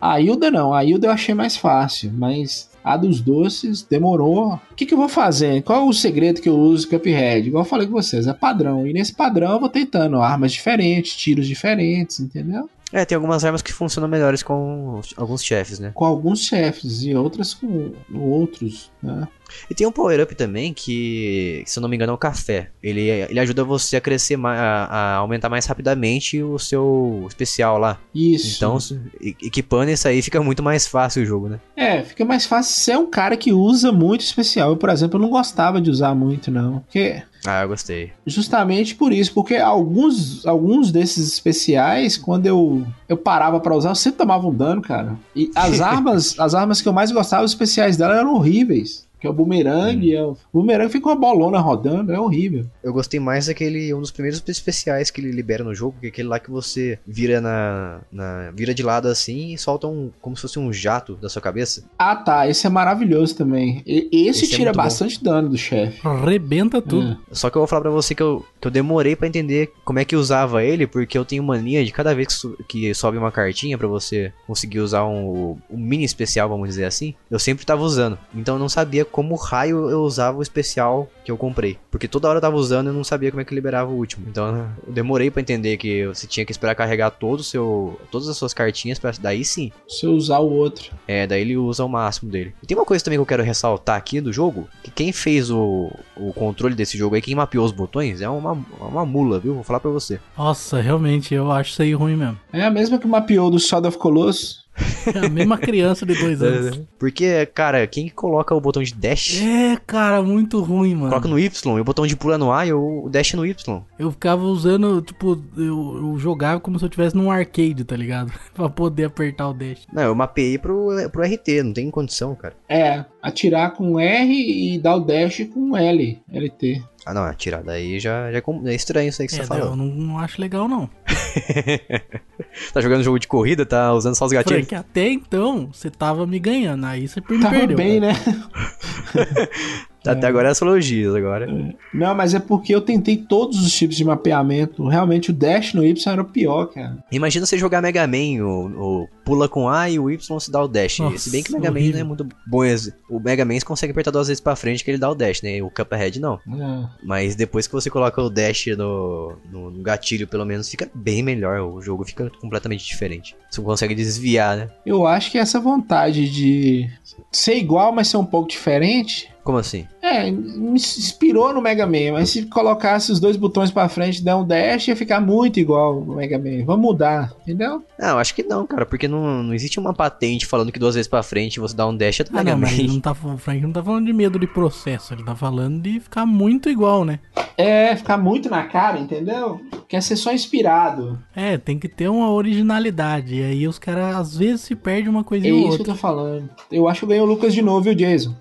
[0.00, 4.54] A Hilda não, a Hilda eu achei mais fácil, mas a dos doces demorou.
[4.70, 5.62] O que, que eu vou fazer?
[5.62, 7.48] Qual é o segredo que eu uso Cuphead?
[7.48, 8.86] Igual eu falei com vocês, é padrão.
[8.86, 12.68] E nesse padrão eu vou tentando armas diferentes, tiros diferentes, entendeu?
[12.90, 15.90] É, tem algumas armas que funcionam melhores com alguns chefes, né?
[15.92, 19.28] Com alguns chefes e outras com outros, né?
[19.70, 22.70] E tem um power-up também que, se eu não me engano, é o café.
[22.82, 27.78] Ele, ele ajuda você a crescer, mais, a, a aumentar mais rapidamente o seu especial
[27.78, 27.98] lá.
[28.14, 28.56] Isso.
[28.56, 29.00] Então, se-
[29.42, 31.60] equipando isso aí, fica muito mais fácil o jogo, né?
[31.76, 34.70] É, fica mais fácil ser um cara que usa muito especial.
[34.70, 36.80] Eu, por exemplo, não gostava de usar muito, não.
[36.80, 38.12] Porque Ah, eu gostei.
[38.26, 43.94] justamente por isso, porque alguns, alguns desses especiais, quando eu, eu parava pra usar, eu
[43.94, 45.16] sempre tomava um dano, cara.
[45.34, 49.06] E as armas, as armas que eu mais gostava, os especiais dela eram horríveis.
[49.20, 50.30] Que é o boomerang, é o...
[50.32, 52.64] o boomerang fica uma bolona rodando, é horrível.
[52.82, 56.08] Eu gostei mais daquele, um dos primeiros especiais que ele libera no jogo, que é
[56.08, 60.36] aquele lá que você vira na, na vira de lado assim e solta um, como
[60.36, 61.84] se fosse um jato da sua cabeça.
[61.98, 63.82] Ah tá, esse é maravilhoso também.
[63.86, 64.78] E- esse, Esse é tira bom.
[64.78, 66.06] bastante dano do chefe.
[66.06, 67.12] Arrebenta tudo.
[67.30, 67.34] É.
[67.34, 69.98] Só que eu vou falar pra você que eu, que eu demorei pra entender como
[69.98, 73.32] é que usava ele, porque eu tenho mania de cada vez que, que sobe uma
[73.32, 77.82] cartinha pra você conseguir usar um, um mini especial, vamos dizer assim, eu sempre tava
[77.82, 78.18] usando.
[78.34, 81.78] Então eu não sabia como raio eu usava o especial que eu comprei.
[81.90, 83.96] Porque toda hora eu tava usando e eu não sabia como é que liberava o
[83.96, 84.26] último.
[84.28, 88.28] Então eu demorei pra entender que você tinha que esperar carregar todo o seu, todas
[88.28, 89.72] as suas cartinhas pra daí sim.
[89.88, 90.92] Se eu usar o outro.
[91.06, 92.54] É, daí ele usa o máximo dele.
[92.62, 95.50] E tem uma coisa também que eu quero ressaltar aqui do jogo, que quem fez
[95.50, 99.54] o, o controle desse jogo aí, quem mapeou os botões, é uma, uma mula, viu?
[99.54, 100.20] Vou falar pra você.
[100.36, 102.38] Nossa, realmente, eu acho isso aí ruim mesmo.
[102.52, 104.67] É a mesma que mapeou do Sword of Colossus.
[105.14, 106.80] É a mesma criança de dois anos.
[106.98, 111.08] Porque, cara, quem que coloca o botão de dash, É, cara, muito ruim, mano.
[111.10, 113.82] coloca no Y, e o botão de pula no A e o dash no Y.
[113.98, 118.32] Eu ficava usando, tipo, eu, eu jogava como se eu tivesse num arcade, tá ligado?
[118.54, 119.86] pra poder apertar o dash.
[119.92, 122.54] Não, eu mapeei pro, pro RT, não tem condição, cara.
[122.68, 126.82] É, atirar com R e dar o dash com L, LT.
[127.08, 129.54] Ah, não, atirar daí já, já é é estranho isso aí que você É, tá
[129.54, 130.90] daí eu não, não acho legal, não.
[132.72, 134.66] Tá jogando jogo de corrida, tá usando só os gatilhos.
[134.66, 137.76] Frank, até então, você tava me ganhando, aí você me Tava perdeu.
[137.76, 138.12] bem, cara.
[138.12, 139.48] né?
[140.12, 141.46] Até agora é as elogios, agora.
[141.92, 144.86] Não, mas é porque eu tentei todos os tipos de mapeamento.
[144.86, 146.98] Realmente o dash no Y era o pior, cara.
[147.10, 150.62] Imagina você jogar Mega Man, o, o pula com A e o Y se dá
[150.62, 150.98] o dash.
[151.00, 151.94] Nossa, se bem que o Mega Man horrível.
[151.94, 152.62] não é muito bom.
[153.08, 155.42] O Mega Man você consegue apertar duas vezes pra frente que ele dá o dash,
[155.42, 155.62] né?
[155.62, 156.34] O Cuphead não.
[156.34, 156.88] É.
[157.02, 161.22] Mas depois que você coloca o dash no, no, no gatilho, pelo menos, fica bem
[161.22, 161.60] melhor.
[161.60, 163.36] O jogo fica completamente diferente.
[163.50, 164.68] Você consegue desviar, né?
[164.84, 166.88] Eu acho que essa vontade de
[167.30, 169.28] ser igual, mas ser um pouco diferente.
[169.48, 169.86] Como assim?
[170.02, 174.22] É, me inspirou no Mega Man, mas se colocasse os dois botões pra frente e
[174.22, 176.66] der um dash, ia ficar muito igual o Mega Man.
[176.66, 177.82] Vamos mudar, entendeu?
[177.98, 178.84] Não, eu acho que não, cara.
[178.84, 181.96] Porque não, não existe uma patente falando que duas vezes pra frente você dá um
[181.96, 182.92] dash é do Ah, Mega não, ele Man.
[182.92, 185.98] não tá, o Frank não tá falando de medo de processo, ele tá falando de
[185.98, 187.18] ficar muito igual, né?
[187.56, 189.60] É, ficar muito na cara, entendeu?
[189.88, 191.18] Quer ser só inspirado.
[191.34, 193.34] É, tem que ter uma originalidade.
[193.36, 195.78] E aí os caras às vezes se perdem uma É coisinha ou isso que eu
[195.80, 195.94] outra.
[195.94, 196.50] tô falando.
[196.70, 198.34] Eu acho que eu ganhei o Lucas de novo, viu, Jason?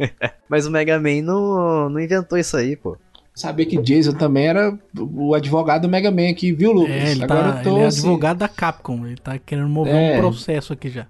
[0.48, 2.96] Mas o Mega Man não, não inventou isso aí, pô.
[3.36, 6.94] Saber que Jason também era o advogado do Mega Man aqui, viu, Lucas?
[6.94, 9.06] É, ele, Agora tá, eu tô ele é assim, advogado da Capcom.
[9.06, 10.16] Ele tá querendo mover É.
[10.16, 11.06] um processo aqui já.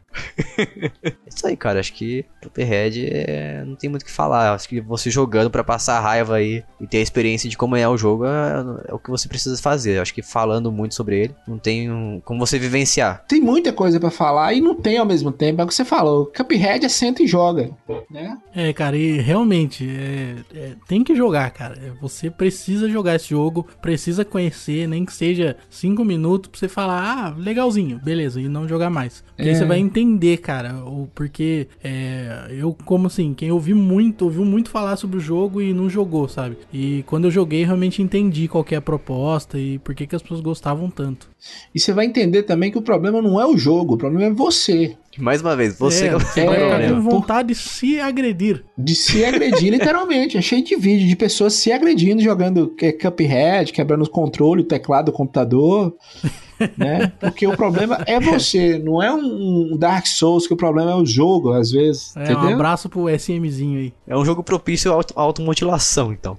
[0.58, 1.78] É isso aí, cara.
[1.78, 3.62] Acho que Cuphead é...
[3.64, 4.54] não tem muito o que falar.
[4.54, 7.88] Acho que você jogando pra passar raiva aí e ter a experiência de como é
[7.88, 10.00] o jogo é, é o que você precisa fazer.
[10.00, 13.24] Acho que falando muito sobre ele, não tem um- como você vivenciar.
[13.28, 15.60] Tem muita coisa pra falar e não tem ao mesmo tempo.
[15.60, 16.26] É o que você falou.
[16.26, 17.70] Cuphead é senta e joga,
[18.10, 18.36] né?
[18.52, 21.78] É, cara, e realmente é, é, tem que jogar, cara.
[21.78, 26.66] É, Você precisa jogar esse jogo, precisa conhecer, nem que seja cinco minutos pra você
[26.66, 29.22] falar, ah, legalzinho, beleza, e não jogar mais.
[29.36, 29.54] Porque aí É.
[29.54, 34.70] você vai entender, cara, o porque é, eu, como assim, quem ouvi muito, ouviu muito
[34.70, 36.56] falar sobre o jogo e não jogou, sabe?
[36.72, 40.16] E quando eu joguei, realmente entendi qual que é a proposta e por que, que
[40.16, 41.28] as pessoas gostavam tanto.
[41.74, 44.30] E você vai entender também que o problema não é o jogo, o problema é
[44.32, 44.96] você.
[45.18, 46.46] Mais uma vez, você é, que é
[46.92, 48.64] o com por- vontade de se agredir.
[48.76, 50.36] De se agredir, literalmente.
[50.36, 54.64] É cheio de vídeo de pessoas se agredindo, jogando é, Cuphead, quebrando o controle, o
[54.64, 55.94] teclado do computador.
[56.78, 57.12] Né?
[57.20, 61.04] Porque o problema é você, não é um Dark Souls, que o problema é o
[61.04, 62.16] jogo, às vezes.
[62.16, 63.92] É, um abraço pro SMzinho aí.
[64.06, 66.38] É um jogo propício à auto- à automutilação, então.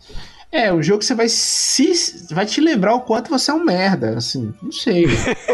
[0.52, 1.92] É, um jogo que você vai se.
[2.32, 5.06] vai te lembrar o quanto você é um merda, assim, não sei.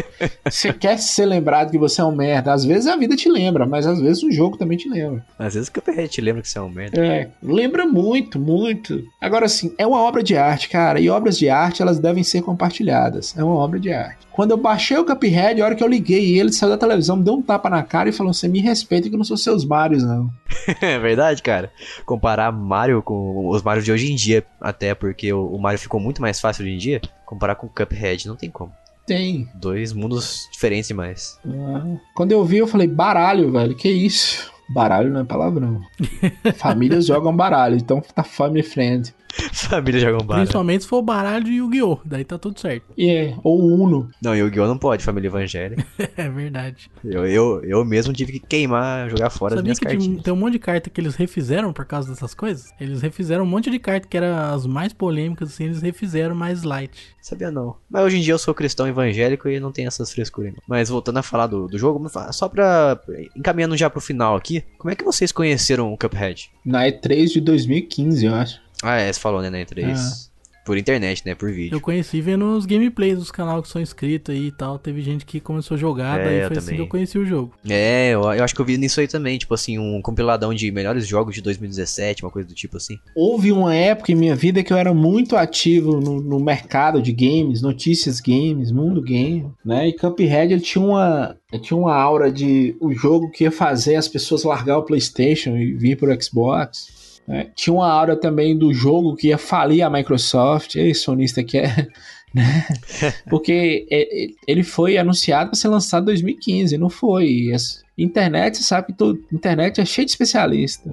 [0.46, 2.54] você quer ser lembrado que você é um merda.
[2.54, 5.26] Às vezes a vida te lembra, mas às vezes o jogo também te lembra.
[5.38, 7.04] Às vezes o Cuphead te lembra que você é um merda.
[7.04, 9.04] É, lembra muito, muito.
[9.20, 12.44] Agora sim, é uma obra de arte, cara, e obras de arte elas devem ser
[12.44, 13.36] compartilhadas.
[13.36, 14.24] É uma obra de arte.
[14.34, 17.24] Quando eu baixei o Cuphead, a hora que eu liguei ele saiu da televisão, me
[17.24, 19.64] deu um tapa na cara e falou: Você me respeita que eu não sou seus
[19.64, 20.30] Marios, não.
[20.82, 21.72] É verdade, cara.
[22.06, 26.00] Comparar Mario com os Mario de hoje em dia, até porque o, o Mario ficou
[26.00, 28.74] muito mais fácil hoje em dia, comparar com o Cuphead não tem como.
[29.06, 29.48] Tem.
[29.54, 31.38] Dois mundos diferentes demais.
[31.46, 34.52] Ah, Quando eu vi, eu falei: Baralho, velho, que isso?
[34.70, 35.82] Baralho não é palavrão.
[36.56, 39.14] Famílias jogam baralho, então tá family friend.
[39.54, 40.42] Família jogam Mario.
[40.44, 42.00] Principalmente se for o baralho de Yu-Gi-Oh!
[42.06, 42.86] Daí tá tudo certo.
[42.98, 44.10] E é, ou Uno.
[44.22, 44.68] Não, Yu-Gi-Oh!
[44.68, 45.86] não pode, família evangélica.
[46.16, 46.92] É verdade.
[47.04, 50.24] Eu, eu, eu mesmo tive que queimar, jogar fora as Sabia minhas que tinha- cartinhas.
[50.24, 52.72] tem um monte de carta que eles refizeram por causa dessas coisas?
[52.80, 56.64] Eles refizeram um monte de carta que eram as mais polêmicas, assim, eles refizeram mais
[56.64, 56.92] light.
[57.22, 57.76] Sabia não.
[57.90, 60.54] Mas hoje em dia eu sou cristão evangélico e não tem essas frescuras.
[60.68, 63.00] Mas voltando a falar do, do jogo, só pra.
[63.36, 66.52] encaminhando já pro final aqui, como é que vocês conheceram o Cuphead?
[66.66, 68.62] Na E3 de 2015, eu acho.
[68.84, 70.32] Ah, é, você falou, né, na E3.
[70.66, 71.76] Por internet, né, por vídeo.
[71.76, 74.80] Eu conheci vendo os gameplays dos canais que são inscritos aí e tal.
[74.80, 76.76] Teve gente que começou a jogar, É, daí eu foi assim também.
[76.78, 77.52] que eu conheci o jogo.
[77.70, 80.72] É, eu, eu acho que eu vi nisso aí também, tipo assim, um compiladão de
[80.72, 82.98] melhores jogos de 2017, uma coisa do tipo assim.
[83.14, 87.12] Houve uma época em minha vida que eu era muito ativo no, no mercado de
[87.12, 89.90] games, notícias games, mundo game, né?
[89.90, 94.08] E Cuphead ele tinha uma, tinha uma aura de o jogo que ia fazer as
[94.08, 97.03] pessoas largar o PlayStation e vir pro Xbox.
[97.28, 97.50] Né?
[97.56, 100.76] Tinha uma aura também do jogo que ia falir a Microsoft.
[100.76, 101.88] Ei, sonista que é.
[102.34, 102.66] Né?
[103.30, 107.52] Porque é, é, ele foi anunciado para ser lançado em 2015, não foi.
[107.98, 110.90] Internet, você sabe que todo, internet é cheio de especialista.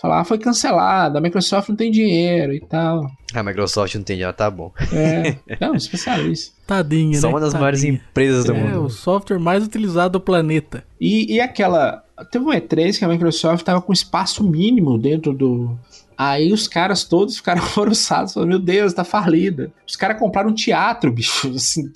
[0.00, 3.10] Falar, ah, foi cancelado, a Microsoft não tem dinheiro e tal.
[3.34, 4.72] A Microsoft não tem dinheiro, tá bom.
[4.92, 6.54] É, não, especialista.
[6.66, 7.34] Tadinha, São né?
[7.34, 7.60] uma das Tadinha.
[7.60, 8.84] maiores empresas do É, mundo.
[8.86, 10.84] o software mais utilizado do planeta.
[11.00, 12.02] E, e aquela.
[12.30, 15.76] Teve um E3 que a Microsoft tava com espaço mínimo dentro do.
[16.16, 19.72] Aí os caras todos ficaram alvoroçados, falaram, meu Deus, tá falida.
[19.86, 21.48] Os caras compraram um teatro, bicho.
[21.54, 21.90] Assim,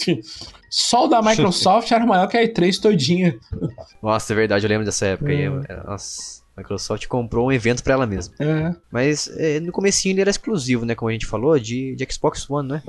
[0.70, 3.38] só o da Microsoft era maior que a E3 todinha.
[4.02, 5.48] Nossa, é verdade, eu lembro dessa época aí.
[5.48, 5.62] Hum.
[5.68, 8.34] é, Nossa, a Microsoft comprou um evento pra ela mesma.
[8.38, 8.74] É.
[8.90, 12.48] Mas é, no comecinho ele era exclusivo, né, como a gente falou, de, de Xbox
[12.50, 12.82] One, né?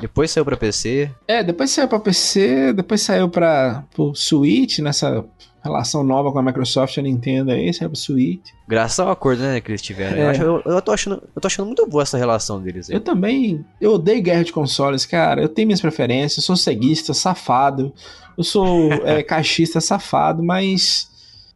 [0.00, 1.10] Depois saiu pra PC.
[1.26, 5.24] É, depois saiu pra PC, depois saiu pra pro Switch, nessa
[5.68, 8.50] relação nova com a Microsoft e a Nintendo aí, pro Switch.
[8.66, 10.16] Graças ao acordo, né, que eles tiveram.
[10.16, 10.30] Eu, É.
[10.30, 12.96] acho- eu, eu tô achando, eu tô achando muito boa essa relação deles aí.
[12.96, 15.40] Eu também, eu odeio guerra de consoles, cara.
[15.42, 17.92] Eu tenho minhas preferências, eu sou ceguista, safado.
[18.36, 21.08] Eu sou é, caixista, safado, mas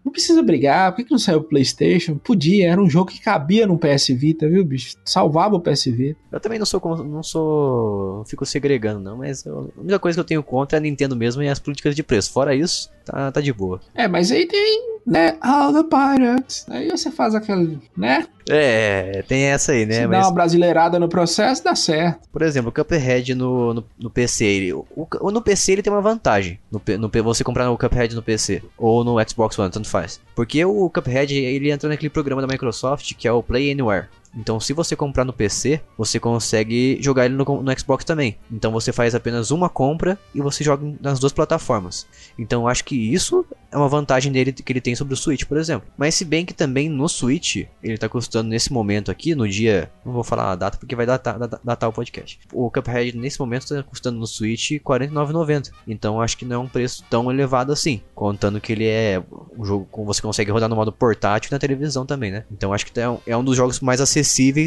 [0.04, 0.90] não precisa brigar.
[0.92, 2.16] Por que, que não saiu o PlayStation?
[2.16, 4.96] Podia, era um jogo que cabia no PS Vita, viu, bicho?
[5.04, 6.18] Salvava o PS Vita.
[6.30, 10.16] Eu também não sou, não sou, não fico segregando não, mas eu- a única coisa
[10.16, 12.32] que eu tenho contra é a Nintendo mesmo e as políticas de preço.
[12.32, 13.80] Fora isso, tá, tá de boa.
[13.94, 15.36] É, mas aí tem, né?
[15.40, 16.64] All the Pirates.
[16.68, 18.26] Aí você faz aquele, né?
[18.54, 19.94] É, tem essa aí, né?
[19.94, 22.28] Se dá Mas, uma brasileirada no processo, dá certo.
[22.30, 26.02] por exemplo, o Cuphead no, no, no PC, ele, o, no PC ele tem uma
[26.02, 26.58] vantagem.
[26.70, 30.20] No, no, você comprar o Cuphead no PC ou no Xbox One, tanto faz.
[30.34, 34.08] Porque o Cuphead ele entra naquele programa da Microsoft que é o Play Anywhere.
[34.34, 38.38] Então, se você comprar no PC, você consegue jogar ele no, no Xbox também.
[38.50, 42.06] Então, você faz apenas uma compra e você joga nas duas plataformas.
[42.38, 45.44] Então, eu acho que isso é uma vantagem dele que ele tem sobre o Switch,
[45.44, 45.88] por exemplo.
[45.96, 49.90] Mas se bem que também no Switch, ele tá custando nesse momento aqui, no dia,
[50.04, 52.40] não vou falar a data porque vai datar, datar, o podcast.
[52.52, 55.70] O Cuphead nesse momento tá custando no Switch R$ 49,90.
[55.86, 59.22] Então, acho que não é um preço tão elevado assim, contando que ele é
[59.56, 62.44] um jogo que você consegue rodar no modo portátil e na televisão também, né?
[62.50, 64.21] Então, acho que é um, é um dos jogos mais acessíveis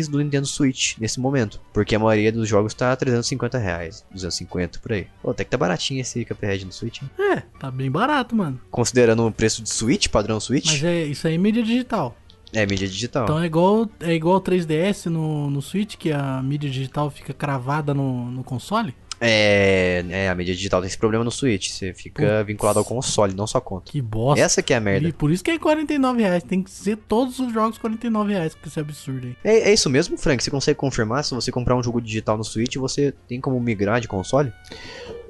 [0.10, 4.94] do Nintendo Switch nesse momento, porque a maioria dos jogos tá 350 reais, 250 por
[4.94, 5.08] aí.
[5.22, 7.10] Pô, até que tá baratinho esse Cuphead no Switch, hein?
[7.18, 8.60] É, tá bem barato, mano.
[8.70, 12.16] Considerando o preço de Switch, padrão Switch, Mas é isso aí é mídia digital.
[12.54, 13.24] é mídia digital.
[13.24, 17.34] Então é igual é igual o 3DS no, no Switch, que a mídia digital fica
[17.34, 18.94] cravada no, no console.
[19.20, 23.34] É, é, a mídia digital tem esse problema no Switch, você fica vinculado ao console,
[23.34, 23.92] não só conta.
[23.92, 24.44] Que bosta.
[24.44, 25.08] Essa que é a merda.
[25.08, 26.44] E por isso que é 49 reais.
[26.44, 29.36] Tem que ser todos os jogos 49 reais, porque isso é absurdo aí.
[29.44, 30.44] É, é isso mesmo, Frank?
[30.44, 34.02] Você consegue confirmar se você comprar um jogo digital no Switch, você tem como migrar
[34.02, 34.52] de console?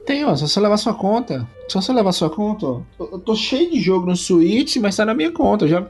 [0.06, 1.48] Tem, ó, só você levar sua conta.
[1.68, 2.82] Só você levar sua conta, ó.
[3.00, 5.66] Eu tô cheio de jogo no Switch, mas tá na minha conta.
[5.66, 5.88] Eu já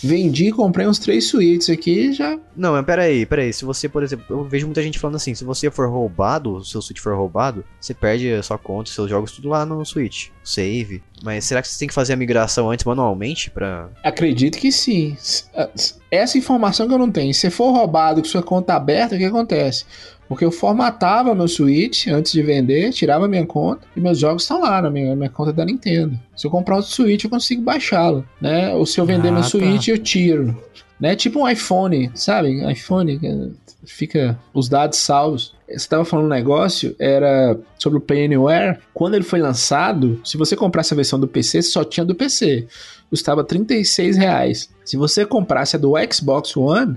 [0.00, 2.38] vendi, comprei uns três Switches aqui já.
[2.56, 3.52] Não, mas peraí, peraí.
[3.52, 6.64] Se você, por exemplo, eu vejo muita gente falando assim: se você for roubado, o
[6.64, 10.28] seu Switch for roubado, você perde a sua conta, seus jogos tudo lá no Switch.
[10.44, 11.02] Save.
[11.22, 13.88] Mas será que você tem que fazer a migração antes manualmente pra.
[14.04, 15.16] Acredito que sim.
[15.52, 15.68] Ah,
[16.12, 17.34] Essa informação que eu não tenho.
[17.34, 19.84] Se for roubado com sua conta aberta, o que acontece?
[20.28, 24.60] Porque eu formatava meu Switch antes de vender, tirava minha conta e meus jogos estão
[24.60, 26.18] lá na minha, minha conta da Nintendo.
[26.36, 28.74] Se eu comprar outro Switch, eu consigo baixá-lo, né?
[28.74, 29.48] Ou se eu vender Ah, meu tá.
[29.48, 30.54] Switch, eu tiro.
[31.00, 31.16] Né?
[31.16, 32.70] Tipo um iPhone, sabe?
[32.70, 33.52] iPhone, que
[33.86, 35.54] fica os dados salvos.
[35.66, 38.78] Você estava falando um negócio, era sobre o Play Anywhere.
[38.92, 42.66] Quando ele foi lançado, se você comprasse a versão do PC, só tinha do PC.
[43.08, 44.68] Custava 36 reais.
[44.84, 46.96] Se você comprasse a do Xbox One,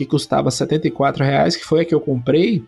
[0.00, 2.64] que custava 74 reais, que foi a que eu comprei,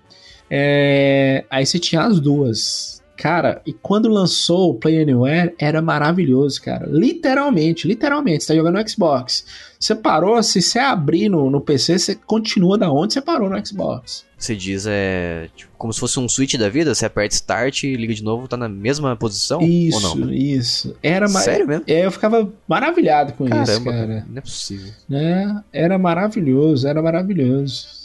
[0.50, 3.01] é, aí você tinha as duas.
[3.22, 6.88] Cara, e quando lançou o Play Anywhere, era maravilhoso, cara.
[6.90, 8.42] Literalmente, literalmente.
[8.42, 9.44] Você tá jogando no Xbox.
[9.78, 13.64] Você parou, se você abrir no, no PC, você continua da onde você parou no
[13.64, 14.24] Xbox.
[14.36, 15.48] Você diz, é.
[15.54, 18.48] Tipo, como se fosse um Switch da vida, você aperta Start e liga de novo,
[18.48, 19.62] tá na mesma posição?
[19.62, 20.32] Isso, Ou não?
[20.32, 20.96] isso.
[21.00, 21.84] Era Sério mesmo?
[21.86, 24.26] É, eu ficava maravilhado com isso, Caramba, cara.
[24.28, 24.92] não é possível.
[25.08, 25.62] né?
[25.72, 28.01] Era maravilhoso, era maravilhoso.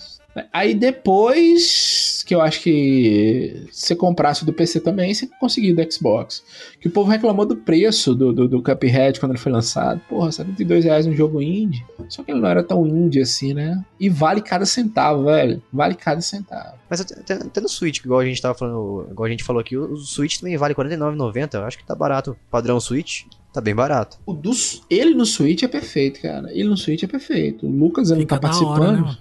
[0.51, 6.43] Aí depois que eu acho que você comprasse do PC também, você conseguiu do Xbox.
[6.81, 10.01] Que o povo reclamou do preço do, do, do Cuphead quando ele foi lançado.
[10.09, 11.85] Porra, 72 reais um jogo indie.
[12.09, 13.81] Só que ele não era tão indie assim, né?
[13.99, 15.61] E vale cada centavo, velho.
[15.71, 16.77] Vale cada centavo.
[16.89, 19.77] Mas até, até- no Switch, igual a gente tava falando, igual a gente falou aqui,
[19.77, 21.53] o, o Switch também vale R$ 49,90.
[21.55, 22.35] Eu acho que tá barato.
[22.51, 23.23] Padrão Switch,
[23.53, 24.17] tá bem barato.
[24.25, 24.51] O do,
[24.89, 26.51] ele no Switch é perfeito, cara.
[26.51, 27.65] Ele no Switch é perfeito.
[27.65, 28.95] O Lucas ele não Fica tá da hora, participando.
[28.97, 29.17] né, mano?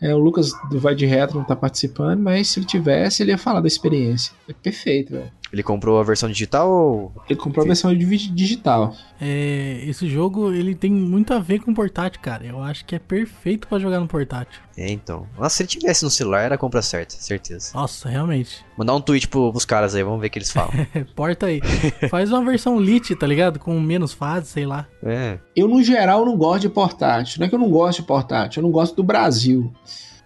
[0.00, 3.38] É, o Lucas Vai de Retro não tá participando, mas se ele tivesse, ele ia
[3.38, 4.32] falar da experiência.
[4.48, 5.32] É perfeito, velho.
[5.52, 7.12] Ele comprou a versão digital ou.
[7.28, 8.94] Ele comprou a versão digital.
[9.20, 12.44] É, esse jogo ele tem muito a ver com portátil, cara.
[12.44, 14.60] Eu acho que é perfeito pra jogar no portátil.
[14.76, 15.26] É, então.
[15.38, 17.70] Nossa, se ele tivesse no celular, era a compra certa, certeza.
[17.74, 18.64] Nossa, realmente.
[18.76, 20.72] Mandar um tweet pro, pros caras aí, vamos ver o que eles falam.
[21.16, 21.60] Porta aí.
[22.10, 23.58] Faz uma versão lit, tá ligado?
[23.58, 24.86] Com menos fases, sei lá.
[25.02, 25.38] é.
[25.56, 27.40] Eu, no geral, não gosto de portátil.
[27.40, 29.72] Não é que eu não gosto de portátil, eu não gosto do Brasil.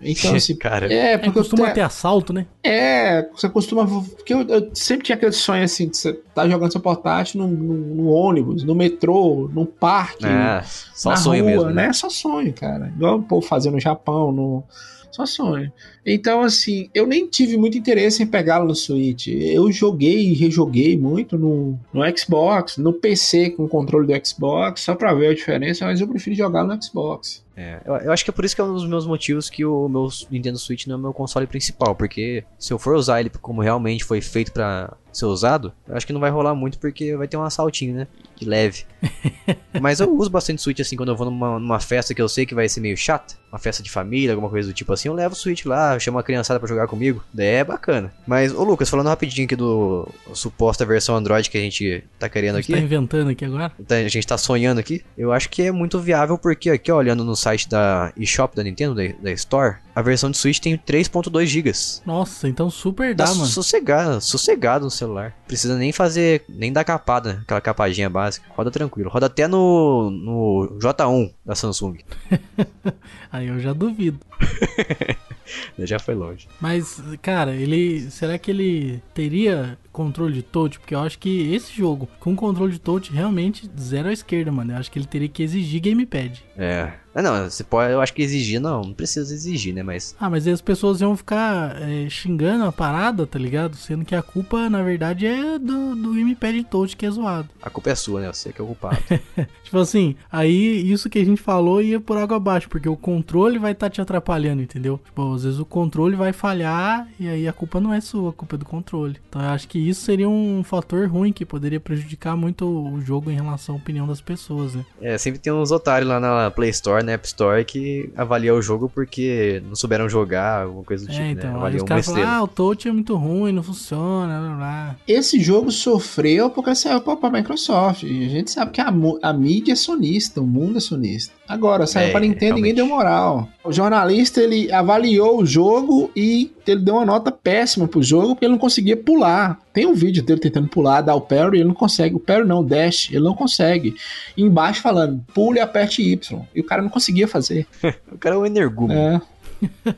[0.02, 0.56] Então, assim.
[0.56, 0.92] Cara.
[0.92, 2.46] É, É, porque eu costuma te- ter assalto, né?
[2.62, 3.86] É, você costuma.
[3.86, 7.48] Porque eu, eu sempre tinha aquele sonho assim, de você tá jogando seu portátil no,
[7.48, 10.26] no- no ônibus, no metrô, no parque.
[10.26, 10.62] É,
[10.94, 11.70] só na sonho rua, mesmo.
[11.70, 11.86] né?
[11.86, 12.92] É só sonho, cara.
[12.96, 14.62] Igual o povo fazia no Japão, no...
[15.10, 15.72] só sonho.
[16.04, 19.28] Então, assim, eu nem tive muito interesse em pegá-lo no Switch.
[19.28, 24.80] Eu joguei e rejoguei muito no, no Xbox, no PC com o controle do Xbox,
[24.80, 27.41] só pra ver a diferença, mas eu prefiro jogar no Xbox.
[27.56, 29.64] É, eu, eu acho que é por isso que é um dos meus motivos que
[29.64, 33.30] o meu Nintendo Switch não é meu console principal, porque se eu for usar ele
[33.40, 37.16] como realmente foi feito pra ser usado, eu acho que não vai rolar muito porque
[37.16, 38.06] vai ter um assaltinho, né?
[38.36, 38.84] De leve.
[39.80, 42.44] Mas eu uso bastante Switch assim quando eu vou numa, numa festa que eu sei
[42.46, 45.14] que vai ser meio chata, uma festa de família, alguma coisa do tipo assim, eu
[45.14, 48.12] levo o Switch lá, chamo a criançada pra jogar comigo, daí é bacana.
[48.26, 52.56] Mas, ô Lucas, falando rapidinho aqui do suposta versão Android que a gente tá querendo
[52.56, 52.80] A gente aqui.
[52.80, 53.72] tá inventando aqui agora.
[53.86, 56.96] Tá- a gente tá sonhando aqui, eu acho que é muito viável porque aqui, ó,
[56.96, 60.76] olhando no site da eShop da Nintendo, da, da Store, a versão de Switch tem
[60.76, 61.72] 3.2 GB.
[62.06, 63.46] Nossa, então super dá, Tá mano.
[63.46, 65.34] sossegado, sossegado no celular.
[65.46, 68.46] Precisa nem fazer, nem dar capada, aquela capadinha básica.
[68.56, 69.10] Roda tranquilo.
[69.10, 71.98] Roda até no, no J1 da Samsung.
[73.30, 74.18] Aí eu já duvido.
[75.78, 76.48] Já foi longe.
[76.60, 78.10] Mas, cara, ele.
[78.10, 80.78] Será que ele teria controle de touch?
[80.78, 84.72] Porque eu acho que esse jogo, com controle de touch, realmente zero à esquerda, mano.
[84.72, 86.42] Eu acho que ele teria que exigir gamepad.
[86.56, 86.92] É.
[87.14, 89.82] Ah, não, você pode, eu acho que exigir, não, não precisa exigir, né?
[89.82, 93.76] Mas Ah, mas aí as pessoas iam ficar é, xingando a parada, tá ligado?
[93.76, 97.50] Sendo que a culpa, na verdade, é do, do gamepad touch que é zoado.
[97.62, 98.32] a culpa é sua, né?
[98.32, 98.96] Você que é o culpado.
[99.62, 103.58] Tipo assim, aí isso que a gente falou ia por água abaixo, porque o controle
[103.58, 104.98] vai estar te atrapalhando, entendeu?
[105.04, 108.32] Tipo, às vezes o controle vai falhar e aí a culpa não é sua, a
[108.32, 109.16] culpa é do controle.
[109.28, 113.30] Então eu acho que isso seria um fator ruim que poderia prejudicar muito o jogo
[113.30, 114.84] em relação à opinião das pessoas, né?
[115.00, 118.62] é, sempre tem uns otários lá na Play Store, na App Store, que avaliam o
[118.62, 121.32] jogo porque não souberam jogar, alguma coisa do tipo, é, né?
[121.32, 124.56] então, aí Avaliam os caras falam, ah, o touch é muito ruim, não funciona, blá
[124.56, 124.96] blá.
[125.06, 128.04] Esse jogo sofreu porque saiu pra, pra Microsoft.
[128.04, 128.92] E a gente sabe que a,
[129.22, 131.34] a mídia é sonista, o mundo é sonista.
[131.48, 132.76] Agora, saiu É, pra Nintendo ninguém realmente.
[132.76, 133.48] deu moral.
[133.62, 138.44] O jornalista, ele avaliou o jogo e ele deu uma nota péssima pro jogo porque
[138.46, 139.58] ele não conseguia pular.
[139.72, 142.14] Tem um vídeo dele tentando pular, dar o parry, ele não consegue.
[142.14, 143.94] O parry não, o dash, ele não consegue.
[144.36, 146.40] E embaixo falando, pule e aperte Y.
[146.54, 147.66] E o cara não conseguia fazer.
[148.10, 148.98] O cara é um energúmeno.
[149.00, 149.20] É.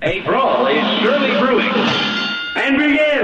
[0.00, 2.35] A brawl is surely brewing.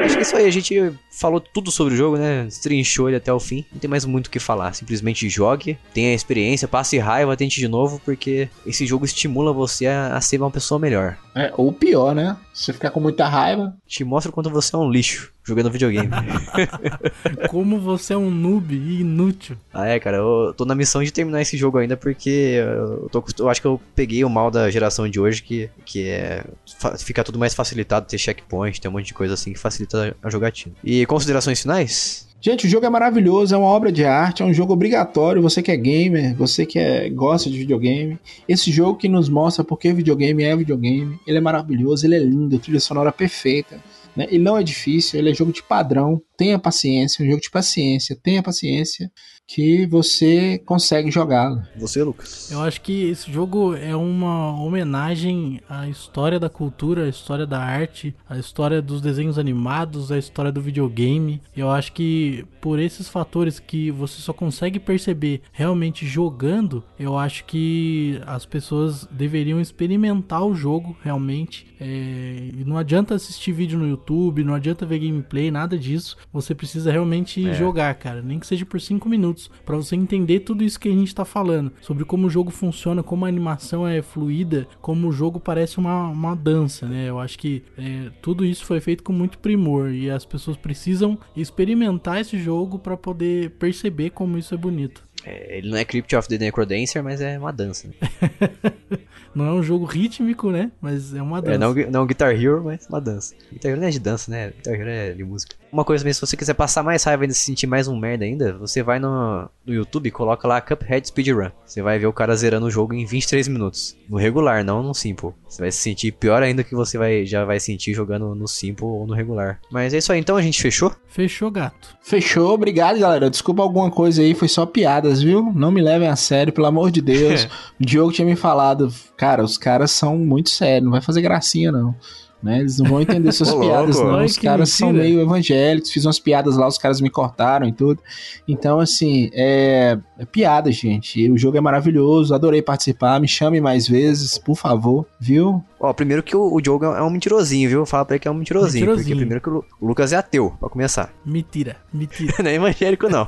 [0.04, 2.48] Acho que isso aí, a gente falou tudo sobre o jogo, né?
[2.62, 3.64] Trinchou ele até o fim.
[3.72, 4.72] Não tem mais muito o que falar.
[4.72, 10.20] Simplesmente jogue, tenha experiência, passe raiva, tente de novo, porque esse jogo estimula você a
[10.20, 11.18] ser uma pessoa melhor.
[11.34, 12.36] É, ou pior, né?
[12.52, 15.70] Se você ficar com muita raiva, Te mostra o quanto você é um lixo jogando
[15.70, 16.08] videogame.
[17.48, 19.56] Como você é um noob e inútil.
[19.72, 23.24] ah, é, cara, eu tô na missão de terminar esse jogo ainda porque eu, tô,
[23.38, 26.44] eu acho que eu peguei o mal da geração de hoje, que, que é.
[26.78, 30.14] fa- Fica tudo mais facilitado, ter checkpoint, ter um monte de coisa assim que facilita
[30.22, 30.74] a jogatina.
[30.84, 32.28] E considerações finais?
[32.44, 35.40] Gente, o jogo é maravilhoso, é uma obra de arte, é um jogo obrigatório.
[35.40, 38.18] Você que é gamer, você que é, gosta de videogame.
[38.48, 41.20] Esse jogo que nos mostra porque videogame é videogame.
[41.24, 43.80] Ele é maravilhoso, ele é lindo, trilha sonora perfeita.
[44.16, 44.26] Né?
[44.28, 46.20] Ele não é difícil, ele é jogo de padrão.
[46.36, 48.18] Tenha paciência, é um jogo de paciência.
[48.20, 49.08] Tenha paciência
[49.46, 51.62] que você consegue jogá-lo.
[51.76, 52.50] Você, Lucas?
[52.50, 57.58] Eu acho que esse jogo é uma homenagem à história da cultura, à história da
[57.60, 61.40] arte, à história dos desenhos animados, à história do videogame.
[61.56, 67.44] Eu acho que por esses fatores que você só consegue perceber realmente jogando, eu acho
[67.44, 71.66] que as pessoas deveriam experimentar o jogo realmente.
[71.82, 76.16] É, não adianta assistir vídeo no YouTube, não adianta ver gameplay, nada disso.
[76.32, 77.54] Você precisa realmente É.
[77.54, 78.22] jogar, cara.
[78.22, 81.24] Nem que seja por 5 minutos, pra você entender tudo isso que a gente tá
[81.24, 81.72] falando.
[81.80, 86.08] Sobre como o jogo funciona, como a animação é fluida, como o jogo parece uma,
[86.08, 87.08] uma dança, né?
[87.08, 89.90] Eu acho que é, tudo isso foi feito com muito primor.
[89.90, 95.02] E as pessoas precisam experimentar esse jogo pra poder perceber como isso é bonito.
[95.24, 97.88] É, ele não é Crypt of the Necrodancer, mas é uma dança.
[97.88, 98.98] Né?
[99.34, 100.70] Não é um jogo rítmico, né?
[100.80, 101.54] Mas é uma dança.
[101.54, 103.34] É, não, não Guitar Hero, mas uma dança.
[103.50, 104.50] Guitar Hero não é de dança, né?
[104.50, 105.56] Guitar Hero é de música.
[105.72, 107.96] Uma coisa mesmo, se você quiser passar mais raiva e ainda se sentir mais um
[107.96, 111.50] merda ainda, você vai no, no YouTube e coloca lá Cuphead Speedrun.
[111.64, 113.96] Você vai ver o cara zerando o jogo em 23 minutos.
[114.06, 115.30] No regular, não no Simple.
[115.48, 118.84] Você vai se sentir pior ainda que você vai, já vai sentir jogando no Simple
[118.84, 119.58] ou no regular.
[119.70, 120.94] Mas é isso aí, então a gente fechou?
[121.08, 121.96] Fechou, gato.
[122.02, 123.30] Fechou, obrigado, galera.
[123.30, 124.66] Desculpa alguma coisa aí, foi só
[125.12, 125.52] piadas, viu?
[125.54, 127.44] Não me levem a sério, pelo amor de Deus.
[127.80, 131.70] o Diogo tinha me falado, cara, os caras são muito sérios, não vai fazer gracinha,
[131.70, 131.94] não.
[132.42, 132.58] Né?
[132.58, 134.10] Eles não vão entender suas Ô, piadas, louco.
[134.10, 134.18] não.
[134.18, 135.04] Ai, Os caras são mentira.
[135.04, 138.02] meio evangélicos, fiz umas piadas lá, os caras me cortaram e tudo.
[138.48, 141.30] Então, assim, é, é piada, gente.
[141.30, 143.20] O jogo é maravilhoso, adorei participar.
[143.20, 145.62] Me chame mais vezes, por favor, viu?
[145.78, 147.86] Ó, primeiro que o, o Diogo é um mentirosinho, viu?
[147.86, 148.86] Fala pra ele que é um mentirosinho.
[148.86, 149.18] Porque Mentirosinho.
[149.18, 151.12] primeiro que o Lucas é ateu, pra começar.
[151.24, 152.34] Mentira, mentira.
[152.42, 153.24] não é evangélico, não.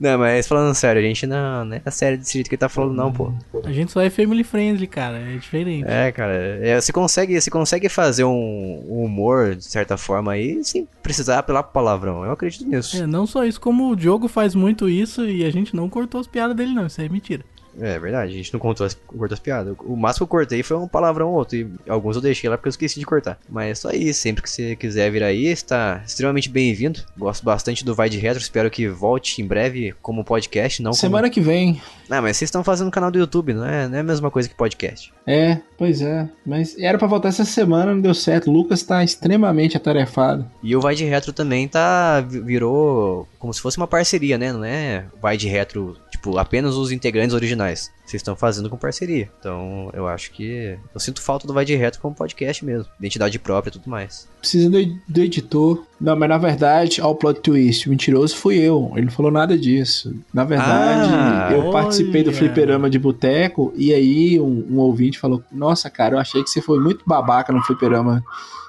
[0.00, 2.70] Não, mas falando sério, a gente não, não é sério desse jeito que ele tá
[2.70, 3.30] falando, não, pô.
[3.62, 5.18] A gente só é family friendly, cara.
[5.18, 5.84] É diferente.
[5.86, 10.64] É, cara, é, você, consegue, você consegue fazer um, um humor, de certa forma, aí,
[10.64, 12.24] sem precisar apelar pro palavrão.
[12.24, 12.96] Eu acredito nisso.
[12.96, 16.18] É, não só isso, como o Diogo faz muito isso e a gente não cortou
[16.18, 16.86] as piadas dele, não.
[16.86, 17.44] Isso aí é mentira.
[17.78, 19.74] É, verdade, a gente não contou as, cortou as piadas.
[19.84, 22.56] O máximo que eu cortei foi um palavrão ou outro, e alguns eu deixei lá
[22.56, 23.38] porque eu esqueci de cortar.
[23.48, 27.00] Mas é só isso, sempre que você quiser vir aí, está extremamente bem-vindo.
[27.16, 31.30] Gosto bastante do Vai de Retro, espero que volte em breve como podcast, não Semana
[31.30, 31.74] que vem.
[31.74, 31.84] como...
[32.10, 34.48] Ah, mas vocês estão fazendo canal do YouTube, não é, não é a mesma coisa
[34.48, 35.12] que podcast.
[35.26, 36.28] É, pois é.
[36.44, 38.50] Mas era pra voltar essa semana, não deu certo.
[38.50, 40.44] O Lucas tá extremamente atarefado.
[40.62, 42.20] E o Vai de Retro também tá.
[42.20, 44.52] vi- virou como se fosse uma parceria, né?
[44.52, 47.90] Não é vai de retro, tipo, apenas os integrantes originais.
[48.04, 49.30] Vocês estão fazendo com parceria.
[49.40, 50.76] Então, eu acho que.
[50.92, 52.86] Eu sinto falta do Vai de Retro como podcast mesmo.
[52.98, 54.28] Identidade própria e tudo mais.
[54.40, 55.84] Precisa do, do editor.
[56.00, 58.90] Não, mas na verdade, ao plot twist, o mentiroso fui eu.
[58.94, 60.12] Ele não falou nada disso.
[60.34, 62.38] Na verdade, Ah, eu participei do olha.
[62.38, 66.60] fliperama de boteco e aí um, um ouvinte falou: Nossa, cara, eu achei que você
[66.60, 68.22] foi muito babaca no fliperama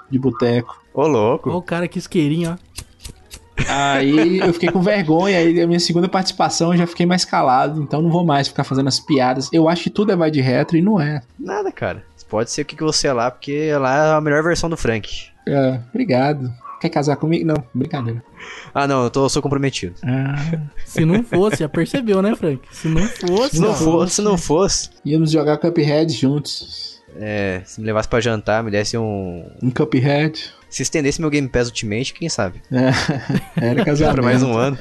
[0.10, 0.80] de boteco.
[0.93, 1.49] Ô, louco.
[1.49, 2.57] Olha o cara que isqueirinho, ó.
[3.68, 7.82] Aí eu fiquei com vergonha, aí a minha segunda participação eu já fiquei mais calado,
[7.82, 9.49] então não vou mais ficar fazendo as piadas.
[9.53, 11.22] Eu acho que tudo é vai de retro e não é.
[11.40, 12.03] Nada, cara.
[12.30, 14.78] Pode ser o que que você é lá, porque lá é a melhor versão do
[14.78, 15.10] Frank.
[15.45, 16.49] É, obrigado.
[16.80, 17.45] Quer casar comigo?
[17.45, 18.23] Não, brincadeira.
[18.73, 19.95] Ah, não, eu tô, sou comprometido.
[20.03, 20.36] Ah,
[20.86, 22.61] Se não fosse, já percebeu, né, Frank?
[22.72, 23.57] Se não fosse.
[23.57, 27.02] Se não ó, fosse, se não fosse, íamos jogar Cuphead juntos.
[27.19, 29.45] é, se me levasse pra jantar, me desse um.
[29.61, 30.52] Um Cuphead.
[30.72, 32.61] Se estendesse meu Game Pass Ultimate, quem sabe?
[33.61, 34.14] É, era casamento.
[34.14, 34.77] Pra mais um ano.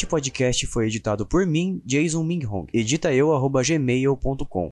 [0.08, 2.66] Podcast foi editado por mim, Jason Minghong.
[2.72, 3.28] Edita eu,
[3.62, 4.66] gmail.com.